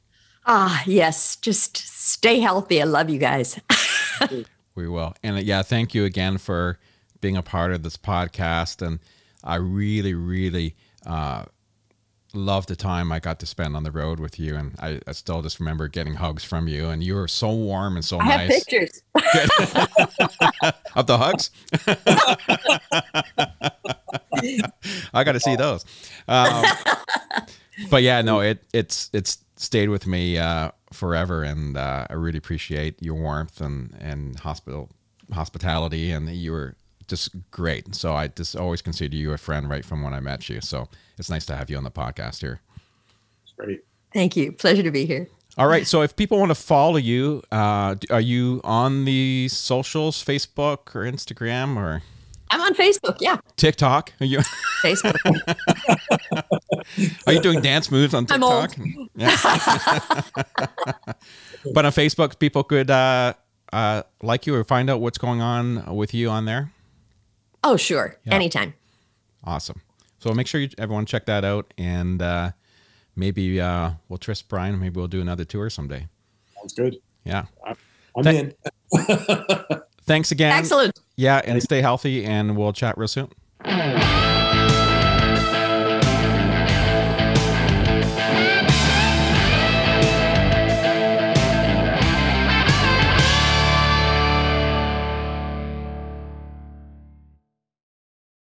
Ah, 0.47 0.83
yes. 0.87 1.37
Just 1.37 1.77
stay 1.77 2.41
healthy. 2.41 2.81
I 2.81 2.85
love 2.85 3.11
you 3.11 3.19
guys. 3.19 3.61
we 4.75 4.89
will. 4.89 5.15
And 5.23 5.37
uh, 5.37 5.41
yeah, 5.41 5.63
thank 5.63 5.95
you 5.95 6.05
again 6.05 6.39
for 6.39 6.79
being 7.21 7.37
a 7.37 7.43
part 7.43 7.73
of 7.73 7.83
this 7.83 7.97
podcast. 7.97 8.87
And 8.87 9.01
I 9.43 9.57
really, 9.57 10.15
really 10.15 10.77
uh, 11.05 11.47
love 12.37 12.67
the 12.67 12.77
time 12.77 13.11
I 13.11 13.19
got 13.19 13.41
to 13.41 13.47
spend 13.47 13.75
on 13.77 13.83
the 13.83 13.91
road 13.91 14.21
with 14.21 14.39
you, 14.39 14.55
and 14.57 14.75
I, 14.79 15.01
I, 15.07 15.13
still 15.13 15.43
just 15.43 15.59
remember 15.59 15.89
getting 15.89 16.15
hugs 16.15 16.45
from 16.45 16.69
you, 16.69 16.89
and 16.89 17.03
you 17.03 17.15
were 17.15 17.29
so 17.29 17.53
warm 17.53 17.97
and 17.97 18.05
so 18.05 18.21
I 18.21 18.29
nice. 18.29 18.53
Have 18.53 18.67
pictures 18.67 19.03
of 20.95 21.07
the 21.07 21.19
hugs. 21.19 21.51
I 25.15 25.25
got 25.25 25.33
to 25.33 25.41
see 25.41 25.57
those. 25.57 25.85
Um, 26.29 26.65
but 27.91 28.03
yeah, 28.03 28.23
no, 28.23 28.41
it 28.41 28.63
it's 28.73 29.11
it's 29.13 29.39
stayed 29.57 29.89
with 29.89 30.07
me 30.07 30.39
uh, 30.39 30.71
forever, 30.93 31.43
and 31.43 31.77
uh, 31.77 32.07
I 32.09 32.15
really 32.15 32.39
appreciate 32.39 33.03
your 33.03 33.15
warmth 33.15 33.61
and 33.61 33.97
and 34.01 34.39
hospital 34.39 34.91
hospitality, 35.33 36.13
and 36.13 36.29
you 36.29 36.53
were 36.53 36.77
just 37.09 37.31
great. 37.51 37.95
So 37.95 38.15
I 38.15 38.29
just 38.29 38.57
always 38.57 38.83
consider 38.83 39.17
you 39.17 39.33
a 39.33 39.39
friend 39.39 39.69
right 39.69 39.85
from 39.85 40.03
when 40.03 40.15
I 40.15 40.21
met 40.21 40.49
you. 40.49 40.61
So 40.61 40.89
it's 41.19 41.31
nice 41.31 41.47
to 41.47 41.57
have 41.57 41.71
you 41.71 41.77
on 41.77 41.85
the 41.85 41.91
podcast 41.91 42.41
here. 42.41 42.61
It's 43.43 43.53
great. 43.57 43.85
Thank 44.13 44.37
you. 44.37 44.53
Pleasure 44.53 44.83
to 44.83 44.91
be 44.91 45.07
here. 45.07 45.29
All 45.59 45.69
right. 45.69 45.87
So 45.87 46.03
if 46.03 46.17
people 46.17 46.39
want 46.39 46.51
to 46.51 46.55
follow 46.55 46.97
you, 46.97 47.43
uh, 47.51 47.95
are 48.11 48.21
you 48.21 48.61
on 48.65 49.05
the 49.05 49.49
socials, 49.49 50.23
Facebook 50.23 50.95
or 50.95 51.03
Instagram 51.03 51.77
or? 51.77 52.03
I'm 52.51 52.61
on 52.61 52.75
Facebook. 52.75 53.17
Yeah. 53.21 53.39
TikTok. 53.57 54.13
Are 54.21 54.27
you? 54.27 54.39
Facebook. 54.83 55.17
are 57.27 57.33
you 57.33 57.41
doing 57.41 57.61
dance 57.61 57.91
moves 57.91 58.15
on 58.15 58.27
TikTok? 58.27 58.77
Yeah. 59.19 59.35
but 61.75 61.87
on 61.87 61.93
Facebook, 61.93 62.39
people 62.39 62.63
could 62.63 62.91
uh, 62.91 63.33
uh, 63.73 64.03
like 64.23 64.47
you 64.47 64.55
or 64.55 64.63
find 64.65 64.91
out 64.91 65.01
what's 65.01 65.17
going 65.19 65.41
on 65.41 65.97
with 65.97 66.13
you 66.13 66.29
on 66.29 66.45
there. 66.45 66.71
Oh, 67.65 67.77
sure. 67.77 68.19
Yeah. 68.25 68.35
Anytime. 68.35 68.75
Awesome. 69.45 69.81
So 70.19 70.33
make 70.35 70.47
sure 70.47 70.61
you 70.61 70.69
everyone 70.79 71.07
check 71.07 71.27
that 71.27 71.45
out, 71.45 71.73
and 71.79 72.21
uh, 72.21 72.51
maybe 73.17 73.61
uh, 73.61 73.93
we'll 74.09 74.19
trust 74.19 74.49
Brian. 74.49 74.79
Maybe 74.79 74.97
we'll 74.99 75.09
do 75.09 75.21
another 75.21 75.45
tour 75.45 75.71
someday. 75.71 76.09
Sounds 76.59 76.75
good. 76.75 76.97
Yeah. 77.25 77.47
I'm 77.65 78.23
Th- 78.23 78.53
in. 78.93 79.81
thanks 80.05 80.31
again. 80.31 80.53
Excellent. 80.53 80.99
Yeah, 81.17 81.41
and 81.45 81.63
stay 81.63 81.81
healthy, 81.81 82.25
and 82.25 82.57
we'll 82.57 82.73
chat 82.73 82.99
real 82.99 83.09
soon. 83.09 83.31